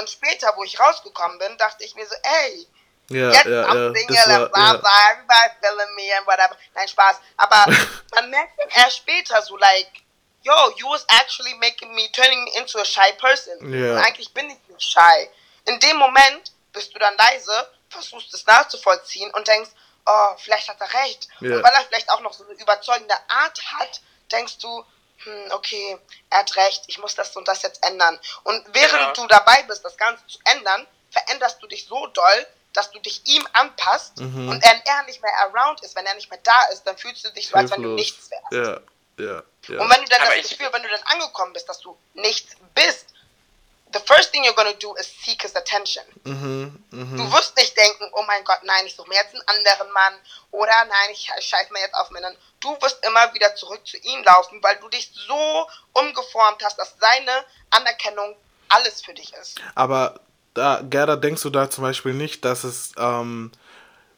Und 0.00 0.10
später, 0.10 0.52
wo 0.56 0.64
ich 0.64 0.80
rausgekommen 0.80 1.38
bin, 1.38 1.56
dachte 1.58 1.84
ich 1.84 1.94
mir 1.94 2.06
so, 2.06 2.14
ey, 2.22 2.66
Ja, 3.10 3.32
jetzt 3.32 3.46
ja, 3.46 3.64
I'm 3.66 3.88
ja. 3.88 3.92
single 3.92 4.18
and 4.18 4.52
blah 4.52 4.76
blah, 4.76 5.10
everybody 5.10 5.50
feeling 5.60 5.94
me 5.96 6.16
and 6.16 6.26
whatever. 6.26 6.56
Nein, 6.74 6.86
Spaß. 6.86 7.16
Aber 7.36 7.66
man 8.14 8.30
merkt 8.30 8.58
dann 8.58 8.68
erst 8.84 8.98
später 8.98 9.42
so, 9.42 9.56
like, 9.56 9.90
yo, 10.42 10.54
you 10.76 10.88
was 10.88 11.04
actually 11.08 11.54
making 11.54 11.92
me, 11.94 12.08
turning 12.12 12.44
me 12.44 12.50
into 12.56 12.78
a 12.78 12.84
shy 12.84 13.12
person. 13.18 13.72
Ja. 13.72 13.92
Und 13.92 13.98
eigentlich 13.98 14.32
bin 14.32 14.48
ich 14.48 14.58
nicht 14.68 14.82
shy. 14.82 15.28
In 15.66 15.78
dem 15.80 15.96
Moment 15.96 16.52
bist 16.72 16.94
du 16.94 16.98
dann 17.00 17.16
leise, 17.16 17.68
versuchst 17.88 18.32
es 18.32 18.46
nachzuvollziehen 18.46 19.30
und 19.34 19.46
denkst, 19.46 19.70
oh, 20.06 20.28
vielleicht 20.38 20.68
hat 20.68 20.80
er 20.80 21.02
recht. 21.02 21.28
Ja. 21.40 21.56
Und 21.56 21.64
weil 21.64 21.74
er 21.74 21.82
vielleicht 21.82 22.08
auch 22.10 22.20
noch 22.20 22.32
so 22.32 22.44
eine 22.44 22.54
überzeugende 22.54 23.16
Art 23.28 23.60
hat, 23.72 24.00
denkst 24.30 24.58
du, 24.58 24.84
hm, 25.24 25.52
okay, 25.52 25.98
er 26.30 26.38
hat 26.38 26.56
recht, 26.56 26.84
ich 26.86 26.98
muss 26.98 27.14
das 27.14 27.36
und 27.36 27.46
das 27.48 27.62
jetzt 27.62 27.84
ändern. 27.84 28.18
Und 28.44 28.64
während 28.72 28.92
Ja. 29.00 29.12
du 29.12 29.26
dabei 29.26 29.62
bist, 29.64 29.84
das 29.84 29.96
Ganze 29.96 30.26
zu 30.26 30.38
ändern, 30.44 30.86
veränderst 31.10 31.62
du 31.62 31.66
dich 31.66 31.86
so 31.86 32.06
doll, 32.08 32.46
dass 32.72 32.90
du 32.92 33.00
dich 33.00 33.20
ihm 33.26 33.46
anpasst 33.52 34.18
Mhm. 34.20 34.48
und 34.48 34.64
wenn 34.64 34.82
er 34.84 35.02
nicht 35.04 35.20
mehr 35.20 35.32
around 35.40 35.80
ist, 35.82 35.96
wenn 35.96 36.06
er 36.06 36.14
nicht 36.14 36.30
mehr 36.30 36.38
da 36.44 36.62
ist, 36.72 36.84
dann 36.84 36.96
fühlst 36.96 37.24
du 37.24 37.30
dich 37.32 37.48
so, 37.48 37.56
als 37.56 37.70
wenn 37.72 37.82
du 37.82 37.88
nichts 37.90 38.30
wärst. 38.30 38.52
Ja, 38.52 38.80
ja, 39.24 39.42
ja. 39.68 39.80
Und 39.80 39.90
wenn 39.90 40.02
du 40.02 40.08
dann 40.08 40.22
Aber 40.22 40.36
das 40.36 40.48
Gefühl, 40.48 40.68
wenn 40.72 40.82
du 40.82 40.88
dann 40.88 41.02
angekommen 41.04 41.52
bist, 41.52 41.68
dass 41.68 41.80
du 41.80 41.98
nichts 42.14 42.54
bist, 42.74 43.06
the 43.92 44.00
first 44.00 44.30
thing 44.30 44.44
you're 44.44 44.54
gonna 44.54 44.78
do 44.78 44.94
is 44.96 45.06
seek 45.06 45.42
his 45.42 45.56
attention. 45.56 46.04
mhm, 46.24 46.82
mhm. 46.90 47.16
Du 47.16 47.32
wirst 47.32 47.56
nicht 47.56 47.76
denken, 47.76 48.10
oh 48.12 48.22
mein 48.26 48.44
Gott, 48.44 48.60
nein, 48.64 48.86
ich 48.86 48.94
suche 48.94 49.08
mir 49.08 49.16
jetzt 49.16 49.34
einen 49.34 49.42
anderen 49.46 49.92
Mann 49.92 50.14
oder 50.50 50.72
nein, 50.88 51.10
ich 51.12 51.30
scheiß 51.40 51.70
mir 51.70 51.80
jetzt 51.80 51.94
auf 51.94 52.10
Männern. 52.10 52.36
Du 52.60 52.70
wirst 52.80 53.04
immer 53.04 53.32
wieder 53.34 53.54
zurück 53.54 53.86
zu 53.86 53.96
ihm 53.96 54.22
laufen, 54.24 54.62
weil 54.62 54.76
du 54.76 54.88
dich 54.88 55.10
so 55.26 55.66
umgeformt 55.92 56.62
hast, 56.64 56.78
dass 56.78 56.94
seine 57.00 57.44
Anerkennung 57.70 58.36
alles 58.68 59.02
für 59.02 59.14
dich 59.14 59.32
ist. 59.34 59.60
Aber 59.74 60.20
da, 60.54 60.82
Gerda, 60.82 61.16
denkst 61.16 61.42
du 61.42 61.50
da 61.50 61.70
zum 61.70 61.82
Beispiel 61.82 62.12
nicht, 62.12 62.44
dass 62.44 62.64
es 62.64 62.92
ähm, 62.98 63.52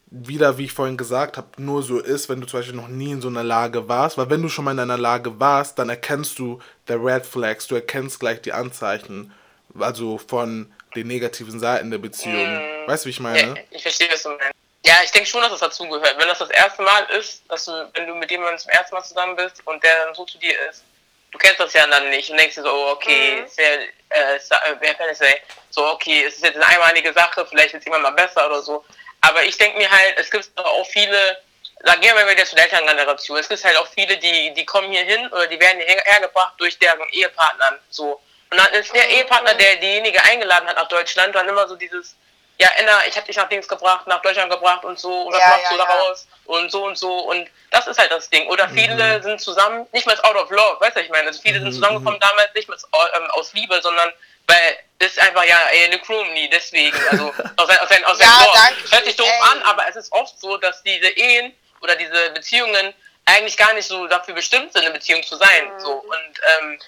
wieder, 0.07 0.57
wie 0.57 0.65
ich 0.65 0.73
vorhin 0.73 0.97
gesagt 0.97 1.37
habe, 1.37 1.47
nur 1.57 1.83
so 1.83 1.99
ist, 1.99 2.29
wenn 2.29 2.41
du 2.41 2.47
zum 2.47 2.59
Beispiel 2.59 2.75
noch 2.75 2.87
nie 2.87 3.11
in 3.11 3.21
so 3.21 3.29
einer 3.29 3.43
Lage 3.43 3.87
warst? 3.87 4.17
Weil 4.17 4.29
wenn 4.29 4.41
du 4.41 4.49
schon 4.49 4.65
mal 4.65 4.71
in 4.71 4.79
einer 4.79 4.97
Lage 4.97 5.39
warst, 5.39 5.79
dann 5.79 5.89
erkennst 5.89 6.37
du 6.37 6.61
der 6.87 7.03
Red 7.03 7.25
Flags, 7.25 7.67
du 7.67 7.75
erkennst 7.75 8.19
gleich 8.19 8.41
die 8.41 8.53
Anzeichen, 8.53 9.33
also 9.79 10.17
von 10.17 10.73
den 10.95 11.07
negativen 11.07 11.59
Seiten 11.59 11.89
der 11.91 11.97
Beziehung. 11.97 12.61
Weißt 12.87 13.03
du, 13.05 13.07
wie 13.07 13.11
ich 13.11 13.19
meine? 13.19 13.39
Ja, 13.39 13.55
ich 13.71 13.81
verstehe, 13.81 14.09
was 14.11 14.23
du 14.23 14.29
meinst. 14.29 14.51
Ja, 14.85 14.95
ich 15.03 15.11
denke 15.11 15.27
schon, 15.29 15.41
dass 15.41 15.51
das 15.51 15.61
dazugehört. 15.61 16.15
Wenn 16.19 16.27
das 16.27 16.39
das 16.39 16.49
erste 16.49 16.81
Mal 16.81 17.03
ist, 17.17 17.41
dass 17.49 17.65
du, 17.65 17.89
wenn 17.93 18.05
du 18.05 18.15
mit 18.15 18.29
jemandem 18.29 18.57
zum 18.57 18.69
ersten 18.71 18.93
Mal 18.93 19.03
zusammen 19.03 19.35
bist 19.35 19.65
und 19.65 19.81
der 19.81 20.05
dann 20.05 20.13
so 20.13 20.25
zu 20.25 20.37
dir 20.37 20.53
ist, 20.69 20.83
du 21.31 21.37
kennst 21.37 21.59
das 21.59 21.73
ja 21.73 21.87
dann 21.87 22.09
nicht 22.09 22.29
und 22.29 22.37
denkst 22.37 22.55
dir 22.55 22.63
so, 22.63 22.69
oh, 22.69 22.91
okay, 22.91 23.37
Mhm. 23.39 23.45
ist 23.45 23.57
ja, 23.57 23.65
äh, 24.09 24.35
ist, 24.35 24.51
äh, 24.51 24.55
wer 24.79 24.93
kann 24.93 25.09
ich 25.09 25.17
sagen? 25.17 25.33
So, 25.69 25.85
okay, 25.87 26.25
es 26.25 26.35
ist 26.35 26.43
jetzt 26.43 26.55
eine 26.57 26.65
einmalige 26.67 27.13
Sache, 27.13 27.45
vielleicht 27.45 27.73
wird 27.73 27.81
es 27.81 27.87
irgendwann 27.87 28.13
mal 28.13 28.25
besser 28.25 28.45
oder 28.45 28.61
so. 28.61 28.83
Aber 29.21 29.43
ich 29.43 29.57
denke 29.57 29.77
mir 29.77 29.89
halt, 29.89 30.15
es 30.17 30.29
gibt 30.29 30.51
auch 30.57 30.85
viele, 30.87 31.37
da 31.85 31.95
gehen 31.95 32.13
wir 32.15 32.29
wieder 32.29 32.45
zu 32.45 32.53
der 32.55 32.65
Elterngeneration, 32.65 33.37
es 33.37 33.47
gibt 33.47 33.63
halt 33.63 33.77
auch 33.77 33.87
viele, 33.87 34.17
die, 34.17 34.53
die 34.53 34.65
kommen 34.65 34.91
hier 34.91 35.03
hin 35.05 35.25
oder 35.31 35.47
die 35.47 35.59
werden 35.59 35.79
hierher 35.79 36.03
hergebracht 36.03 36.53
durch 36.57 36.77
deren 36.77 37.07
Ehepartnern, 37.09 37.79
so. 37.89 38.21
Und 38.53 38.59
dann 38.59 38.71
ist 38.73 38.93
der 38.93 39.09
Ehepartner, 39.09 39.55
der 39.55 39.77
diejenige 39.77 40.23
eingeladen 40.25 40.67
hat 40.67 40.75
nach 40.75 40.87
Deutschland, 40.87 41.33
dann 41.33 41.49
immer 41.49 41.67
so 41.67 41.75
dieses, 41.75 42.15
ja, 42.59 42.69
Enna, 42.77 43.03
ich 43.07 43.15
habe 43.15 43.25
dich 43.25 43.35
nach 43.35 43.49
Dings 43.49 43.67
gebracht, 43.67 44.05
nach 44.05 44.21
Deutschland 44.21 44.51
gebracht 44.51 44.85
und 44.85 44.99
so, 44.99 45.23
und 45.23 45.33
was 45.33 45.41
Ja, 45.41 45.47
machst 45.47 45.63
ja, 45.63 45.69
du 45.71 45.77
ja. 45.77 45.85
daraus? 45.85 46.27
Und 46.45 46.71
so 46.71 46.85
und 46.85 46.95
so. 46.95 47.17
Und 47.17 47.49
das 47.71 47.87
ist 47.87 47.97
halt 47.97 48.11
das 48.11 48.29
Ding. 48.29 48.47
Oder 48.49 48.69
viele 48.69 49.23
sind 49.23 49.41
zusammen, 49.41 49.87
nicht 49.91 50.05
mal 50.05 50.15
out 50.21 50.35
of 50.35 50.51
love, 50.51 50.79
weißt 50.81 50.95
du, 50.95 51.01
ich 51.01 51.09
meine? 51.09 51.29
Also 51.29 51.41
viele 51.41 51.61
sind 51.61 51.73
zusammengekommen 51.73 52.19
damals 52.19 52.53
nicht 52.53 52.69
mal 52.69 52.77
ähm, 53.15 53.31
aus 53.31 53.53
Liebe, 53.53 53.81
sondern 53.81 54.13
weil 54.45 54.77
das 54.99 55.13
ist 55.13 55.19
einfach 55.19 55.45
ja 55.45 55.57
eine 55.85 55.97
Crewmie, 55.97 56.47
deswegen. 56.49 56.95
Also 57.09 57.29
aus, 57.57 57.67
sein, 57.67 57.79
aus, 57.79 57.89
sein, 57.89 58.03
aus 58.05 58.19
Ja, 58.19 58.27
seinem 58.27 58.53
danke 58.53 58.91
Hört 58.91 59.05
sich 59.05 59.15
doof 59.15 59.27
ey. 59.27 59.49
an, 59.51 59.63
aber 59.63 59.87
es 59.89 59.95
ist 59.95 60.11
oft 60.11 60.39
so, 60.39 60.57
dass 60.57 60.83
diese 60.83 61.07
Ehen 61.09 61.57
oder 61.81 61.95
diese 61.95 62.29
Beziehungen 62.35 62.93
eigentlich 63.25 63.57
gar 63.57 63.73
nicht 63.73 63.87
so 63.87 64.05
dafür 64.05 64.35
bestimmt 64.35 64.73
sind, 64.73 64.83
eine 64.83 64.93
Beziehung 64.93 65.23
zu 65.23 65.37
sein. 65.37 65.73
Mhm. 65.73 65.79
So. 65.79 65.91
Und 65.93 66.41
ähm, 66.61 66.79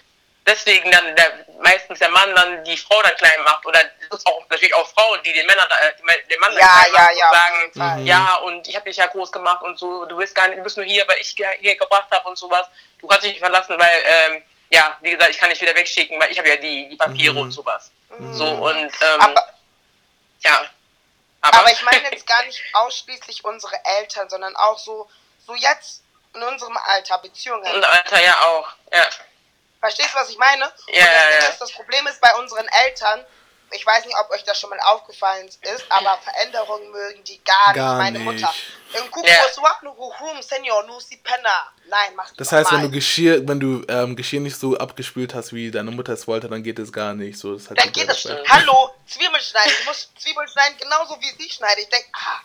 deswegen 0.48 0.92
dann 0.92 1.16
der, 1.16 1.46
meistens 1.62 2.00
der 2.00 2.10
Mann 2.10 2.34
dann 2.36 2.64
die 2.64 2.78
Frau 2.78 3.02
dann 3.02 3.16
klein 3.18 3.42
macht 3.44 3.66
oder 3.66 3.80
es 3.82 4.10
gibt 4.10 4.28
auch 4.28 4.42
natürlich 4.50 4.74
auch 4.76 4.88
Frauen, 4.90 5.22
die 5.24 5.34
den 5.34 5.46
Männern 5.48 5.66
da- 5.70 5.92
die, 5.92 6.28
den 6.30 6.40
Mann 6.40 6.52
dann 6.52 6.60
Ja, 6.60 6.84
klein 6.84 6.94
ja, 6.94 7.02
machen 7.02 7.16
ja, 7.18 7.66
und 7.66 7.74
sagen, 7.74 7.96
Fall. 7.98 8.08
ja 8.08 8.36
und 8.38 8.68
ich 8.68 8.76
habe 8.76 8.86
dich 8.90 8.98
ja 8.98 9.08
groß 9.08 9.32
gemacht 9.32 9.62
und 9.64 9.78
so, 9.80 10.06
du 10.06 10.18
bist 10.18 10.36
gar 10.36 10.48
nicht, 10.48 10.60
du 10.60 10.64
bist 10.64 10.78
nur 10.78 10.86
hier, 10.86 11.08
weil 11.08 11.18
ich 11.20 11.30
hier 11.30 11.50
hier 11.60 11.76
gebracht 11.78 12.08
habe 12.12 12.28
und 12.30 12.38
sowas. 12.38 12.68
Du 13.00 13.08
kannst 13.08 13.24
dich 13.24 13.32
nicht 13.34 13.42
verlassen, 13.42 13.78
weil 13.80 14.04
ähm, 14.06 14.44
ja, 14.70 14.98
wie 15.02 15.12
gesagt, 15.12 15.30
ich 15.32 15.38
kann 15.38 15.50
dich 15.50 15.62
wieder 15.62 15.76
wegschicken, 15.76 16.20
weil 16.20 16.32
ich 16.32 16.38
habe 16.38 16.50
ja 16.50 16.56
die, 16.58 16.90
die 16.90 16.96
Papiere 16.98 17.38
und 17.40 17.52
sowas. 17.52 17.92
So 18.32 18.46
und 18.46 18.76
ähm, 19.02 19.20
Aber, 19.22 19.48
ja. 20.40 20.66
aber 21.42 21.72
ich 21.72 21.82
meine 21.84 22.10
jetzt 22.12 22.26
gar 22.28 22.44
nicht 22.46 22.62
ausschließlich 22.74 23.44
unsere 23.44 23.76
Eltern, 24.00 24.30
sondern 24.30 24.56
auch 24.56 24.78
so, 24.80 25.10
so 25.46 25.54
jetzt 25.56 26.02
in 26.34 26.44
unserem 26.44 26.78
Alter 26.78 27.18
Beziehungen. 27.20 27.64
und 27.76 27.84
Alter 27.84 28.24
ja 28.24 28.42
auch. 28.42 28.68
Ja. 28.92 29.04
Verstehst 29.86 30.16
du, 30.16 30.18
was 30.18 30.30
ich 30.32 30.38
meine? 30.40 30.64
Ja, 30.64 31.06
das 31.06 31.44
ja, 31.44 31.50
ist, 31.52 31.62
das 31.62 31.72
Problem 31.74 32.08
ist 32.08 32.20
bei 32.20 32.34
unseren 32.38 32.68
Eltern, 32.86 33.24
ich 33.70 33.86
weiß 33.86 34.04
nicht, 34.06 34.18
ob 34.20 34.32
euch 34.32 34.44
das 34.44 34.60
schon 34.60 34.72
mal 34.72 34.80
aufgefallen 34.80 35.46
ist, 35.46 35.86
aber 35.90 36.18
Veränderungen 36.24 36.90
mögen 36.92 37.24
die 37.24 37.40
gar, 37.44 37.74
Gar 37.76 37.94
nicht. 37.94 38.04
Meine 38.04 38.20
nicht. 38.20 38.42
Mutter. 38.42 38.56
Penna. 41.18 41.72
Nein, 41.88 42.16
mach 42.16 42.32
Das 42.36 42.52
heißt, 42.52 42.72
wenn 42.72 42.82
du. 42.82 42.90
Geschirr, 42.90 43.48
wenn 43.48 43.60
du 43.60 43.86
ähm, 43.88 44.16
Geschirr 44.16 44.40
nicht 44.40 44.58
so 44.58 44.76
abgespült 44.76 45.36
hast, 45.36 45.54
wie 45.54 45.70
deine 45.70 45.92
Mutter 45.92 46.14
es 46.14 46.28
wollte, 46.28 46.50
dann 46.50 46.64
geht 46.64 46.80
es 46.80 46.92
gar 46.92 47.14
nicht. 47.14 47.38
So, 47.38 47.54
das 47.54 47.70
hat 47.70 47.80
Dann 47.80 47.92
geht 47.92 48.10
es. 48.10 48.24
gesagt. 48.24 48.50
Hallo, 48.50 48.90
Zwiebeln 49.06 49.42
schneiden. 49.42 49.72
Du 49.82 49.90
musst 49.90 50.10
Zwiebeln 50.20 50.48
schneiden 50.48 50.78
genauso 50.80 51.16
wie 51.22 51.44
sie 51.44 51.50
schneiden. 51.50 51.84
Ich 51.84 51.90
denke, 51.90 52.08
ah, 52.14 52.40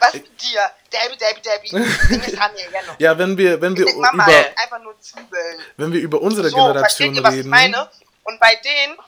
was 0.00 0.12
mit 0.14 0.42
dir? 0.42 0.60
Debbie, 0.92 1.16
Debbie, 1.16 1.40
Debbie. 1.42 1.68
Genau. 1.70 2.92
Ja, 2.98 3.18
wenn 3.18 3.36
wir, 3.36 3.60
wenn 3.60 3.72
Ich 3.72 3.78
wir 3.80 3.86
denk, 3.86 3.98
Mama, 3.98 4.24
über, 4.26 4.60
einfach 4.62 4.78
nur 4.80 4.98
Zwiebeln. 5.00 5.60
wenn 5.76 5.92
wir 5.92 6.00
über 6.00 6.20
unsere 6.22 6.48
So, 6.48 6.56
Generation 6.56 6.80
versteht 6.84 7.14
ihr, 7.16 7.22
was 7.22 7.32
ich 7.34 7.38
reden. 7.40 7.50
meine? 7.50 7.90
Und 8.24 8.40
bei 8.40 8.54
denen, 8.56 8.98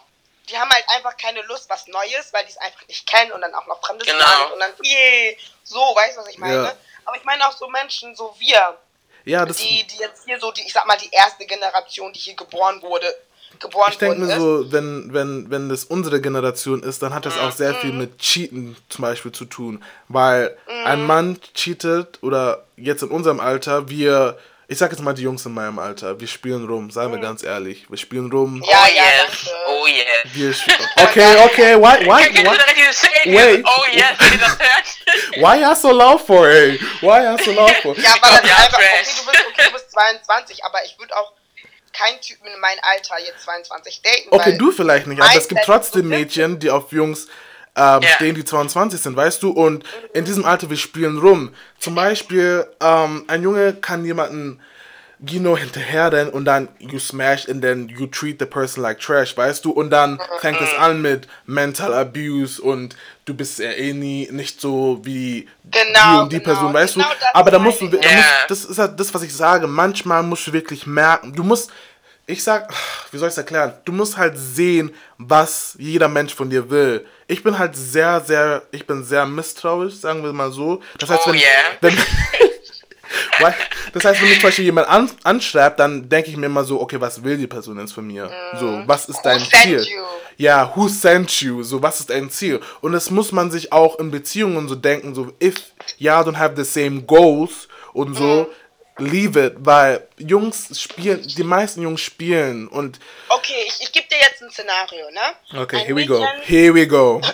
die 0.49 0.59
haben 0.59 0.71
halt 0.71 0.85
einfach 0.95 1.17
keine 1.17 1.43
Lust, 1.43 1.69
was 1.69 1.87
Neues, 1.89 2.33
weil 2.33 2.45
die 2.45 2.51
es 2.51 2.59
einfach 2.59 2.87
nicht 2.89 3.07
kennen 3.07 3.33
und 3.33 3.41
dann 3.41 3.55
auch 3.55 3.67
noch 3.67 3.81
fremdes 3.85 4.07
Genau. 4.07 4.19
Land 4.19 4.53
und 4.53 4.61
dann, 4.61 4.73
yeah, 4.85 5.35
so, 5.65 5.79
weißt 5.81 6.17
du, 6.17 6.21
was 6.23 6.29
ich 6.29 6.39
meine? 6.39 6.55
Ja. 6.65 6.77
Aber 7.05 7.17
ich 7.17 7.25
meine 7.25 7.47
auch 7.49 7.57
so 7.57 7.69
Menschen, 7.69 8.15
so 8.15 8.35
wir, 8.39 8.77
Ja, 9.25 9.45
das, 9.45 9.57
die, 9.59 9.87
die 9.87 9.97
jetzt 9.99 10.25
hier 10.25 10.39
so, 10.41 10.53
die, 10.53 10.63
ich 10.67 10.73
sag 10.73 10.87
mal, 10.87 10.97
die 10.99 11.11
erste 11.11 11.47
Generation, 11.47 12.13
die 12.13 12.21
hier 12.21 12.35
geboren 12.37 12.81
wurde, 12.83 13.15
geboren 13.61 13.89
ich 13.91 13.99
denke 13.99 14.19
worden 14.19 14.29
mir 14.29 14.37
so, 14.39 14.73
wenn, 14.73 15.13
wenn, 15.13 15.51
wenn 15.51 15.69
das 15.69 15.85
unsere 15.85 16.21
Generation 16.21 16.83
ist, 16.83 17.03
dann 17.03 17.13
hat 17.15 17.27
das 17.27 17.37
auch 17.39 17.53
sehr 17.53 17.73
Mhm. 17.73 17.77
viel 17.81 17.93
mit 17.93 18.19
Cheaten 18.19 18.77
zum 18.89 19.03
Beispiel 19.03 19.33
zu 19.33 19.45
tun. 19.47 19.83
Weil 20.09 20.57
Mhm. 20.69 20.87
ein 20.87 21.03
Mann 21.05 21.39
cheatet 21.55 22.19
oder 22.23 22.65
jetzt 22.77 23.03
in 23.03 23.09
unserem 23.11 23.41
Alter, 23.41 23.89
wir, 23.89 24.39
ich 24.69 24.79
sag 24.79 24.91
jetzt 24.93 25.01
mal 25.03 25.15
die 25.15 25.23
Jungs 25.23 25.45
in 25.47 25.55
meinem 25.55 25.79
Alter, 25.79 26.21
wir 26.21 26.29
spielen 26.29 26.67
rum, 26.69 26.91
seien 26.91 27.11
wir 27.11 27.19
ganz 27.19 27.43
ehrlich. 27.43 27.87
Wir 27.89 27.99
spielen 27.99 28.31
rum. 28.31 28.57
Mhm. 28.57 28.63
Ja, 28.65 28.79
oh 28.85 28.87
ja, 28.95 29.03
yes, 29.05 29.51
oh 29.67 29.87
yes. 29.87 30.35
Wir 30.35 30.55
okay, 31.05 31.37
okay, 31.45 31.75
why, 31.77 32.05
why, 32.07 32.29
why? 32.45 33.35
Wait. 33.35 33.65
Oh 33.67 33.85
yes, 33.93 34.17
das 34.19 34.59
hört. 34.59 35.37
why 35.37 35.65
are 35.65 35.75
so 35.77 35.91
laut 35.91 36.21
for, 36.25 36.47
ey? 36.49 36.79
Why 37.01 37.27
are 37.27 37.39
so 37.43 37.53
laut 37.53 37.73
for? 37.83 37.97
Ja, 37.99 38.15
aber 38.21 38.41
das 38.41 38.51
einfach, 38.51 38.79
okay, 38.79 39.01
du 39.05 39.31
bist, 39.31 39.45
okay, 39.51 39.63
du 39.67 39.73
bist 39.73 39.91
22, 39.91 40.65
aber 40.65 40.79
ich 40.85 40.99
würde 40.99 41.17
auch 41.17 41.33
keinen 41.99 42.21
Typen 42.21 42.47
in 42.47 42.61
meinem 42.61 42.79
Alter 42.83 43.17
jetzt 43.25 43.45
22 43.45 44.03
daten. 44.03 44.29
Okay, 44.31 44.57
du 44.59 44.71
vielleicht 44.73 45.07
nicht, 45.07 45.21
aber 45.21 45.35
es 45.37 45.49
gibt 45.49 45.63
trotzdem 45.65 46.09
Mädchen, 46.09 46.59
die 46.59 46.71
auf 46.71 46.93
Jungs 46.93 47.27
ähm, 47.77 48.03
Ja. 48.03 48.09
stehen, 48.17 48.35
die 48.35 48.45
22 48.45 49.01
sind, 49.01 49.17
weißt 49.17 49.43
du? 49.43 49.51
Und 49.51 49.85
in 50.13 50.25
diesem 50.25 50.45
Alter, 50.45 50.69
wir 50.71 50.77
spielen 50.77 51.19
rum. 51.19 51.55
Zum 51.79 51.95
Beispiel, 51.95 52.67
ähm, 52.81 53.25
ein 53.29 53.43
Junge 53.43 53.75
kann 53.75 54.05
jemanden 54.05 54.61
Gino 55.25 55.57
hinterher 55.57 56.13
rennen 56.13 56.31
und 56.31 56.45
dann 56.45 56.69
you 56.79 56.99
smash 57.01 57.49
and 57.49 57.61
then 57.61 57.89
you 57.89 58.07
treat 58.07 58.37
the 58.39 58.47
person 58.47 58.83
like 58.85 59.01
trash, 59.01 59.37
weißt 59.37 59.65
du? 59.65 59.73
Und 59.73 59.91
dann 59.91 60.21
fängt 60.41 60.61
es 60.61 60.73
an 60.75 61.03
mit 61.03 61.27
Mental 61.45 61.93
Abuse 61.93 62.63
und 62.63 62.95
du 63.25 63.35
bist 63.35 63.59
ja 63.59 63.73
eh 63.73 63.93
nie 63.93 64.29
nicht 64.31 64.61
so 64.61 65.01
wie 65.03 65.49
Genau, 65.71 66.13
die 66.19 66.21
und 66.23 66.33
die 66.33 66.39
genau. 66.39 66.53
Person, 66.55 66.73
weißt 66.73 66.95
Genau 66.95 67.09
du? 67.09 67.15
das 67.19 67.35
Aber 67.35 67.51
da 67.51 67.59
musst 67.59 67.81
du, 67.81 67.89
da 67.89 67.97
musst, 67.97 68.29
das 68.49 68.65
ist 68.65 68.79
halt 68.79 68.99
das, 69.01 69.13
was 69.13 69.23
ich 69.23 69.35
sage. 69.35 69.67
Manchmal 69.67 70.23
musst 70.23 70.47
du 70.47 70.53
wirklich 70.53 70.87
merken, 70.87 71.33
du 71.35 71.43
musst, 71.43 71.71
ich 72.29 72.45
sag, 72.45 72.73
wie 73.11 73.17
soll 73.17 73.29
ich 73.29 73.33
es 73.33 73.39
erklären? 73.39 73.73
Du 73.87 73.93
musst 73.93 74.19
halt 74.19 74.35
sehen, 74.37 74.95
was 75.17 75.75
jeder 75.79 76.09
Mensch 76.09 76.35
von 76.35 76.51
dir 76.51 76.69
will. 76.69 77.07
Ich 77.27 77.43
bin 77.43 77.59
halt 77.59 77.75
sehr, 77.75 78.21
sehr, 78.21 78.63
ich 78.71 78.87
bin 78.87 79.03
sehr 79.03 79.25
misstrauisch, 79.25 79.95
sagen 79.95 80.23
wir 80.23 80.33
mal 80.35 80.53
so. 80.53 80.83
Das 80.99 81.09
heißt, 81.09 81.23
Oh 81.25 81.33
wenn, 81.33 81.39
yeah. 81.39 81.47
wenn 81.81 81.97
das 83.95 84.05
heißt, 84.05 84.21
wenn 84.21 84.29
mich 84.29 84.41
zum 84.41 84.49
Beispiel 84.49 84.67
jemand 84.67 84.89
an, 84.89 85.11
anschreibt, 85.25 85.81
dann 85.81 86.07
denke 86.07 86.29
ich 86.29 86.37
mir 86.37 86.47
immer 86.47 86.65
so, 86.65 86.81
okay, 86.83 87.01
was 87.01 87.25
will 87.25 87.39
die 87.39 87.47
Person 87.47 87.79
jetzt 87.79 87.95
von 87.95 88.07
mir? 88.07 88.31
So, 88.61 88.83
was 88.87 89.09
ist 89.09 89.23
dein 89.23 89.39
sent 89.39 89.51
Ziel? 89.63 89.81
you? 89.81 90.03
Ja, 90.37 90.71
who 90.75 90.87
sent 90.89 91.41
you? 91.41 91.63
So, 91.63 91.83
was 91.83 92.01
ist 92.01 92.11
dein 92.11 92.29
Ziel? 92.31 92.61
Und 92.83 92.93
das 92.93 93.11
muss 93.11 93.33
man 93.33 93.51
sich 93.51 93.73
auch 93.73 93.99
in 93.99 94.11
Beziehungen 94.11 94.69
so 94.69 94.75
denken, 94.75 95.15
so, 95.15 95.33
if 95.43 95.55
y'all 95.99 96.25
don't 96.25 96.37
have 96.37 96.63
the 96.63 96.65
same 96.65 97.03
goals 97.03 97.69
und 97.95 98.15
so, 98.15 98.51
leave 98.99 99.37
it, 99.37 99.55
weil 99.59 100.09
Jungs 100.19 100.81
spielen, 100.81 101.27
die 101.27 101.43
meisten 101.43 101.83
Jungs 101.83 102.01
spielen 102.01 102.69
und, 102.69 102.99
Okay, 103.29 103.65
ich, 103.67 103.81
ich 103.81 103.93
gebe 103.93 104.09
dir 104.09 104.19
jetzt 104.19 104.43
ein 104.43 104.51
Szenario, 104.51 105.11
ne? 105.11 105.61
okay, 105.63 105.79
ein 105.79 105.87
here 105.87 105.97
we 105.97 106.07
go, 106.07 106.21
Mädchen, 106.21 106.43
here 106.43 106.75
we 106.75 106.87
go. 106.87 107.21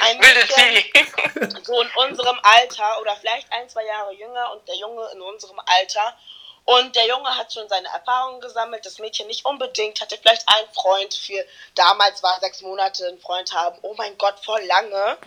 Ein 0.00 0.18
Mädchen, 0.18 1.54
so 1.62 1.80
in 1.80 1.88
unserem 2.08 2.38
Alter 2.42 3.00
oder 3.00 3.16
vielleicht 3.16 3.52
ein, 3.52 3.68
zwei 3.68 3.84
Jahre 3.84 4.12
jünger 4.14 4.52
und 4.52 4.66
der 4.68 4.76
Junge 4.76 5.02
in 5.12 5.20
unserem 5.20 5.58
Alter. 5.58 6.16
Und 6.64 6.96
der 6.96 7.06
Junge 7.06 7.28
hat 7.36 7.52
schon 7.52 7.68
seine 7.68 7.88
Erfahrungen 7.88 8.40
gesammelt, 8.40 8.86
das 8.86 8.98
Mädchen 8.98 9.26
nicht 9.26 9.44
unbedingt, 9.44 10.00
hatte 10.00 10.16
vielleicht 10.16 10.48
einen 10.48 10.72
Freund 10.72 11.12
für, 11.12 11.44
damals 11.74 12.22
war 12.22 12.38
sechs 12.40 12.62
Monate 12.62 13.06
ein 13.06 13.18
Freund 13.18 13.52
haben, 13.52 13.78
oh 13.82 13.94
mein 13.98 14.16
Gott, 14.16 14.36
voll 14.42 14.62
lange. 14.62 15.18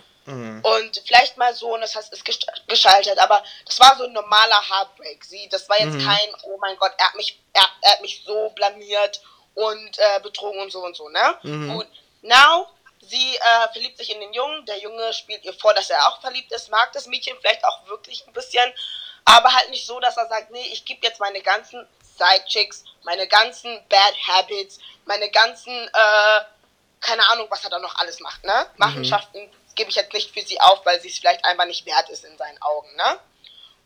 Und 0.62 1.02
vielleicht 1.06 1.36
mal 1.36 1.54
so, 1.54 1.74
und 1.74 1.80
das 1.80 1.94
heißt, 1.94 2.12
ist 2.12 2.24
gescheitert, 2.66 3.18
aber 3.18 3.42
das 3.64 3.80
war 3.80 3.96
so 3.96 4.04
ein 4.04 4.12
normaler 4.12 4.60
Heartbreak. 4.68 5.24
Sie, 5.24 5.48
das 5.48 5.68
war 5.68 5.80
jetzt 5.80 5.94
kein, 6.04 6.28
oh 6.44 6.58
mein 6.60 6.76
Gott, 6.76 6.92
er 6.98 7.06
hat 7.06 7.14
mich, 7.14 7.40
er, 7.52 7.66
er 7.82 7.92
hat 7.92 8.02
mich 8.02 8.22
so 8.24 8.50
blamiert 8.50 9.20
und 9.54 9.98
äh, 9.98 10.20
betrogen 10.22 10.60
und 10.60 10.70
so 10.70 10.84
und 10.84 10.94
so, 10.96 11.08
ne? 11.08 11.38
Gut, 11.74 11.86
now, 12.22 12.68
sie 13.00 13.36
äh, 13.36 13.72
verliebt 13.72 13.98
sich 13.98 14.10
in 14.10 14.20
den 14.20 14.32
Jungen, 14.32 14.64
der 14.66 14.78
Junge 14.78 15.12
spielt 15.12 15.44
ihr 15.44 15.54
vor, 15.54 15.74
dass 15.74 15.90
er 15.90 16.08
auch 16.08 16.20
verliebt 16.20 16.52
ist, 16.52 16.70
mag 16.70 16.92
das 16.92 17.06
Mädchen 17.06 17.36
vielleicht 17.40 17.64
auch 17.64 17.86
wirklich 17.88 18.26
ein 18.26 18.32
bisschen, 18.32 18.72
aber 19.24 19.52
halt 19.52 19.70
nicht 19.70 19.86
so, 19.86 19.98
dass 20.00 20.16
er 20.16 20.28
sagt, 20.28 20.50
nee, 20.50 20.68
ich 20.72 20.84
gebe 20.84 21.06
jetzt 21.06 21.20
meine 21.20 21.40
ganzen 21.40 21.86
Sidechicks, 22.18 22.84
meine 23.04 23.26
ganzen 23.28 23.80
Bad 23.88 24.14
Habits, 24.26 24.78
meine 25.06 25.30
ganzen, 25.30 25.72
äh, 25.72 26.40
keine 27.00 27.28
Ahnung, 27.30 27.46
was 27.50 27.64
er 27.64 27.70
da 27.70 27.78
noch 27.78 27.96
alles 27.96 28.20
macht, 28.20 28.44
ne? 28.44 28.66
Machenschaften 28.76 29.50
gebe 29.78 29.90
ich 29.90 29.96
jetzt 29.96 30.12
nicht 30.12 30.34
für 30.34 30.42
sie 30.42 30.60
auf, 30.60 30.84
weil 30.84 31.00
sie 31.00 31.08
es 31.08 31.18
vielleicht 31.18 31.44
einfach 31.44 31.64
nicht 31.64 31.86
wert 31.86 32.10
ist 32.10 32.24
in 32.24 32.36
seinen 32.36 32.60
Augen, 32.60 32.94
ne? 32.96 33.18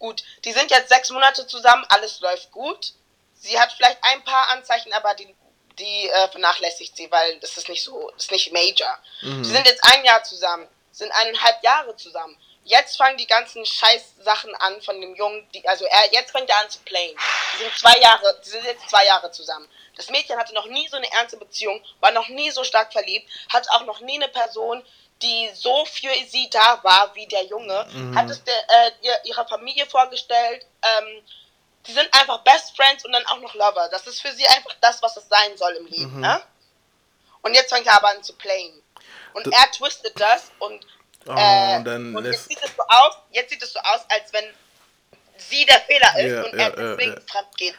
Gut, 0.01 0.25
die 0.45 0.53
sind 0.53 0.71
jetzt 0.73 0.89
sechs 0.89 1.11
Monate 1.11 1.47
zusammen, 1.47 1.87
alles 1.91 2.19
läuft 2.19 2.51
gut. 2.51 2.95
Sie 3.35 3.61
hat 3.61 3.73
vielleicht 3.73 3.99
ein 4.03 4.25
paar 4.25 4.49
Anzeichen, 4.49 4.93
aber 4.95 5.15
die, 5.15 5.33
die 5.79 6.09
äh, 6.09 6.29
vernachlässigt 6.29 6.97
sie, 6.97 7.11
weil 7.13 7.39
das 7.39 7.57
ist 7.57 7.69
nicht 7.69 7.85
so, 7.85 8.11
das 8.15 8.25
ist 8.25 8.33
nicht 8.33 8.53
major. 8.53 8.99
Sie 9.21 9.51
sind 9.53 9.67
jetzt 9.67 9.85
ein 9.85 10.05
Jahr 10.05 10.25
zusammen, 10.25 10.67
sind 10.91 11.13
eineinhalb 11.13 11.63
Jahre 11.63 11.95
zusammen. 11.97 12.37
Jetzt 12.65 12.97
fangen 12.97 13.17
die 13.17 13.27
ganzen 13.27 13.67
Scheiß-Sachen 13.67 14.55
an 14.57 14.81
von 14.83 15.01
dem 15.01 15.15
Jungen, 15.17 15.49
die, 15.53 15.67
also 15.69 15.85
er, 15.85 16.13
jetzt 16.13 16.31
fängt 16.31 16.49
er 16.49 16.61
an 16.61 16.71
zu 16.71 16.79
playen. 16.81 17.17
Die 17.55 17.65
sind 17.65 17.77
zwei 17.77 17.99
Jahre, 17.99 18.41
die 18.45 18.51
sind 18.51 18.65
jetzt 18.65 18.89
zwei 18.89 19.05
Jahre 19.05 19.31
zusammen. 19.33 19.69
Das 19.97 20.11
Mädchen 20.11 20.39
hatte 20.39 20.55
noch 20.55 20.67
nie 20.67 20.89
so 20.89 20.97
eine 20.97 21.11
ernste 21.13 21.37
Beziehung, 21.37 21.85
war 22.01 22.13
noch 22.13 22.29
nie 22.29 22.51
so 22.51 22.63
stark 22.65 22.93
verliebt, 22.93 23.29
hat 23.53 23.69
auch 23.71 23.85
noch 23.85 24.01
nie 24.01 24.15
eine 24.15 24.29
Person, 24.29 24.85
die 25.23 25.51
so 25.55 25.85
für 25.85 26.13
sie 26.29 26.51
da 26.51 26.79
war 26.83 27.15
wie 27.15 27.27
der 27.27 27.45
Junge, 27.45 27.87
hat 28.15 28.29
es 28.31 28.43
der, 28.45 28.55
äh, 28.55 28.91
ihr, 29.03 29.25
ihrer 29.25 29.47
Familie 29.47 29.87
vorgestellt. 29.87 30.67
Ähm, 30.83 31.23
die 31.87 31.93
sind 31.93 32.09
einfach 32.13 32.39
Best 32.45 32.77
Friends 32.77 33.05
und 33.05 33.13
dann 33.13 33.27
auch 33.27 33.39
noch 33.41 33.55
Lover. 33.55 33.89
Das 33.91 34.07
ist 34.07 34.21
für 34.23 34.33
sie 34.33 34.47
einfach 34.47 34.75
das, 34.81 35.03
was 35.03 35.17
es 35.17 35.29
sein 35.29 35.57
soll 35.57 35.73
im 35.73 35.87
Leben. 35.87 36.21
Ne? 36.21 36.43
Und 37.43 37.55
jetzt 37.55 37.73
fängt 37.73 37.87
er 37.87 37.97
aber 37.97 38.11
an 38.11 38.23
zu 38.23 38.35
playen. 38.35 38.83
Und 39.35 39.47
er 39.53 39.71
twistet 39.73 40.19
das 40.21 40.53
und, 40.59 40.85
Oh, 41.25 41.35
äh, 41.37 41.77
und 41.77 42.25
jetzt 42.25 42.49
sieht 42.49 42.61
es 42.63 42.75
so 42.75 42.83
aus, 42.89 43.15
jetzt 43.31 43.51
sieht 43.51 43.63
es 43.63 43.73
so 43.73 43.79
aus, 43.79 44.01
als 44.09 44.33
wenn 44.33 44.45
sie 45.37 45.65
der 45.67 45.81
Fehler 45.83 46.17
ist 46.19 46.33
Ja, 46.33 46.43
und 46.43 46.55
er 46.55 46.71
deswegen 46.71 47.13
ja, 47.13 47.19
ja. 47.19 47.25
fremd 47.29 47.57
geht. 47.57 47.75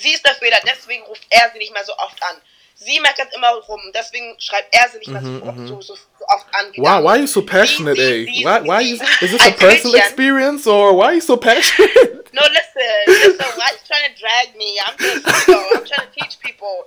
Sie 0.00 0.12
ist 0.12 0.26
der 0.26 0.34
Fehler, 0.34 0.58
deswegen 0.66 1.02
ruft 1.04 1.26
er 1.30 1.50
sie 1.52 1.58
nicht 1.58 1.72
mehr 1.72 1.84
so 1.84 1.96
oft 1.96 2.22
an. 2.22 2.40
Sie 2.84 3.00
meckert 3.00 3.32
immer 3.34 3.52
rum, 3.68 3.80
deswegen 3.94 4.34
schreibt 4.40 4.74
er 4.74 4.88
sie 4.88 4.98
nicht 4.98 5.08
mehr 5.08 5.22
so, 5.22 5.38
so, 5.66 5.80
so, 5.80 5.94
so 5.94 6.24
oft 6.34 6.46
an. 6.52 6.72
Wow, 6.76 7.02
why 7.04 7.08
are 7.10 7.18
you 7.18 7.26
so 7.26 7.42
passionate, 7.42 7.96
Sie, 7.96 8.02
eh? 8.02 8.24
sie, 8.26 8.34
sie, 8.38 8.44
Why, 8.44 8.60
sie, 8.60 8.66
why 8.68 8.82
sie. 8.82 8.90
you, 8.90 8.96
is 9.20 9.30
this 9.32 9.46
a 9.46 9.52
personal 9.66 9.96
experience 9.96 10.66
or 10.66 10.94
why 10.96 11.04
are 11.06 11.14
you 11.14 11.20
so 11.20 11.36
passionate? 11.36 11.90
No, 12.34 12.40
listen, 12.48 13.04
listen, 13.06 13.46
why 13.58 13.70
you 13.72 13.78
trying 13.86 14.08
to 14.08 14.18
drag 14.18 14.56
me? 14.56 14.80
I'm 14.86 14.96
just, 14.96 15.46
you 15.48 15.54
know, 15.54 15.68
I'm 15.74 15.84
trying 15.84 16.08
to 16.08 16.12
teach 16.18 16.40
people. 16.40 16.86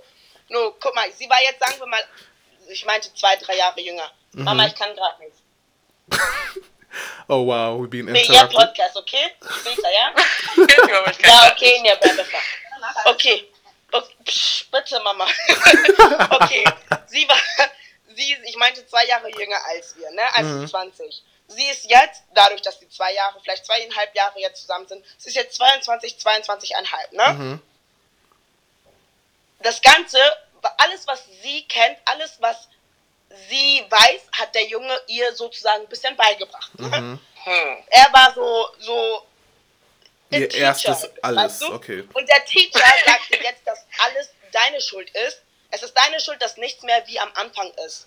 No, 0.50 0.74
guck 0.80 0.92
mal, 0.96 1.06
sie 1.16 1.28
war 1.30 1.40
jetzt, 1.40 1.60
sagen 1.60 1.78
wir 1.78 1.86
mal, 1.86 2.02
ich 2.68 2.84
meinte 2.84 3.14
zwei, 3.14 3.36
drei 3.36 3.56
Jahre 3.56 3.80
jünger. 3.80 4.10
Mama, 4.32 4.66
ich 4.66 4.74
kann 4.74 4.94
gerade 4.96 5.22
nicht. 5.22 5.36
Oh 7.28 7.42
wow, 7.42 7.78
we've 7.78 7.90
been 7.90 8.06
Nee, 8.06 8.24
ja, 8.24 8.42
interrupted. 8.44 8.56
Podcast, 8.56 8.96
okay? 8.96 9.30
Später, 9.60 9.88
ja? 9.92 10.14
Ja, 11.22 11.52
okay, 11.52 11.78
nee, 11.82 11.92
besser. 12.00 12.24
Okay. 13.04 13.44
Okay. 13.92 14.14
Psch, 14.24 14.70
bitte, 14.70 15.00
Mama. 15.00 15.26
okay. 16.30 16.64
Sie 17.06 17.28
war, 17.28 17.38
sie 18.14 18.32
ist, 18.32 18.40
ich 18.44 18.56
meinte 18.56 18.86
zwei 18.86 19.06
Jahre 19.06 19.30
jünger 19.30 19.58
als 19.66 19.96
wir, 19.96 20.10
ne? 20.10 20.22
Also 20.34 20.66
20. 20.66 21.22
Sie 21.48 21.66
ist 21.66 21.84
jetzt, 21.84 22.24
dadurch, 22.34 22.62
dass 22.62 22.80
sie 22.80 22.88
zwei 22.88 23.12
Jahre, 23.12 23.40
vielleicht 23.40 23.66
zweieinhalb 23.66 24.14
Jahre 24.14 24.40
jetzt 24.40 24.62
zusammen 24.62 24.88
sind, 24.88 25.04
sie 25.16 25.28
ist 25.28 25.36
jetzt 25.36 25.56
22, 25.56 26.16
22,5, 26.16 27.12
ne? 27.12 27.60
Das 29.60 29.80
Ganze, 29.80 30.18
alles, 30.78 31.06
was 31.06 31.24
sie 31.42 31.62
kennt, 31.68 31.98
alles, 32.04 32.36
was 32.40 32.68
sie 33.48 33.84
weiß, 33.88 34.22
hat 34.32 34.54
der 34.54 34.64
Junge 34.66 35.00
ihr 35.08 35.34
sozusagen 35.34 35.82
ein 35.82 35.88
bisschen 35.88 36.16
beigebracht. 36.16 36.78
Ne? 36.78 37.18
Hm. 37.44 37.84
Er 37.88 38.12
war 38.12 38.32
so, 38.34 38.68
so 38.80 39.26
Ihr 40.30 40.48
Teacher, 40.48 40.64
erstes 40.64 41.08
alles, 41.22 41.38
weißt 41.38 41.62
du? 41.62 41.74
okay. 41.74 42.04
Und 42.12 42.28
der 42.28 42.44
Teacher 42.44 42.80
sagt 43.06 43.30
dir 43.30 43.42
jetzt, 43.42 43.66
dass 43.66 43.78
alles 43.98 44.28
deine 44.52 44.80
Schuld 44.80 45.10
ist. 45.10 45.42
Es 45.70 45.82
ist 45.82 45.94
deine 45.94 46.20
Schuld, 46.20 46.40
dass 46.42 46.56
nichts 46.56 46.82
mehr 46.82 47.02
wie 47.06 47.18
am 47.18 47.30
Anfang 47.34 47.70
ist. 47.86 48.06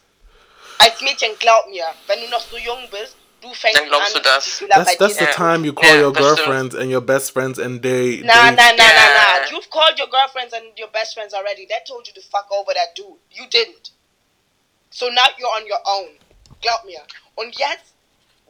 Als 0.80 1.00
Mädchen, 1.02 1.38
glaub 1.40 1.68
mir, 1.68 1.86
wenn 2.08 2.22
du 2.22 2.28
noch 2.30 2.42
so 2.42 2.58
jung 2.58 2.90
bist, 2.90 3.16
du 3.42 3.54
fängst 3.54 3.80
Dann 3.80 3.88
glaubst 3.88 4.16
an, 4.16 4.22
du 4.22 4.30
das. 4.30 4.64
That's 4.70 4.98
that's 4.98 5.18
the 5.18 5.26
time 5.28 5.66
you 5.66 5.74
call 5.74 5.90
Yeah, 5.90 6.02
your 6.02 6.14
girlfriends 6.14 6.76
and 6.76 6.92
your 6.92 7.02
best 7.02 7.32
friends 7.32 7.60
and 7.60 7.82
they. 7.82 8.22
Nah, 8.24 8.34
they 8.34 8.56
nah, 8.56 8.72
nah, 8.72 8.76
nah, 8.76 9.40
nah. 9.42 9.52
You've 9.52 9.70
called 9.70 9.98
your 9.98 10.10
girlfriends 10.10 10.54
and 10.54 10.78
your 10.78 10.90
best 10.90 11.14
friends 11.14 11.34
already. 11.34 11.66
They 11.66 11.80
told 11.88 12.08
you 12.08 12.14
to 12.14 12.22
fuck 12.22 12.48
over 12.52 12.74
that 12.74 12.96
dude. 12.96 13.20
You 13.32 13.48
didn't. 13.50 13.92
So 14.90 15.10
now 15.10 15.28
you're 15.38 15.50
on 15.50 15.66
your 15.68 15.82
own. 15.86 16.18
Glaub 16.62 16.84
mir. 16.86 17.02
Und 17.36 17.58
jetzt 17.58 17.94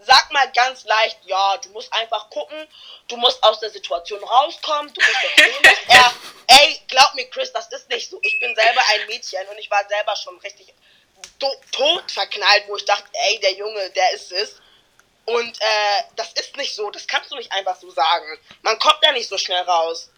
sag 0.02 0.32
mal 0.32 0.52
ganz 0.54 0.86
leicht, 0.86 1.20
ja, 1.26 1.58
du 1.58 1.70
musst 1.70 1.92
einfach 1.94 2.30
gucken, 2.30 2.68
du 3.08 3.18
musst 3.18 3.44
aus 3.44 3.60
der 3.60 3.70
Situation 3.70 4.24
rauskommen, 4.24 4.94
du 4.94 5.02
musst 5.02 5.84
er, 5.88 6.14
ey, 6.48 6.82
glaub 6.88 7.14
mir, 7.16 7.30
Chris, 7.30 7.52
das 7.52 7.68
ist 7.70 7.90
nicht 7.90 8.10
so. 8.10 8.20
Ich 8.22 8.40
bin 8.40 8.56
selber 8.56 8.82
ein 8.94 9.08
Mädchen 9.08 9.46
und 9.50 9.58
ich 9.58 9.70
war 9.70 9.88
selber 9.88 10.16
schon 10.16 10.38
richtig 10.40 10.74
to 11.40 11.48
tot 11.72 12.12
verknallt, 12.12 12.64
wo 12.68 12.78
ich 12.78 12.86
dachte, 12.86 13.10
ey, 13.12 13.40
der 13.40 13.54
Junge, 13.54 13.90
der 13.92 14.14
ist 14.14 14.32
es. 14.32 14.56
Und 15.26 15.62
äh, 15.62 16.04
das 16.16 16.34
ist 16.34 16.56
nicht 16.58 16.76
so, 16.76 16.90
das 16.90 17.08
kannst 17.08 17.32
du 17.32 17.36
nicht 17.36 17.52
einfach 17.52 17.76
so 17.76 17.92
sagen. 17.92 18.40
Man 18.62 18.80
kommt 18.80 18.98
da 19.02 19.12
nicht 19.12 19.30
so 19.30 19.38
schnell 19.38 19.62
raus. 19.62 20.10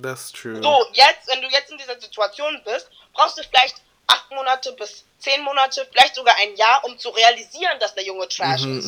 That's 0.00 0.32
true. 0.32 0.62
So, 0.62 0.86
jetzt, 0.92 1.26
wenn 1.26 1.42
du 1.42 1.48
jetzt 1.48 1.70
in 1.70 1.78
dieser 1.78 2.00
Situation 2.00 2.62
bist, 2.64 2.88
brauchst 3.12 3.36
du 3.38 3.42
vielleicht 3.42 3.76
acht 4.08 4.30
Monate 4.30 4.72
bis 4.72 5.04
zehn 5.18 5.40
Monate, 5.42 5.86
vielleicht 5.90 6.14
sogar 6.14 6.36
ein 6.36 6.54
Jahr, 6.56 6.84
um 6.84 6.98
zu 6.98 7.10
realisieren, 7.10 7.78
dass 7.80 7.94
der 7.94 8.04
Junge 8.04 8.28
Trash 8.28 8.62
Mhm, 8.62 8.78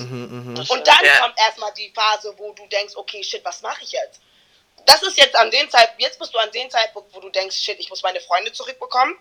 ist. 0.57 0.71
Und 0.71 0.87
dann 0.87 1.05
Ja. 1.05 1.21
kommt 1.21 1.39
erstmal 1.39 1.73
die 1.75 1.91
Phase, 1.95 2.35
wo 2.37 2.53
du 2.53 2.67
denkst, 2.67 2.95
okay, 2.97 3.23
shit, 3.23 3.45
was 3.45 3.63
mache 3.63 3.83
ich 3.83 3.93
jetzt? 3.93 4.21
Das 4.87 5.03
ist 5.03 5.19
jetzt 5.19 5.37
an 5.37 5.51
dem 5.51 5.69
Zeitpunkt, 5.69 6.01
jetzt 6.03 6.19
bist 6.19 6.33
du 6.33 6.39
an 6.39 6.51
dem 6.53 6.71
Zeitpunkt, 6.71 7.15
wo 7.15 7.21
du 7.21 7.29
denkst, 7.29 7.57
shit, 7.57 7.79
ich 7.79 7.91
muss 7.91 8.03
meine 8.03 8.21
Freunde 8.21 8.53
zurückbekommen. 8.53 9.17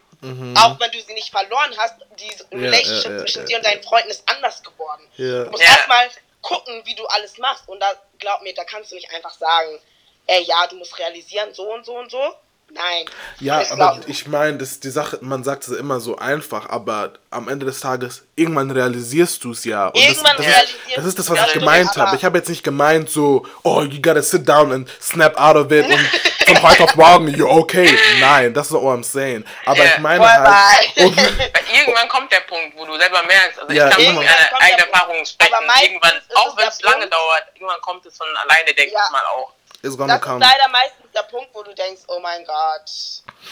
Auch 0.58 0.80
wenn 0.80 0.92
du 0.92 1.02
sie 1.02 1.14
nicht 1.14 1.32
verloren 1.32 1.74
hast, 1.78 1.96
die 2.20 2.32
Relationship 2.56 3.06
Mhm. 3.12 3.12
ja, 3.12 3.18
ja, 3.18 3.26
zwischen 3.26 3.42
ja, 3.42 3.46
dir 3.48 3.58
und 3.58 3.66
deinen 3.66 3.84
Freunden 3.84 4.10
ist 4.10 4.28
anders 4.28 4.62
geworden. 4.64 5.08
Ja. 5.18 5.44
Du 5.46 5.52
musst 5.52 5.64
Ja. 5.64 5.70
erstmal 5.70 6.10
gucken, 6.42 6.82
wie 6.86 6.96
du 6.96 7.06
alles 7.08 7.38
machst. 7.38 7.68
Und 7.68 7.80
da, 7.82 7.92
glaub 8.20 8.42
mir, 8.42 8.54
da 8.54 8.64
kannst 8.64 8.92
du 8.92 8.96
nicht 8.96 9.10
einfach 9.14 9.34
sagen, 9.34 9.80
ey, 10.28 10.44
ja, 10.44 10.68
du 10.68 10.76
musst 10.78 10.98
realisieren, 10.98 11.54
so 11.54 11.72
und 11.74 11.86
so 11.86 11.96
und 11.98 12.10
so. 12.12 12.36
Nein. 12.72 13.06
Ja, 13.40 13.60
Das 13.60 13.72
aber 13.72 13.94
glaub 13.96 14.08
ich 14.08 14.28
meine, 14.28 14.58
das 14.58 14.80
die 14.80 14.90
Sache, 14.92 15.18
man 15.22 15.44
sagt 15.44 15.68
es 15.68 15.70
immer 15.78 16.00
so 16.00 16.18
einfach, 16.18 16.70
aber 16.70 17.14
am 17.32 17.48
Ende 17.50 17.66
des 17.66 17.80
Tages, 17.80 18.24
irgendwann 18.36 18.70
realisierst 18.72 19.44
du 19.44 19.52
es 19.52 19.66
ja. 19.66 19.88
Und 19.88 19.98
Irgendwann 19.98 20.38
das, 20.38 20.46
das, 20.46 20.56
realisierst 20.56 20.88
ist, 20.88 20.98
das 20.98 21.06
ist 21.06 21.20
das, 21.20 21.30
was 21.30 21.38
du's, 21.40 21.48
ich 21.48 21.54
ja, 21.56 21.60
gemeint 21.60 21.98
habe. 21.98 22.16
Ich 22.16 22.24
habe 22.26 22.38
jetzt 22.38 22.50
nicht 22.50 22.64
gemeint 22.64 23.10
so, 23.10 23.46
oh, 23.64 23.82
you 23.82 24.02
gotta 24.02 24.22
sit 24.22 24.48
down 24.48 24.72
and 24.72 24.90
snap 25.02 25.40
out 25.40 25.56
of 25.56 25.72
it 25.72 25.86
und 25.88 26.00
von 26.48 26.62
heute 26.64 26.84
auf 26.84 26.96
morgen, 26.96 27.28
you're 27.30 27.50
okay. 27.50 27.96
Nein, 28.20 28.54
that's 28.54 28.70
not 28.72 28.82
what 28.82 28.98
I'm 28.98 29.04
saying. 29.04 29.44
Aber 29.66 29.84
Ja. 29.84 29.92
ich 29.92 29.98
meine 30.00 30.24
halt, 30.28 30.88
und, 30.98 31.18
irgendwann 31.18 32.08
kommt 32.10 32.32
der 32.32 32.42
Punkt, 32.42 32.76
wo 32.78 32.86
du 32.86 32.98
selber 32.98 33.22
merkst, 33.24 33.60
also 33.60 33.74
Ja, 33.74 33.88
ich 33.90 33.94
kann 33.96 34.02
irgendwann 34.04 34.26
aus 34.28 34.32
kommt 34.50 34.62
einer 34.62 34.72
eigenen. 34.74 34.90
Erfahrung 34.94 35.26
sprechen, 35.26 35.54
irgendwann, 35.84 36.18
ist 36.18 36.36
auch 36.36 36.48
es 36.50 36.58
wenn 36.58 36.68
es 36.70 36.82
lange 36.82 36.98
Punkt- 37.00 37.14
dauert, 37.14 37.44
irgendwann 37.56 37.82
kommt 37.82 38.06
es 38.06 38.18
von 38.18 38.28
alleine, 38.44 38.74
denke 38.74 38.94
Ja. 38.94 39.00
ich 39.06 39.12
mal 39.12 39.22
auch. 39.36 39.54
it's 39.82 39.96
gonna 39.98 40.18
Das 40.18 40.22
ist 40.26 40.28
leider 40.40 40.68
meistens 40.72 40.99
der 41.14 41.24
Punkt, 41.24 41.50
wo 41.54 41.64
du 41.64 41.74
denkst, 41.74 42.02
oh 42.08 42.20
mein 42.20 42.44
Gott, 42.46 42.90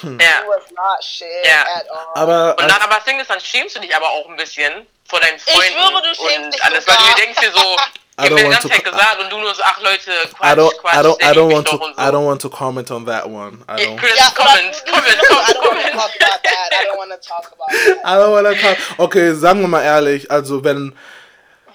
Ja. 0.04 0.42
du 0.42 0.52
is 0.54 0.72
not 0.72 1.04
shit 1.04 1.28
Ja. 1.46 1.62
at 1.76 1.90
all. 1.90 2.08
Aber 2.16 2.52
Und 2.62 2.70
dann 2.70 2.82
aber 2.82 2.96
das 2.96 3.04
Ding 3.06 3.20
ist, 3.20 3.30
dann 3.30 3.40
schämst 3.40 3.76
du 3.76 3.80
dich 3.80 3.96
aber 3.96 4.10
auch 4.10 4.28
ein 4.30 4.36
bisschen 4.36 4.86
vor 5.10 5.20
deinen 5.20 5.38
Ich 5.38 5.44
Freunden 5.44 5.74
schwöre, 5.74 6.02
du 6.02 6.16
schämst 6.16 6.54
dich 6.58 6.64
alles, 6.64 6.88
weil 6.88 6.96
du 6.96 7.02
sogar. 7.02 7.16
dir 7.16 7.22
denkst 7.24 7.40
dir 7.42 7.52
so, 7.52 7.60
I 8.20 8.24
haben 8.24 8.30
don't 8.30 8.34
mir 8.34 8.36
die 8.38 8.44
want 8.46 8.54
ganze 8.54 8.68
to- 8.70 8.74
Zeit 8.74 8.84
gesagt 8.86 9.20
und 9.22 9.30
du 9.32 9.38
nur 9.38 9.54
so, 9.56 9.62
ach 9.64 9.80
Leute, 9.82 10.12
I 10.12 10.28
Quatsch, 10.34 10.58
don't, 10.58 10.78
Quatsch, 10.80 10.94
I 10.96 10.98
don't, 10.98 11.22
I 11.22 11.36
don't 11.38 11.54
want 11.54 11.68
doch 11.68 11.78
to, 11.78 11.86
und 11.86 11.96
so. 11.96 12.02
I 12.02 12.06
don't 12.06 12.26
want 12.26 12.42
to 12.42 12.50
comment 12.50 12.92
on 12.92 13.06
that 13.06 13.26
one. 13.26 13.64
I 13.70 13.86
don't. 13.86 13.98
Chris, 13.98 14.18
ja, 14.18 14.26
oder 14.28 14.36
comment, 14.44 14.84
du- 14.86 14.92
du- 14.92 14.92
comment, 14.92 15.08
I 15.08 15.22
don't 15.22 15.30
want 15.32 15.48
to 15.48 15.62
comment. 15.62 15.94
talk 15.94 16.12
about 16.16 16.44
that. 16.44 16.72
I 16.74 16.86
don't 16.88 16.98
want 16.98 17.12
to 17.12 17.28
talk 17.28 17.52
about 17.52 17.68
that. 17.70 18.06
I 18.06 18.18
don't 18.18 18.32
wanna 18.32 18.54
talk. 18.56 18.78
Okay, 19.00 19.34
sagen 19.36 19.62
wir 19.62 19.68
mal 19.68 19.84
ehrlich, 19.84 20.32
also 20.32 20.64
wenn 20.64 20.98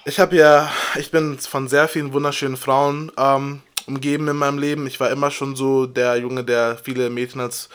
ich 0.05 0.19
habe 0.19 0.35
ja, 0.35 0.69
ich 0.95 1.11
bin 1.11 1.39
von 1.39 1.69
sehr 1.69 1.87
vielen 1.87 2.11
wunderschönen 2.11 2.57
Frauen 2.57 3.09
ähm, 3.17 3.63
umgeben 3.87 4.27
in 4.27 4.37
meinem 4.37 4.57
Leben. 4.57 4.87
Ich 4.87 4.99
war 4.99 5.09
immer 5.09 5.31
schon 5.31 5.55
so 5.55 5.85
der 5.85 6.17
Junge, 6.17 6.43
der 6.43 6.77
viele 6.77 7.09
Mädchen 7.09 7.41
als 7.41 7.69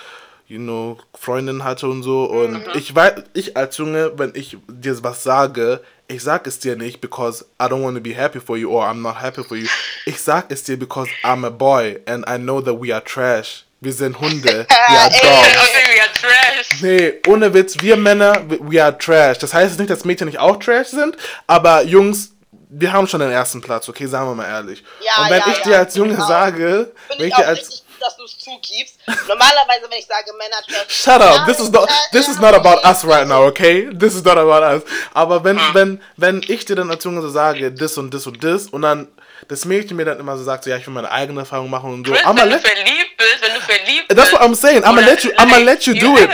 you 0.49 0.59
know, 0.59 0.99
Freundin 1.15 1.63
hatte 1.63 1.87
und 1.89 2.03
so. 2.03 2.25
Und 2.25 2.65
ich 2.75 2.95
weiß, 2.95 3.23
ich 3.35 3.57
als 3.57 3.77
Junge, 3.77 4.13
wenn 4.17 4.33
ich 4.35 4.57
dir 4.67 5.03
was 5.05 5.23
sage, 5.23 5.81
ich 6.09 6.23
sag 6.23 6.47
es 6.47 6.59
dir 6.59 6.75
nicht, 6.75 7.01
because 7.01 7.45
I 7.61 7.65
don't 7.65 7.83
want 7.83 7.97
to 7.97 8.03
be 8.03 8.15
happy 8.15 8.41
for 8.41 8.57
you 8.57 8.71
or 8.71 8.85
I'm 8.85 9.03
not 9.03 9.21
happy 9.21 9.45
for 9.45 9.57
you. 9.57 9.69
Ich 10.07 10.21
sag 10.21 10.51
es 10.51 10.65
dir, 10.65 10.79
because 10.79 11.11
I'm 11.23 11.47
a 11.47 11.51
boy 11.51 12.01
and 12.07 12.25
I 12.27 12.39
know 12.39 12.61
that 12.63 12.81
we 12.81 12.93
are 12.93 13.05
trash. 13.05 13.65
Wir 13.81 13.93
sind 13.93 14.19
Hunde, 14.19 14.67
we 14.89 14.99
are 14.99 15.11
dogs. 15.11 15.23
We 15.23 16.01
are 16.01 16.13
trash. 16.13 16.83
Nee, 16.83 17.13
ohne 17.29 17.53
Witz, 17.55 17.77
wir 17.81 17.97
Männer, 17.97 18.43
we 18.61 18.83
are 18.83 18.97
trash. 18.97 19.39
Das 19.39 19.53
heißt 19.55 19.79
nicht, 19.79 19.91
dass 19.91 20.05
Mädchen 20.05 20.27
nicht 20.27 20.41
auch 20.41 20.57
trash 20.57 20.89
sind, 20.89 21.17
aber 21.47 21.85
Jungs, 21.85 22.33
wir 22.71 22.93
haben 22.93 23.07
schon 23.07 23.21
den 23.21 23.31
ersten 23.31 23.61
Platz, 23.61 23.89
okay, 23.89 24.07
sagen 24.07 24.29
wir 24.29 24.35
mal 24.35 24.47
ehrlich. 24.47 24.85
Ja, 25.01 25.23
und 25.23 25.31
wenn 25.31 25.41
ja, 25.41 25.53
ich 25.53 25.63
dir 25.63 25.79
als 25.79 25.95
Junge 25.95 26.15
genau. 26.15 26.27
sage, 26.27 26.93
Finde 27.09 27.23
wenn 27.23 27.29
ich 27.29 27.33
ich 27.33 27.35
dir 27.35 27.45
auch 27.45 27.49
als 27.49 27.59
richtig 27.59 27.85
dass 28.01 28.17
du 28.17 28.25
es 28.25 28.39
zugibst. 28.39 28.97
Normalerweise, 29.07 29.91
wenn 29.91 29.99
ich 29.99 30.07
sage 30.07 30.33
Männer. 30.37 30.57
Shut 30.89 31.21
up. 31.21 31.47
This 31.47 31.59
is 31.59 31.71
not 31.71 31.89
this 32.13 32.29
is 32.29 32.39
not 32.39 32.55
about 32.55 32.85
us 32.85 33.05
right 33.05 33.27
now, 33.27 33.45
okay? 33.47 33.89
This 33.93 34.15
is 34.15 34.25
not 34.25 34.39
about 34.39 34.63
us. 34.63 34.83
Aber 35.15 35.45
wenn 35.45 35.59
wenn 35.73 36.01
wenn 36.17 36.43
ich 36.47 36.65
dir 36.65 36.77
dann 36.77 36.91
als 36.91 37.05
Junge 37.05 37.23
so 37.23 37.29
sage, 37.29 37.73
das 37.73 37.99
und 37.99 38.13
das 38.15 38.27
und 38.27 38.43
das 38.43 38.67
und 38.67 38.83
dann 38.83 39.09
das 39.49 39.65
Mädchen 39.65 39.97
mir 39.97 40.05
dann 40.05 40.21
immer 40.21 40.37
so 40.37 40.45
sagt, 40.45 40.65
so, 40.65 40.71
ja, 40.71 40.77
ich 40.77 40.87
will 40.87 40.93
meine 40.93 41.11
eigene 41.11 41.41
Erfahrung 41.41 41.71
machen 41.71 41.91
und 41.91 42.07
so. 42.07 42.13
Chris, 42.13 42.23
wenn 42.25 42.37
du 42.37 42.59
verliebt 42.59 43.17
bist, 43.17 43.39
wenn 43.41 43.55
du 43.55 43.61
verliebt 43.61 44.09
that's 44.09 44.31
bist. 44.31 44.33
what 44.33 44.43
I'm 44.43 44.55
saying. 44.55 44.85
I'ma 44.85 45.01
let 45.01 45.25
you 45.25 45.31
I'ma 45.37 45.57
let 45.57 45.87
you 45.87 45.95
do 45.95 46.19
it. 46.19 46.31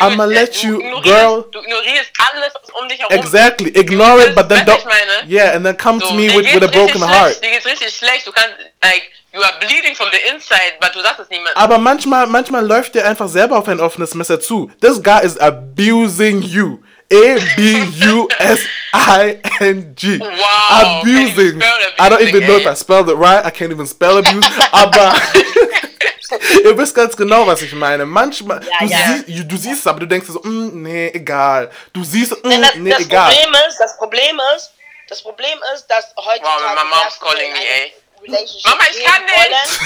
I'ma 0.00 0.24
let 0.24 0.62
you, 0.62 0.78
girl. 1.02 1.44
Du 1.50 1.58
ignorierst 1.60 2.10
alles, 2.18 2.54
was 2.54 2.70
um 2.80 2.88
dich 2.88 3.00
herum 3.00 3.12
Exactly. 3.12 3.70
Ignore 3.70 4.22
it, 4.22 4.34
but 4.34 4.48
then 4.48 4.64
don't. 4.64 4.84
Yeah, 5.26 5.56
and 5.56 5.64
then 5.64 5.76
come 5.76 5.98
to 6.00 6.14
me 6.14 6.28
with, 6.28 6.54
with 6.54 6.62
a 6.62 6.68
broken 6.68 7.02
heart. 7.02 7.42
Dir 7.42 7.50
geht's 7.50 7.66
richtig 7.66 7.94
schlecht. 7.94 8.26
Du 8.26 8.32
kannst, 8.32 8.54
like, 8.82 9.10
you 9.32 9.42
are 9.42 9.52
bleeding 9.58 9.96
from 9.96 10.08
the 10.12 10.18
inside, 10.32 10.78
but 10.80 10.94
du 10.94 11.00
sagst 11.00 11.20
es 11.20 11.28
niemandem. 11.30 11.56
Aber 11.56 11.78
manchmal, 11.78 12.26
manchmal 12.28 12.64
läuft 12.64 12.94
dir 12.94 13.04
einfach 13.04 13.28
selber 13.28 13.58
auf 13.58 13.68
ein 13.68 13.80
offenes 13.80 14.14
Messer 14.14 14.38
zu. 14.38 14.70
This 14.80 15.02
guy 15.02 15.24
is 15.24 15.36
abusing 15.38 16.42
you. 16.42 16.78
A 17.12 17.38
B 17.56 17.84
U 18.06 18.28
S 18.38 18.60
I 18.92 19.38
N 19.60 19.94
G. 19.94 20.18
Wow, 20.18 21.00
Abusing. 21.00 21.60
I 21.98 22.08
don't 22.08 22.22
even 22.22 22.40
know 22.46 22.56
if 22.56 22.66
abusing, 22.66 22.68
I 22.68 22.74
spelled 22.74 23.08
it 23.10 23.14
right. 23.14 23.44
I 23.44 23.50
can't 23.50 23.70
even 23.70 23.86
spell 23.86 24.18
abuse. 24.18 24.44
aber 24.72 25.14
ihr 26.64 26.76
wisst 26.76 26.94
ganz 26.94 27.16
genau, 27.16 27.46
was 27.46 27.62
ich 27.62 27.72
meine. 27.72 28.06
Manchmal, 28.06 28.60
du, 28.60 28.86
ja. 28.86 28.98
Siehst, 29.26 29.50
du 29.50 29.56
siehst 29.56 29.80
es, 29.80 29.86
aber 29.86 30.00
du 30.00 30.06
denkst 30.06 30.28
so, 30.28 30.40
mm, 30.40 30.82
nee, 30.82 31.08
egal. 31.08 31.70
Du 31.92 32.02
siehst, 32.04 32.32
mm, 32.44 32.48
Denn 32.48 32.62
das, 32.62 32.74
nee, 32.76 32.90
das 32.90 33.00
egal. 33.00 33.32
Problem 33.32 33.54
ist, 33.68 33.78
das 33.78 33.96
Problem 33.98 34.40
ist, 34.56 34.72
das 35.08 35.22
Problem 35.22 35.58
ist, 35.74 35.86
dass 35.86 36.06
heutzutage 36.16 36.42
Wow, 36.42 36.74
my 36.74 36.88
mom's 36.88 37.20
calling 37.20 37.48
in 37.48 37.52
me, 37.52 37.58
ey. 37.58 37.92
Relationship 38.22 38.70
Mama, 38.70 38.84
ich 38.90 39.04
kann 39.04 39.24
nicht. 39.24 39.80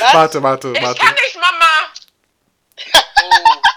Was? 0.00 0.14
Warte, 0.14 0.42
warte, 0.42 0.72
ich 0.74 0.82
warte. 0.82 1.00
kann 1.00 1.14
nicht, 1.14 1.36
Mama. 1.36 1.92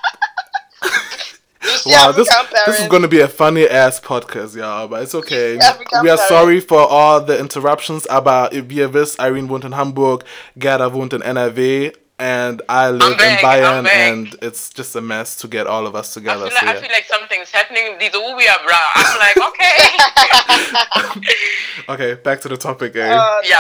You 1.85 1.91
Wow, 1.93 2.07
have 2.07 2.15
this, 2.15 2.27
become 2.27 2.47
this 2.65 2.79
is 2.79 2.87
going 2.87 3.01
to 3.03 3.07
be 3.07 3.21
a 3.21 3.27
funny 3.27 3.67
ass 3.67 3.99
podcast, 3.99 4.55
yeah, 4.55 4.87
but 4.89 5.03
it's 5.03 5.15
okay. 5.15 5.55
Yeah, 5.59 5.77
We 6.01 6.09
are 6.09 6.17
parents. 6.17 6.27
sorry 6.27 6.59
for 6.59 6.79
all 6.79 7.21
the 7.21 7.39
interruptions, 7.39 8.05
about 8.09 8.53
wie 8.53 8.81
Irene 9.19 9.47
wohnt 9.49 9.63
in 9.65 9.71
Hamburg, 9.73 10.23
Gerda 10.57 10.89
wohnt 10.89 11.13
in 11.13 11.21
NRW, 11.21 11.93
and 12.19 12.61
I 12.67 12.89
live 12.91 13.13
in 13.13 13.17
back, 13.17 13.41
Bayern, 13.41 13.87
and 13.87 14.35
it's 14.41 14.69
just 14.69 14.93
a 14.95 15.01
mess 15.01 15.37
to 15.37 15.47
get 15.47 15.67
all 15.67 15.87
of 15.87 15.95
us 15.95 16.11
I 16.17 16.19
together. 16.19 16.49
feel, 16.49 16.53
like, 16.55 16.59
so 16.59 16.67
I 16.67 16.81
feel 16.81 16.91
like 16.91 17.05
something's 17.05 17.49
happening. 17.49 17.97
Diese 17.97 18.15
Ubia, 18.19 18.55
bra. 18.65 18.77
I'm 18.95 19.19
like, 19.19 19.37
okay. 19.49 19.77
Okay, 21.89 22.13
back 22.15 22.41
to 22.41 22.49
the 22.49 22.57
topic, 22.57 22.95
eh? 22.95 23.09
Oh, 23.11 23.41
ja. 23.43 23.57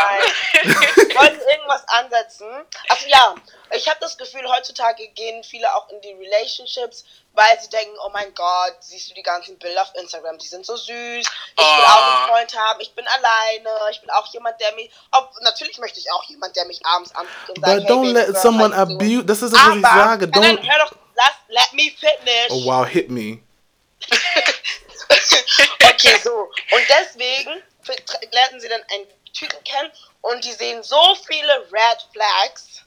nein. 0.63 0.75
Wollen 1.15 1.39
irgendwas 1.49 1.83
ansetzen? 1.87 2.47
Also 2.89 3.07
ja, 3.07 3.33
ich 3.71 3.87
habe 3.87 3.99
das 3.99 4.17
Gefühl, 4.17 4.47
heutzutage 4.49 5.07
gehen 5.09 5.43
viele 5.43 5.73
auch 5.75 5.89
in 5.89 6.01
die 6.01 6.13
Relationships, 6.13 7.05
weil 7.33 7.59
sie 7.61 7.69
denken, 7.69 7.95
oh 8.05 8.09
mein 8.09 8.33
Gott, 8.33 8.75
siehst 8.79 9.09
du 9.09 9.13
die 9.13 9.23
ganzen 9.23 9.57
Bilder 9.59 9.81
auf 9.83 9.93
Instagram, 9.95 10.37
die 10.37 10.47
sind 10.47 10.65
so 10.65 10.75
süß. 10.75 10.87
Ich 10.87 11.25
will 11.25 11.85
auch 11.85 12.17
einen 12.17 12.29
Freund 12.29 12.57
haben, 12.57 12.81
ich 12.81 12.93
bin 12.93 13.05
alleine, 13.07 13.69
ich 13.91 14.01
will 14.01 14.09
auch 14.11 14.25
jemand, 14.33 14.59
der 14.59 14.73
mich, 14.73 14.89
ob, 15.11 15.31
natürlich 15.41 15.77
möchte 15.77 15.99
ich 15.99 16.11
auch 16.11 16.23
jemand, 16.25 16.55
der 16.55 16.65
mich 16.65 16.85
abends 16.85 17.13
anguckt 17.15 17.49
und 17.49 17.65
sagt, 17.65 17.81
But 17.81 17.89
don't 17.89 18.05
hey, 18.05 18.13
let 18.13 18.25
girl, 18.27 18.41
someone 18.41 18.75
doing? 18.75 18.95
abuse. 18.95 19.25
Das 19.25 19.41
ist 19.41 19.53
das, 19.53 19.61
was 19.61 19.75
ich 19.75 19.81
sage. 19.81 20.25
Don't. 20.25 20.67
hör 20.67 20.79
doch, 20.85 20.95
lass, 21.15 21.35
let 21.47 21.73
me 21.73 21.91
finish. 21.91 22.49
Oh 22.49 22.65
wow, 22.65 22.87
hit 22.87 23.09
me. 23.09 23.39
okay, 25.83 26.19
so. 26.23 26.31
Und 26.31 26.83
deswegen 26.89 27.61
lernen 28.31 28.59
sie 28.59 28.69
dann 28.69 28.83
einen 28.91 29.07
Typen 29.33 29.63
kennen 29.63 29.91
und 30.21 30.43
die 30.43 30.51
sehen 30.51 30.83
so 30.83 31.15
viele 31.27 31.67
Red 31.71 32.07
Flags, 32.11 32.83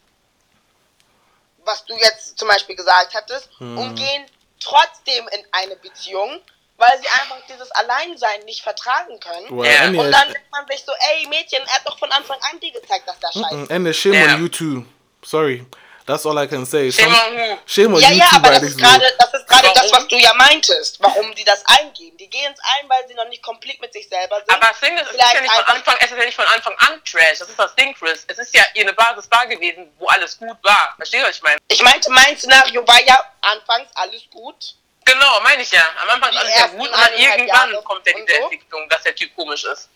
was 1.65 1.85
du 1.85 1.95
jetzt 1.97 2.39
zum 2.39 2.49
Beispiel 2.49 2.77
gesagt 2.77 3.15
hattest, 3.15 3.49
und 3.61 3.95
gehen 3.97 4.27
trotzdem 4.61 5.27
in 5.29 5.45
eine 5.53 5.77
Beziehung, 5.77 6.41
weil 6.77 6.99
sie 7.01 7.09
einfach 7.21 7.39
dieses 7.49 7.71
Alleinsein 7.73 8.41
nicht 8.45 8.63
vertragen 8.63 9.19
können. 9.21 9.47
Well, 9.57 9.69
Yeah. 9.71 9.89
Und 9.89 10.11
dann 10.11 10.29
denkt 10.33 10.51
man 10.51 10.67
sich 10.69 10.83
so, 10.85 10.93
ey 11.13 11.27
Mädchen, 11.29 11.63
er 11.67 11.73
hat 11.75 11.83
doch 11.87 11.99
von 11.99 12.11
Anfang 12.13 12.39
an 12.51 12.59
dir 12.61 12.73
gezeigt, 12.73 13.07
dass 13.09 13.19
der 13.21 13.29
scheiße 13.33 13.55
Mm, 13.57 13.63
ist. 13.65 13.71
and 13.71 13.87
the 13.87 13.93
shame 13.95 14.13
Yeah. 14.15 14.35
on 14.35 14.41
you 14.43 14.49
too. 14.49 14.85
Sorry, 15.25 15.65
that's 16.07 16.27
all 16.27 16.39
I 16.39 16.47
can 16.47 16.65
say. 16.67 16.91
Shame 16.91 17.11
Some- 17.11 17.15
on 17.15 17.37
who? 17.37 17.59
Shame 17.67 17.95
on 17.95 18.01
Ja, 18.01 18.11
you 18.11 18.19
ja, 18.19 18.29
aber 18.33 18.51
das 18.51 18.63
ist 18.63 18.79
gerade 18.79 19.01
das, 19.19 19.35
ist 19.35 19.47
das, 19.49 19.93
was 19.93 20.09
du 20.09 20.17
ja 20.17 20.33
meintest, 20.35 20.99
warum 21.01 21.35
die 21.35 21.45
das 21.45 21.65
eingehen. 21.67 22.17
Die 22.17 22.29
gehen 22.29 22.53
es 22.53 22.61
ein, 22.79 22.89
weil 22.89 23.07
sie 23.09 23.15
noch 23.15 23.29
nicht 23.29 23.43
komplett 23.43 23.81
mit 23.81 23.93
sich 23.93 24.09
selber 24.09 24.37
sind. 24.37 24.51
Aber 24.51 24.75
Singles 24.75 25.03
ist 25.03 25.11
Vielleicht 25.11 25.35
ja 25.35 25.41
nicht 25.41 25.53
von 25.53 25.65
Anfang, 25.65 25.97
es 26.01 26.11
ist 26.11 26.19
ja 26.19 26.25
nicht 26.25 26.37
von 26.37 26.47
Anfang 26.47 26.75
an 26.79 27.03
Trash. 27.05 27.39
Das 27.39 27.49
ist 27.49 27.59
das 27.59 27.75
Ding, 27.75 27.95
Chris. 27.95 28.25
Es 28.27 28.39
ist 28.39 28.55
ja 28.55 28.63
eine 28.77 28.93
Basis 28.93 29.29
da 29.29 29.45
gewesen, 29.45 29.93
wo 29.99 30.07
alles 30.07 30.39
gut 30.39 30.57
war. 30.63 30.95
Verstehst 30.97 31.25
du, 31.25 31.29
was 31.29 31.37
ich 31.37 31.43
meine? 31.43 31.59
Ich 31.69 31.83
meinte, 31.83 32.11
mein 32.11 32.37
Szenario 32.37 32.87
war 32.87 33.03
ja 33.03 33.19
anfangs 33.41 33.89
alles 33.95 34.23
gut. 34.31 34.75
Genau, 35.05 35.41
meine 35.43 35.63
ich 35.63 35.71
ja. 35.71 35.83
Am 36.03 36.11
Anfang 36.11 36.31
ist 36.31 36.39
alles 36.39 36.57
ja 36.57 36.67
gut 36.69 36.89
und 36.89 36.97
dann 36.97 37.15
irgendwann 37.15 37.71
Jahre 37.71 37.83
kommt 37.83 38.07
ja 38.07 38.13
diese 38.15 38.37
so. 38.39 38.43
Entwicklung, 38.45 38.89
dass 38.89 39.03
der 39.03 39.15
Typ 39.15 39.35
komisch 39.35 39.65
ist. 39.65 39.89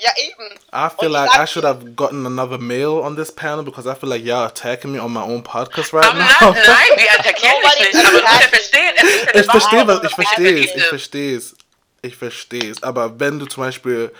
Ja, 0.00 0.10
eben. 0.16 0.48
I 0.72 0.88
feel 0.98 1.10
like 1.10 1.30
ich 1.34 1.40
I 1.40 1.46
should 1.46 1.64
have 1.64 1.94
gotten 1.96 2.24
another 2.24 2.58
male 2.58 3.02
on 3.02 3.16
this 3.16 3.32
panel 3.32 3.64
because 3.64 3.86
I 3.90 3.94
feel 3.94 4.08
like 4.08 4.24
y'all 4.24 4.46
attacking 4.46 4.92
me 4.92 5.00
on 5.00 5.12
my 5.12 5.22
own 5.22 5.42
podcast 5.42 5.92
right 5.92 6.06
Aber 6.06 6.18
now. 6.18 6.52
nein, 6.52 6.62
nein, 6.66 6.96
wir 6.96 7.10
attackieren 7.18 7.54
Nobody 7.62 7.84
dich 7.84 7.94
nicht. 7.94 8.06
Aber 8.06 8.18
du 8.18 8.22
musst 8.22 8.22
ja 8.22 8.36
attacks 8.36 8.48
verstehen, 8.48 8.94
es 8.96 9.02
ist 9.02 9.26
ja 9.26 9.32
eine 9.32 9.40
ich 9.40 9.46
verstehe 9.50 9.84
Basis, 9.84 9.88
was, 9.88 9.96
ich 9.96 10.02
dass 10.02 10.18
man 10.18 10.26
verstehe 10.26 10.46
verliebt 10.46 10.68
es, 10.68 10.74
ich 10.76 10.82
ist. 10.82 10.88
verstehe 10.88 11.36
es, 11.36 11.56
ich 12.02 12.16
verstehe 12.16 12.70
es. 12.70 12.82
Aber 12.82 13.18
wenn 13.20 13.38
du 13.40 13.46
zum 13.46 13.62
Beispiel 13.64 14.12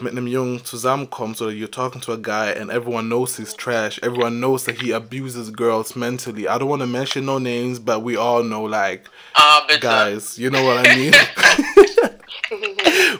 mit 0.00 0.12
einem 0.12 0.28
Jungen 0.28 0.64
zusammenkommst 0.64 1.42
oder 1.42 1.50
you're 1.50 1.68
talking 1.70 2.00
to 2.00 2.12
a 2.12 2.16
guy 2.16 2.52
and 2.52 2.70
everyone 2.70 3.08
knows 3.08 3.36
he's 3.36 3.52
trash, 3.56 3.98
everyone 4.04 4.38
knows 4.38 4.62
that 4.64 4.80
he 4.80 4.92
abuses 4.92 5.50
girls 5.52 5.96
mentally. 5.96 6.46
I 6.48 6.56
don't 6.58 6.68
want 6.68 6.82
to 6.82 6.86
mention 6.86 7.24
no 7.26 7.38
names, 7.40 7.80
but 7.80 8.04
we 8.04 8.16
all 8.16 8.44
know 8.44 8.62
like 8.62 9.08
bitte. 9.66 9.80
guys, 9.80 10.38
you 10.38 10.50
know 10.50 10.62
what 10.62 10.86
I 10.86 10.94
mean? 10.94 11.12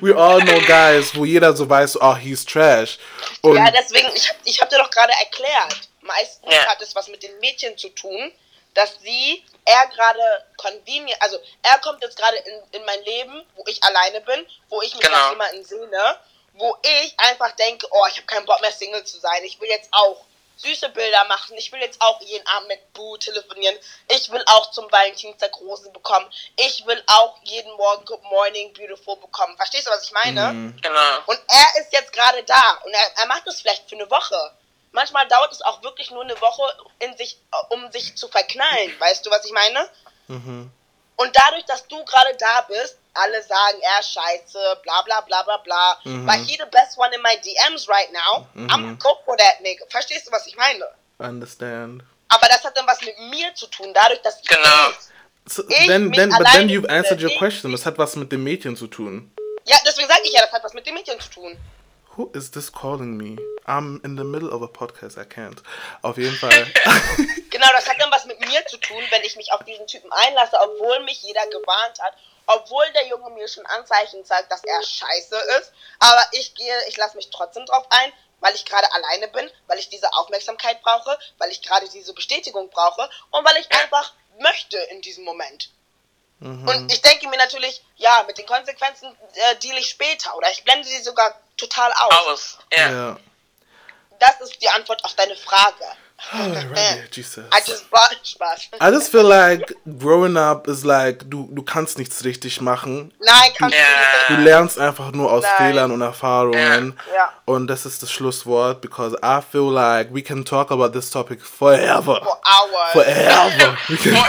we 0.01 0.15
all 0.15 0.41
know 0.41 0.61
guys, 0.67 1.15
wo 1.15 1.25
jeder 1.25 1.55
so 1.57 1.69
weiß, 1.69 1.99
oh, 2.01 2.15
he's 2.17 2.45
trash. 2.45 2.99
Und 3.43 3.57
Ja, 3.57 3.71
deswegen, 3.71 4.09
ich, 4.15 4.29
hab- 4.29 4.37
ich 4.45 4.61
habe 4.61 4.71
dir 4.71 4.79
doch 4.79 4.91
gerade 4.91 5.13
erklärt. 5.21 5.81
Meistens 6.03 6.55
Ja. 6.55 6.67
hat 6.67 6.81
es 6.81 6.95
was 6.95 7.09
mit 7.09 7.23
den 7.23 7.39
Mädchen 7.41 7.77
zu 7.77 7.89
tun, 7.91 8.33
dass 8.75 8.91
sie, 9.03 9.45
er 9.65 9.87
gerade 9.89 10.21
convenient, 10.57 11.21
also 11.21 11.39
er 11.63 11.79
kommt 11.81 12.03
jetzt 12.03 12.17
gerade 12.17 12.37
in, 12.39 12.81
in 12.81 12.85
mein 12.87 13.03
Leben, 13.05 13.43
wo 13.57 13.65
ich 13.67 13.83
alleine 13.83 14.21
bin, 14.23 14.47
wo 14.69 14.81
ich 14.83 14.95
mich 14.95 15.05
Genau. 15.05 15.17
nach 15.19 15.31
jemandem 15.31 15.65
sehne, 15.65 16.17
wo 16.55 16.77
ich 16.83 17.15
einfach 17.19 17.53
denke, 17.57 17.87
oh, 17.91 18.07
ich 18.09 18.17
habe 18.17 18.27
keinen 18.27 18.47
Bock 18.47 18.61
mehr 18.61 18.73
Single 18.73 19.05
zu 19.05 19.19
sein, 19.19 19.43
ich 19.45 19.61
will 19.61 19.69
jetzt 19.69 19.89
auch 19.93 20.25
süße 20.59 20.91
Bilder 20.91 21.25
machen, 21.25 21.57
ich 21.57 21.73
will 21.73 21.81
jetzt 21.81 22.01
auch 22.01 22.21
jeden 22.21 22.47
Abend 22.49 22.69
mit 22.69 22.93
Boo 22.93 23.17
telefonieren, 23.17 23.77
ich 24.09 24.31
will 24.31 24.43
auch 24.47 24.71
zum 24.71 24.91
Valentinstag 24.91 25.59
Rosen 25.61 25.93
bekommen, 25.93 26.31
ich 26.57 26.85
will 26.87 27.03
auch 27.07 27.39
jeden 27.43 27.73
Morgen 27.73 28.05
Good 28.05 28.23
Morning 28.25 28.73
Beautiful 28.75 29.17
bekommen. 29.17 29.57
Verstehst 29.57 29.87
du, 29.87 29.91
was 29.91 30.05
ich 30.05 30.13
meine? 30.13 30.75
Genau. 30.83 31.19
Und 31.27 31.41
er 31.49 31.81
ist 31.81 31.93
jetzt 31.93 32.13
gerade 32.13 32.43
da 32.45 32.81
und 32.85 32.93
er, 32.93 33.21
er 33.21 33.27
macht 33.27 33.47
es 33.47 33.61
vielleicht 33.61 33.89
für 33.89 33.97
eine 33.97 34.11
Woche. 34.11 34.53
Manchmal 34.93 35.29
dauert 35.29 35.53
es 35.53 35.63
auch 35.63 35.83
wirklich 35.83 36.11
nur 36.11 36.23
eine 36.23 36.41
Woche, 36.41 36.63
in 36.99 37.17
sich, 37.17 37.39
um 37.69 37.91
sich 37.93 38.17
zu 38.17 38.29
verknallen. 38.29 38.99
Weißt 38.99 39.25
du, 39.25 39.31
was 39.31 39.45
ich 39.45 39.53
meine? 39.53 39.89
Und 41.21 41.37
dadurch, 41.37 41.65
dass 41.65 41.87
du 41.89 42.03
gerade 42.05 42.37
da 42.39 42.63
bist, 42.69 42.97
alle 43.15 43.43
sagen, 43.43 43.79
er 43.81 44.01
ist 44.01 44.13
scheiße, 44.13 44.79
bla 44.85 45.03
bla 45.03 45.21
bla 45.23 45.43
bla 45.43 45.57
bla. 45.59 45.99
But 46.05 46.37
he 46.47 46.57
the 46.57 46.71
best 46.71 46.97
one 46.97 47.13
in 47.15 47.21
my 47.23 47.37
DMs 47.43 47.89
right 47.89 48.11
now. 48.13 48.47
I'm 48.55 48.83
gonna 48.83 48.97
go 49.01 49.19
for 49.25 49.37
that 49.37 49.61
nigga. 49.61 49.85
Verstehst 49.89 50.27
du, 50.29 50.33
was 50.33 50.47
ich 50.47 50.57
meine? 50.57 50.85
understand. 51.19 52.05
Aber 52.29 52.47
das 52.49 52.63
hat 52.65 52.77
dann 52.77 52.87
was 52.87 53.01
mit 53.01 53.19
mir 53.31 53.55
zu 53.55 53.67
tun, 53.67 53.93
dadurch, 53.95 54.21
dass 54.23 54.41
ich 54.41 54.49
Genau. 54.49 54.91
So, 55.47 55.63
Ich 55.69 55.87
then, 55.87 56.09
mich 56.09 56.19
then, 56.19 56.31
but 56.31 56.47
then 56.53 56.69
you've 56.69 56.89
answered 56.89 57.23
your 57.23 57.37
question. 57.39 57.73
Das 57.73 57.87
hat 57.87 57.97
was 57.97 58.17
mit 58.17 58.31
dem 58.31 58.45
Mädchen 58.45 58.77
zu 58.77 58.87
tun. 58.87 59.33
Ja, 59.65 59.77
deswegen 59.85 60.09
sage 60.09 60.21
ich 60.25 60.33
ja, 60.33 60.43
das 60.43 60.53
hat 60.53 60.63
was 60.63 60.75
mit 60.75 60.87
dem 60.87 60.95
Mädchen 60.95 61.19
zu 61.21 61.31
tun. 61.31 61.57
Who 62.19 62.33
is 62.35 62.51
this 62.51 62.69
calling 62.69 63.17
me? 63.17 63.39
I'm 63.65 64.01
in 64.03 64.17
the 64.17 64.25
middle 64.25 64.51
of 64.51 64.61
a 64.61 64.67
podcast. 64.67 65.17
I 65.17 65.25
can't. 65.25 65.63
Auf 66.03 66.19
jeden 66.19 66.35
Fall. 66.35 66.51
Genau, 67.51 67.69
das 67.73 67.89
hat 67.89 67.99
dann 67.99 68.11
was 68.11 68.27
mit 68.27 68.39
mir 68.41 68.67
zu 68.67 68.77
tun, 68.77 69.03
wenn 69.11 69.23
ich 69.23 69.35
mich 69.37 69.53
auf 69.53 69.65
diesen 69.65 69.87
Typen 69.87 70.13
einlasse, 70.13 70.57
obwohl 70.61 71.01
mich 71.05 71.23
jeder 71.23 71.45
gewarnt 71.47 71.99
hat, 72.01 72.13
obwohl 72.47 72.85
der 72.93 73.07
Junge 73.07 73.31
mir 73.31 73.49
schon 73.49 73.65
Anzeichen 73.67 74.25
zeigt, 74.25 74.53
dass 74.53 74.63
er 74.65 74.83
scheiße 74.83 75.37
ist. 75.59 75.73
Aber 75.99 76.27
ich 76.33 76.55
gehe, 76.55 76.77
ich 76.89 76.97
lasse 76.99 77.17
mich 77.17 77.31
trotzdem 77.31 77.65
drauf 77.67 77.87
ein, 77.91 78.13
weil 78.41 78.55
ich 78.55 78.65
gerade 78.65 78.93
alleine 78.93 79.29
bin, 79.29 79.51
weil 79.67 79.79
ich 79.79 79.89
diese 79.89 80.13
Aufmerksamkeit 80.15 80.83
brauche, 80.83 81.19
weil 81.39 81.51
ich 81.51 81.63
gerade 81.63 81.89
diese 81.89 82.13
Bestätigung 82.13 82.69
brauche 82.69 83.09
und 83.31 83.45
weil 83.45 83.57
ich 83.57 83.73
einfach 83.73 84.13
möchte 84.39 84.77
in 84.91 85.01
diesem 85.01 85.25
Moment. 85.25 85.71
Und 86.41 86.93
ich 86.93 87.03
denke 87.03 87.29
mir 87.29 87.39
natürlich, 87.39 87.83
ja, 87.97 88.23
mit 88.29 88.39
den 88.39 88.47
Konsequenzen 88.47 89.17
äh, 89.35 89.57
deal 89.57 89.77
ich 89.79 89.89
später 89.89 90.37
oder 90.37 90.49
ich 90.53 90.63
blende 90.63 90.87
sie 90.87 91.03
sogar 91.03 91.35
total 91.59 91.93
aus. 91.93 92.27
Aus. 92.27 92.59
Ja. 92.77 92.91
ja. 92.91 93.17
Das 94.19 94.41
ist 94.41 94.61
die 94.61 94.69
Antwort 94.69 95.05
auf 95.05 95.15
deine 95.15 95.37
Frage. 95.37 95.85
Alrighty, 96.33 97.09
Jesus. 97.13 97.45
I 97.55 97.61
just 97.65 97.89
bought 97.91 98.19
Spaß. 98.25 98.71
I 98.81 98.91
just 98.91 99.13
feel 99.13 99.23
like 99.23 99.73
growing 100.01 100.37
up 100.37 100.67
is 100.67 100.85
like, 100.85 101.31
du, 101.31 101.49
du 101.53 101.63
kannst 101.63 101.97
nichts 101.97 102.25
richtig 102.25 102.61
machen. 102.61 103.15
Nein, 103.21 103.53
kannst. 103.57 103.77
Du 103.77 104.35
du 104.35 104.41
nicht. 104.41 104.45
lernst 104.45 104.81
einfach 104.81 105.13
nur 105.13 105.31
aus 105.31 105.45
Nein. 105.45 105.53
Fehlern 105.59 105.93
und 105.93 106.01
Erfahrungen. 106.01 106.99
Ja. 107.15 107.33
Und 107.45 107.69
das 107.69 107.87
ist 107.87 108.03
das 108.03 108.11
Schlusswort, 108.11 108.81
because 108.81 109.17
I 109.23 109.41
feel 109.41 109.71
like 109.71 110.13
we 110.13 110.21
can 110.21 110.45
talk 110.45 110.73
about 110.73 110.89
this 110.89 111.09
topic 111.09 111.41
forever. 111.41 112.21
For 112.21 112.41
hours. 112.45 112.93
Forever. 112.93 113.79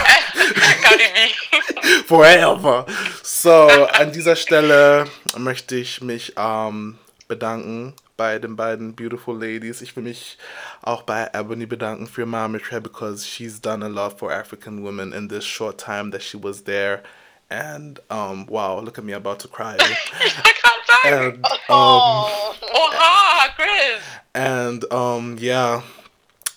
Forever. 2.06 2.86
So, 3.22 3.66
an 3.92 4.12
dieser 4.12 4.36
Stelle 4.36 5.06
möchte 5.36 5.74
ich 5.74 6.00
mich 6.00 6.34
ähm, 6.36 6.98
bedanken 7.30 7.94
bei 8.18 8.38
den 8.38 8.56
beiden 8.56 8.94
beautiful 8.94 9.34
ladies. 9.38 9.80
Ich 9.80 9.96
will 9.96 10.02
mich 10.02 10.36
auch 10.82 11.02
bei 11.02 11.30
Ebony 11.32 11.64
bedanken 11.64 12.06
für 12.06 12.26
Mama 12.26 12.48
Michelle 12.48 12.82
because 12.82 13.24
she's 13.26 13.58
done 13.60 13.82
a 13.82 13.88
lot 13.88 14.18
for 14.18 14.30
African 14.30 14.82
women 14.84 15.12
in 15.14 15.28
this 15.28 15.44
short 15.46 15.78
time 15.78 16.10
that 16.10 16.22
she 16.22 16.36
was 16.36 16.64
there. 16.64 17.02
And 17.48 17.98
um, 18.10 18.46
wow, 18.46 18.80
look 18.80 18.98
at 18.98 19.04
me 19.04 19.12
about 19.14 19.38
to 19.40 19.48
cry. 19.48 19.76
Ich 19.76 19.80
wollte 19.82 20.54
gerade 20.60 20.86
sagen. 20.86 21.24
and 21.34 21.44
um, 21.46 21.50
Oh. 21.70 22.54
Oha, 22.74 23.48
Chris. 23.56 24.02
and 24.34 24.84
um, 24.92 25.36
yeah, 25.40 25.82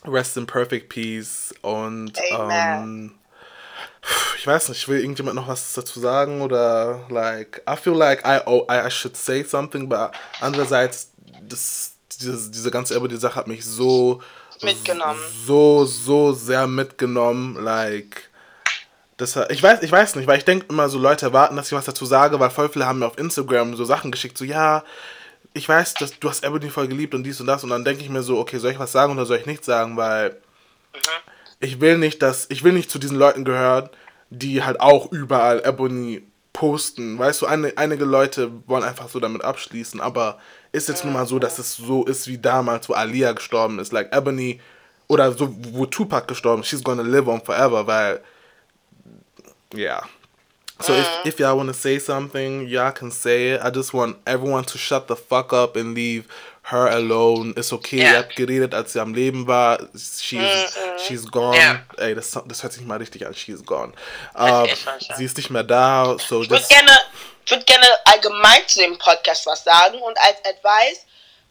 rest 0.06 0.36
in 0.38 0.46
perfect 0.46 0.90
peace. 0.90 1.54
Und 1.64 2.20
Amen. 2.32 2.84
um, 2.84 3.16
ich 4.38 4.48
weiß 4.48 4.70
nicht, 4.70 4.88
will 4.88 5.00
irgendjemand 5.00 5.36
noch 5.36 5.48
was 5.48 5.74
dazu 5.74 6.00
sagen 6.00 6.42
oder 6.42 7.06
like 7.10 7.62
I 7.70 7.76
feel 7.76 7.94
like 7.94 8.26
I 8.26 8.42
oh, 8.46 8.68
I, 8.70 8.90
should 8.90 9.16
say 9.16 9.44
something, 9.44 9.88
but 9.88 10.12
andererseits 10.42 11.12
das 11.48 11.94
dieses, 12.20 12.52
diese 12.52 12.72
ganze 12.72 12.96
Ebony 12.96 13.18
Sache 13.18 13.36
hat 13.36 13.48
mich 13.48 13.66
so 13.66 14.22
Mitgenommen. 14.62 15.20
so 15.46 15.86
so 15.86 16.34
sehr 16.34 16.68
mitgenommen, 16.68 17.56
like 17.64 18.30
das, 19.18 19.38
ich 19.50 19.62
weiß, 19.62 19.84
ich 19.84 19.92
weiß 19.92 20.16
nicht, 20.16 20.28
weil 20.28 20.40
ich 20.40 20.46
denke 20.46 20.66
immer 20.70 20.90
so, 20.90 20.98
Leute 20.98 21.28
erwarten, 21.28 21.56
dass 21.56 21.68
ich 21.68 21.78
was 21.78 21.86
dazu 21.86 22.06
sage, 22.06 22.40
weil 22.40 22.50
voll 22.50 22.68
viele 22.68 22.86
haben 22.88 23.00
mir 23.00 23.06
auf 23.06 23.18
Instagram 23.18 23.76
so 23.76 23.86
Sachen 23.86 24.12
geschickt, 24.12 24.38
so 24.38 24.44
ja, 24.44 24.84
ich 25.54 25.70
weiß, 25.70 25.94
dass 25.96 26.20
du 26.20 26.30
hast 26.30 26.44
Ebony 26.44 26.70
voll 26.70 26.88
geliebt 26.88 27.14
und 27.14 27.24
dies 27.24 27.40
und 27.40 27.48
das 27.48 27.64
und 27.64 27.70
dann 27.70 27.86
denke 27.86 28.04
ich 28.04 28.10
mir 28.10 28.24
so, 28.24 28.40
okay, 28.40 28.58
soll 28.58 28.72
ich 28.72 28.80
was 28.80 28.92
sagen 28.92 29.14
oder 29.14 29.26
soll 29.26 29.38
ich 29.38 29.46
nichts 29.46 29.68
sagen, 29.68 29.96
weil 29.98 30.42
ich 31.64 31.80
will 31.80 31.98
nicht, 31.98 32.22
dass 32.22 32.46
ich 32.50 32.64
will 32.64 32.74
nicht 32.74 32.92
zu 32.92 33.00
diesen 33.00 33.18
Leuten 33.18 33.46
gehören, 33.46 33.90
die 34.30 34.64
halt 34.64 34.82
auch 34.82 35.12
überall 35.12 35.64
Ebony 35.66 36.24
posten. 36.52 37.18
Weißt 37.18 37.42
du, 37.42 37.46
eine, 37.46 37.74
einige 37.78 38.06
Leute 38.06 38.52
wollen 38.68 38.84
einfach 38.84 39.10
so 39.10 39.20
damit 39.20 39.44
abschließen, 39.44 40.02
aber 40.02 40.40
ist 40.72 40.90
jetzt 40.90 41.06
nun 41.06 41.14
mal 41.14 41.26
so, 41.26 41.40
dass 41.40 41.60
es 41.60 41.76
so 41.78 42.06
ist 42.06 42.28
wie 42.28 42.38
damals, 42.38 42.90
wo 42.90 42.94
Alia 42.94 43.32
gestorben 43.32 43.80
ist, 43.80 43.94
like 43.94 44.14
Ebony 44.14 44.60
oder 45.08 45.32
so, 45.32 45.56
wo 45.72 45.86
Tupac 45.86 46.28
gestorben 46.28 46.62
ist, 46.62 46.68
she's 46.68 46.84
gonna 46.84 47.02
live 47.02 47.28
on 47.28 47.42
forever, 47.42 47.88
weil 47.88 48.22
yeah. 49.74 50.04
So 50.82 50.94
if, 50.94 51.08
if 51.26 51.40
y'all 51.40 51.56
want 51.56 51.70
to 51.70 51.74
say 51.74 51.98
something, 51.98 52.68
y'all 52.68 52.92
can 52.92 53.10
say 53.10 53.54
it. 53.54 53.62
I 53.62 53.70
just 53.70 53.94
want 53.94 54.18
everyone 54.26 54.66
to 54.66 54.78
shut 54.78 55.08
the 55.08 55.16
fuck 55.16 55.54
up 55.54 55.78
and 55.78 55.94
leave 55.94 56.28
her 56.64 56.90
alone. 56.90 57.54
It's 57.58 57.74
okay. 57.74 57.98
Ja. 57.98 58.12
Ihr 58.12 58.18
habt 58.20 58.36
geredet, 58.36 58.74
als 58.74 58.94
sie 58.94 59.00
am 59.00 59.14
Leben 59.14 59.48
war. 59.48 59.80
She's, 59.94 60.78
she's 61.06 61.30
gone. 61.30 61.58
Ja. 61.58 61.82
Ey, 61.98 62.16
das, 62.16 62.32
das 62.46 62.64
hört 62.64 62.74
sich 62.74 62.84
mal 62.84 62.98
richtig 62.98 63.26
an. 63.26 63.34
She's 63.34 63.64
gone. 63.66 63.92
Ist 63.92 64.82
schade. 64.82 65.06
sie 65.18 65.26
ist 65.26 65.38
nicht 65.38 65.50
mehr 65.50 65.64
da. 65.64 66.18
So 66.18 66.42
Ich 66.42 66.50
würde 66.50 66.66
gerne, 66.68 66.92
würd 67.48 67.66
gerne 67.66 67.88
allgemein 68.06 68.68
zu 68.68 68.80
dem 68.80 68.98
Podcast 68.98 69.46
was 69.46 69.64
sagen 69.64 70.00
und 70.00 70.18
als 70.20 70.38
Advice, 70.46 71.06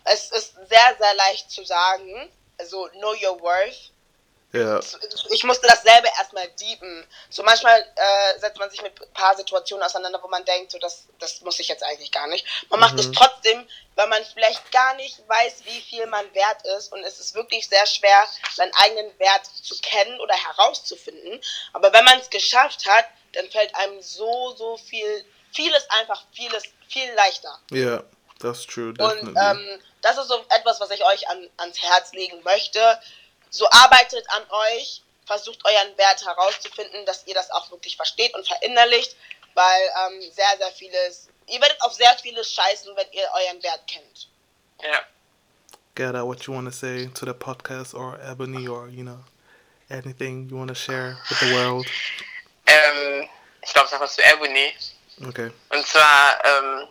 es 0.05 0.31
ist 0.31 0.55
sehr, 0.69 0.97
sehr 0.99 1.15
leicht 1.15 1.51
zu 1.51 1.65
sagen, 1.65 2.29
also 2.59 2.89
know 2.99 3.13
your 3.13 3.41
worth. 3.41 3.91
Ja. 4.53 4.81
Ich 5.31 5.45
musste 5.45 5.67
dasselbe 5.67 6.09
erstmal 6.19 6.47
deepen. 6.61 7.07
So 7.31 7.43
manchmal 7.43 7.81
äh, 7.81 8.39
setzt 8.39 8.59
man 8.59 8.71
sich 8.71 8.83
mit 8.83 9.01
ein 9.01 9.13
paar 9.15 9.35
Situationen 9.35 9.83
auseinander, 9.83 10.23
wo 10.23 10.29
man 10.29 10.45
denkt, 10.45 10.73
so 10.73 10.79
das, 10.79 11.07
das 11.19 11.41
muss 11.41 11.59
ich 11.59 11.69
jetzt 11.69 11.83
eigentlich 11.83 12.13
gar 12.13 12.27
nicht. 12.27 12.47
Man 12.69 12.79
macht 12.79 12.99
es 12.99 13.11
trotzdem, 13.13 13.67
weil 13.95 14.09
man 14.09 14.23
vielleicht 14.27 14.71
gar 14.71 14.95
nicht 14.97 15.27
weiß, 15.27 15.65
wie 15.65 15.81
viel 15.81 16.07
man 16.07 16.27
wert 16.35 16.63
ist. 16.77 16.93
Und 16.93 17.03
es 17.03 17.19
ist 17.19 17.35
wirklich 17.35 17.67
sehr 17.67 17.87
schwer, 17.87 18.27
seinen 18.55 18.73
eigenen 18.75 19.19
Wert 19.19 19.47
zu 19.47 19.75
kennen 19.81 20.21
oder 20.21 20.35
herauszufinden. 20.35 21.41
Aber 21.73 21.93
wenn 21.95 22.05
man 22.05 22.19
es 22.21 22.29
geschafft 22.29 22.87
hat, 22.87 23.07
dann 23.33 23.49
fällt 23.51 23.75
einem 23.75 24.03
so, 24.03 24.55
so 24.57 24.77
viel, 24.77 25.25
vieles 25.53 25.89
einfach, 25.89 26.23
vieles, 26.33 26.65
viel 26.89 27.11
leichter. 27.15 27.59
Ja, 27.71 28.03
that's 28.39 28.67
true. 28.67 28.89
Und 28.89 28.99
Definitely. 28.99 29.35
ähm, 29.41 29.83
das 30.03 30.19
ist 30.19 30.29
so 30.29 30.45
etwas, 30.51 30.81
was 30.81 30.91
ich 30.91 31.05
euch 31.05 31.29
an, 31.29 31.49
ans 31.57 31.81
Herz 31.81 32.13
legen 32.13 32.43
möchte. 32.43 33.01
So 33.53 33.69
arbeitet 33.71 34.25
an 34.31 34.43
euch, 34.49 35.03
versucht 35.27 35.63
euren 35.65 35.97
Wert 35.99 36.25
herauszufinden, 36.25 37.05
dass 37.05 37.27
ihr 37.27 37.35
das 37.35 37.51
auch 37.51 37.71
wirklich 37.71 37.97
versteht 37.97 38.35
und 38.35 38.47
verinnerlicht, 38.47 39.15
weil 39.53 39.83
ähm, 40.07 40.23
sehr, 40.33 40.57
sehr 40.57 40.73
vieles, 40.73 41.29
ihr 41.47 41.61
werdet 41.61 41.81
auf 41.83 41.93
sehr 41.93 42.17
vieles 42.23 42.51
scheißen, 42.51 42.97
wenn 42.97 43.13
ihr 43.13 43.29
euren 43.35 43.63
Wert 43.63 43.87
kennt. 43.87 44.29
Ja. 44.83 45.03
Gerda, 45.95 46.25
what 46.25 46.43
you 46.47 46.55
want 46.55 46.67
to 46.67 46.73
say 46.73 47.09
to 47.09 47.27
the 47.27 47.35
podcast 47.35 47.95
or 47.95 48.19
Ebony 48.21 48.67
or, 48.67 48.89
you 48.89 49.03
know, 49.03 49.23
anything 49.91 50.49
you 50.49 50.57
want 50.57 50.69
to 50.69 50.75
share 50.75 51.19
with 51.29 51.39
the 51.41 51.55
world? 51.55 51.87
Ähm, 52.67 53.29
ich 53.61 53.75
glaube, 53.75 53.89
sag 53.91 54.01
was 54.01 54.15
zu 54.15 54.23
Ebony. 54.23 54.73
Okay. 55.29 55.53
Und 55.69 55.87
zwar, 55.87 56.43
ähm, 56.43 56.89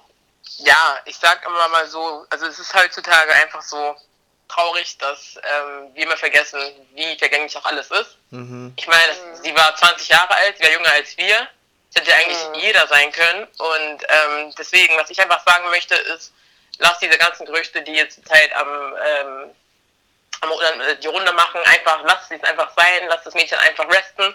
ja, 0.58 1.00
ich 1.06 1.18
sag 1.18 1.44
immer 1.44 1.68
mal 1.70 1.88
so, 1.88 2.28
also 2.30 2.46
es 2.46 2.60
ist 2.60 2.72
heutzutage 2.76 3.34
einfach 3.34 3.64
so 3.64 3.96
traurig, 4.52 4.98
dass 4.98 5.36
ähm, 5.38 5.90
wir 5.94 6.04
immer 6.04 6.18
vergessen, 6.18 6.60
wie 6.94 7.18
vergänglich 7.18 7.56
auch 7.58 7.66
alles 7.66 7.90
ist. 7.92 8.18
Mhm. 8.32 8.74
Ich 8.78 8.88
meine, 8.88 9.08
das- 9.08 9.42
sie 9.42 9.56
war 9.56 9.76
20 9.76 10.10
Jahre 10.10 10.34
alt, 10.36 10.58
sie 10.58 10.64
war 10.64 10.72
jünger 10.72 10.92
als 10.94 11.18
wir. 11.18 11.48
Das 11.94 12.04
hätte 12.04 12.16
eigentlich 12.16 12.64
jeder 12.64 12.88
sein 12.88 13.12
können. 13.12 13.44
Und 13.58 14.04
ähm, 14.08 14.54
deswegen, 14.58 14.96
was 14.98 15.10
ich 15.10 15.20
einfach 15.22 15.44
sagen 15.46 15.70
möchte, 15.70 15.94
ist, 15.96 16.32
lass 16.80 17.00
diese 17.00 17.18
ganzen 17.18 17.46
Gerüchte, 17.46 17.82
die 17.82 17.94
jetzt 17.94 18.26
Zeit 18.28 18.54
am, 18.56 18.96
ähm, 19.06 19.52
am 20.42 20.52
äh, 20.52 20.96
die 20.98 21.08
Runde 21.08 21.34
machen, 21.34 21.60
einfach, 21.66 22.02
lass 22.06 22.32
es 22.32 22.44
einfach 22.44 22.72
sein, 22.78 23.08
lass 23.10 23.24
das 23.24 23.34
Mädchen 23.34 23.58
einfach 23.60 23.88
resten. 23.90 24.34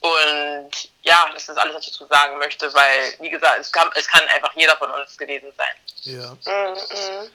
Und 0.00 0.70
ja, 1.02 1.28
das 1.34 1.48
ist 1.48 1.56
alles, 1.58 1.74
was 1.74 1.86
ich 1.86 1.92
dazu 1.92 2.06
sagen 2.06 2.38
möchte, 2.38 2.72
weil, 2.74 3.14
wie 3.20 3.30
gesagt, 3.30 3.58
es 3.60 3.72
kann, 3.72 3.90
es 3.94 4.06
kann 4.06 4.26
einfach 4.28 4.52
jeder 4.54 4.76
von 4.76 4.90
uns 4.90 5.16
gewesen 5.16 5.52
sein. 5.56 5.74
Yeah. 6.06 6.36
Mhm. 6.46 7.30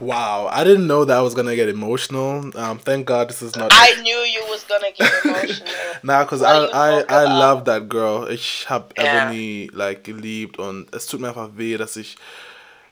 Wow, 0.00 0.48
I 0.50 0.64
didn't 0.64 0.88
know 0.88 1.04
that 1.04 1.16
I 1.16 1.20
was 1.22 1.34
gonna 1.34 1.54
get 1.54 1.68
emotional. 1.68 2.50
Um, 2.58 2.78
thank 2.78 3.06
God 3.06 3.28
this 3.28 3.40
is 3.40 3.54
not. 3.54 3.70
I 3.72 4.00
knew 4.02 4.16
you 4.16 4.42
was 4.48 4.64
gonna 4.64 4.90
get 4.96 5.12
emotional. 5.24 5.68
Nah, 6.02 6.24
cause 6.24 6.42
I 6.42 6.64
I, 6.64 7.04
I 7.08 7.22
love 7.24 7.66
that 7.66 7.88
girl. 7.88 8.26
Ich 8.28 8.66
hab 8.68 8.94
Ja. 8.98 9.04
Ebony 9.04 9.70
like 9.72 10.02
geliebt 10.02 10.58
und 10.58 10.92
es 10.92 11.06
tut 11.06 11.20
mir 11.20 11.28
einfach 11.28 11.50
weh, 11.54 11.76
dass 11.76 11.96
ich 11.96 12.16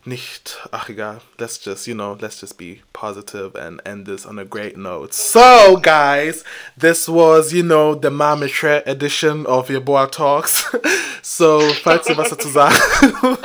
nicht. 0.04 0.58
Ach 0.70 0.88
egal. 0.88 1.20
Let's 1.38 1.58
just 1.64 1.88
you 1.88 1.94
know 1.94 2.16
let's 2.20 2.40
just 2.40 2.56
be 2.56 2.82
positive 2.92 3.56
and 3.56 3.80
end 3.84 4.06
this 4.06 4.24
on 4.24 4.38
a 4.38 4.44
great 4.44 4.76
note. 4.76 5.12
So 5.12 5.78
guys, 5.78 6.44
this 6.78 7.08
was 7.08 7.52
you 7.52 7.64
know 7.64 7.94
the 7.96 8.10
Mama 8.10 8.46
Shred 8.46 8.86
edition 8.86 9.46
of 9.46 9.68
your 9.68 9.80
boy 9.80 10.06
talks. 10.06 10.64
so 11.22 11.72
falls 11.82 12.08
ihr 12.08 12.16
was 12.16 12.30
dazu 12.30 12.48
sagen. 12.52 12.76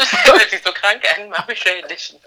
So 0.63 0.71
krank 0.71 1.03
an, 1.17 1.29
Marshall 1.29 1.83
Edition. 1.83 2.19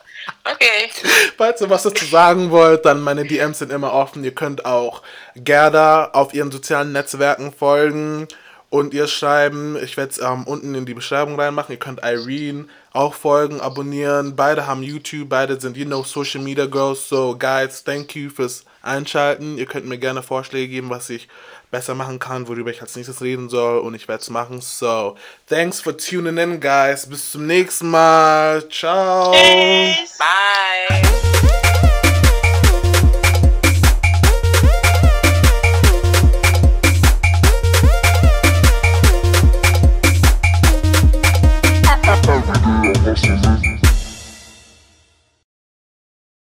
Okay. 0.52 0.90
Falls 1.36 1.60
ihr 1.60 1.68
was 1.68 1.82
dazu 1.82 2.04
sagen 2.06 2.50
wollt, 2.50 2.84
dann 2.84 3.00
meine 3.00 3.24
DMs 3.24 3.58
sind 3.58 3.70
immer 3.72 3.92
offen. 3.92 4.24
Ihr 4.24 4.34
könnt 4.34 4.64
auch 4.64 5.02
Gerda 5.36 6.10
auf 6.12 6.32
ihren 6.32 6.50
sozialen 6.50 6.92
Netzwerken 6.92 7.52
folgen 7.52 8.28
und 8.70 8.94
ihr 8.94 9.08
schreiben. 9.08 9.76
Ich 9.82 9.96
werde 9.96 10.12
es 10.12 10.18
ähm, 10.18 10.44
unten 10.44 10.74
in 10.74 10.86
die 10.86 10.94
Beschreibung 10.94 11.38
reinmachen. 11.38 11.72
Ihr 11.72 11.78
könnt 11.78 12.00
Irene 12.02 12.66
auch 12.92 13.14
folgen, 13.14 13.60
abonnieren. 13.60 14.36
Beide 14.36 14.66
haben 14.66 14.82
YouTube, 14.82 15.28
beide 15.28 15.60
sind, 15.60 15.76
you 15.76 15.84
know, 15.84 16.02
Social 16.02 16.42
Media 16.42 16.66
Girls. 16.66 17.08
So, 17.08 17.36
guys, 17.38 17.84
thank 17.84 18.14
you 18.16 18.30
fürs 18.30 18.64
Einschalten. 18.82 19.58
Ihr 19.58 19.66
könnt 19.66 19.86
mir 19.86 19.98
gerne 19.98 20.22
Vorschläge 20.22 20.68
geben, 20.68 20.90
was 20.90 21.10
ich 21.10 21.28
besser 21.70 21.94
machen 21.94 22.18
kann, 22.18 22.48
worüber 22.48 22.70
ich 22.70 22.80
als 22.80 22.96
nächstes 22.96 23.20
reden 23.22 23.48
soll 23.48 23.80
und 23.80 23.94
ich 23.94 24.08
werde 24.08 24.22
es 24.22 24.30
machen. 24.30 24.60
So, 24.60 25.16
thanks 25.46 25.80
for 25.80 25.96
tuning 25.96 26.36
in, 26.38 26.60
guys. 26.60 27.06
Bis 27.06 27.30
zum 27.30 27.46
nächsten 27.46 27.90
Mal. 27.90 28.68
Ciao. 28.68 29.32
Tschüss. 29.32 30.18
Bye. 30.18 31.62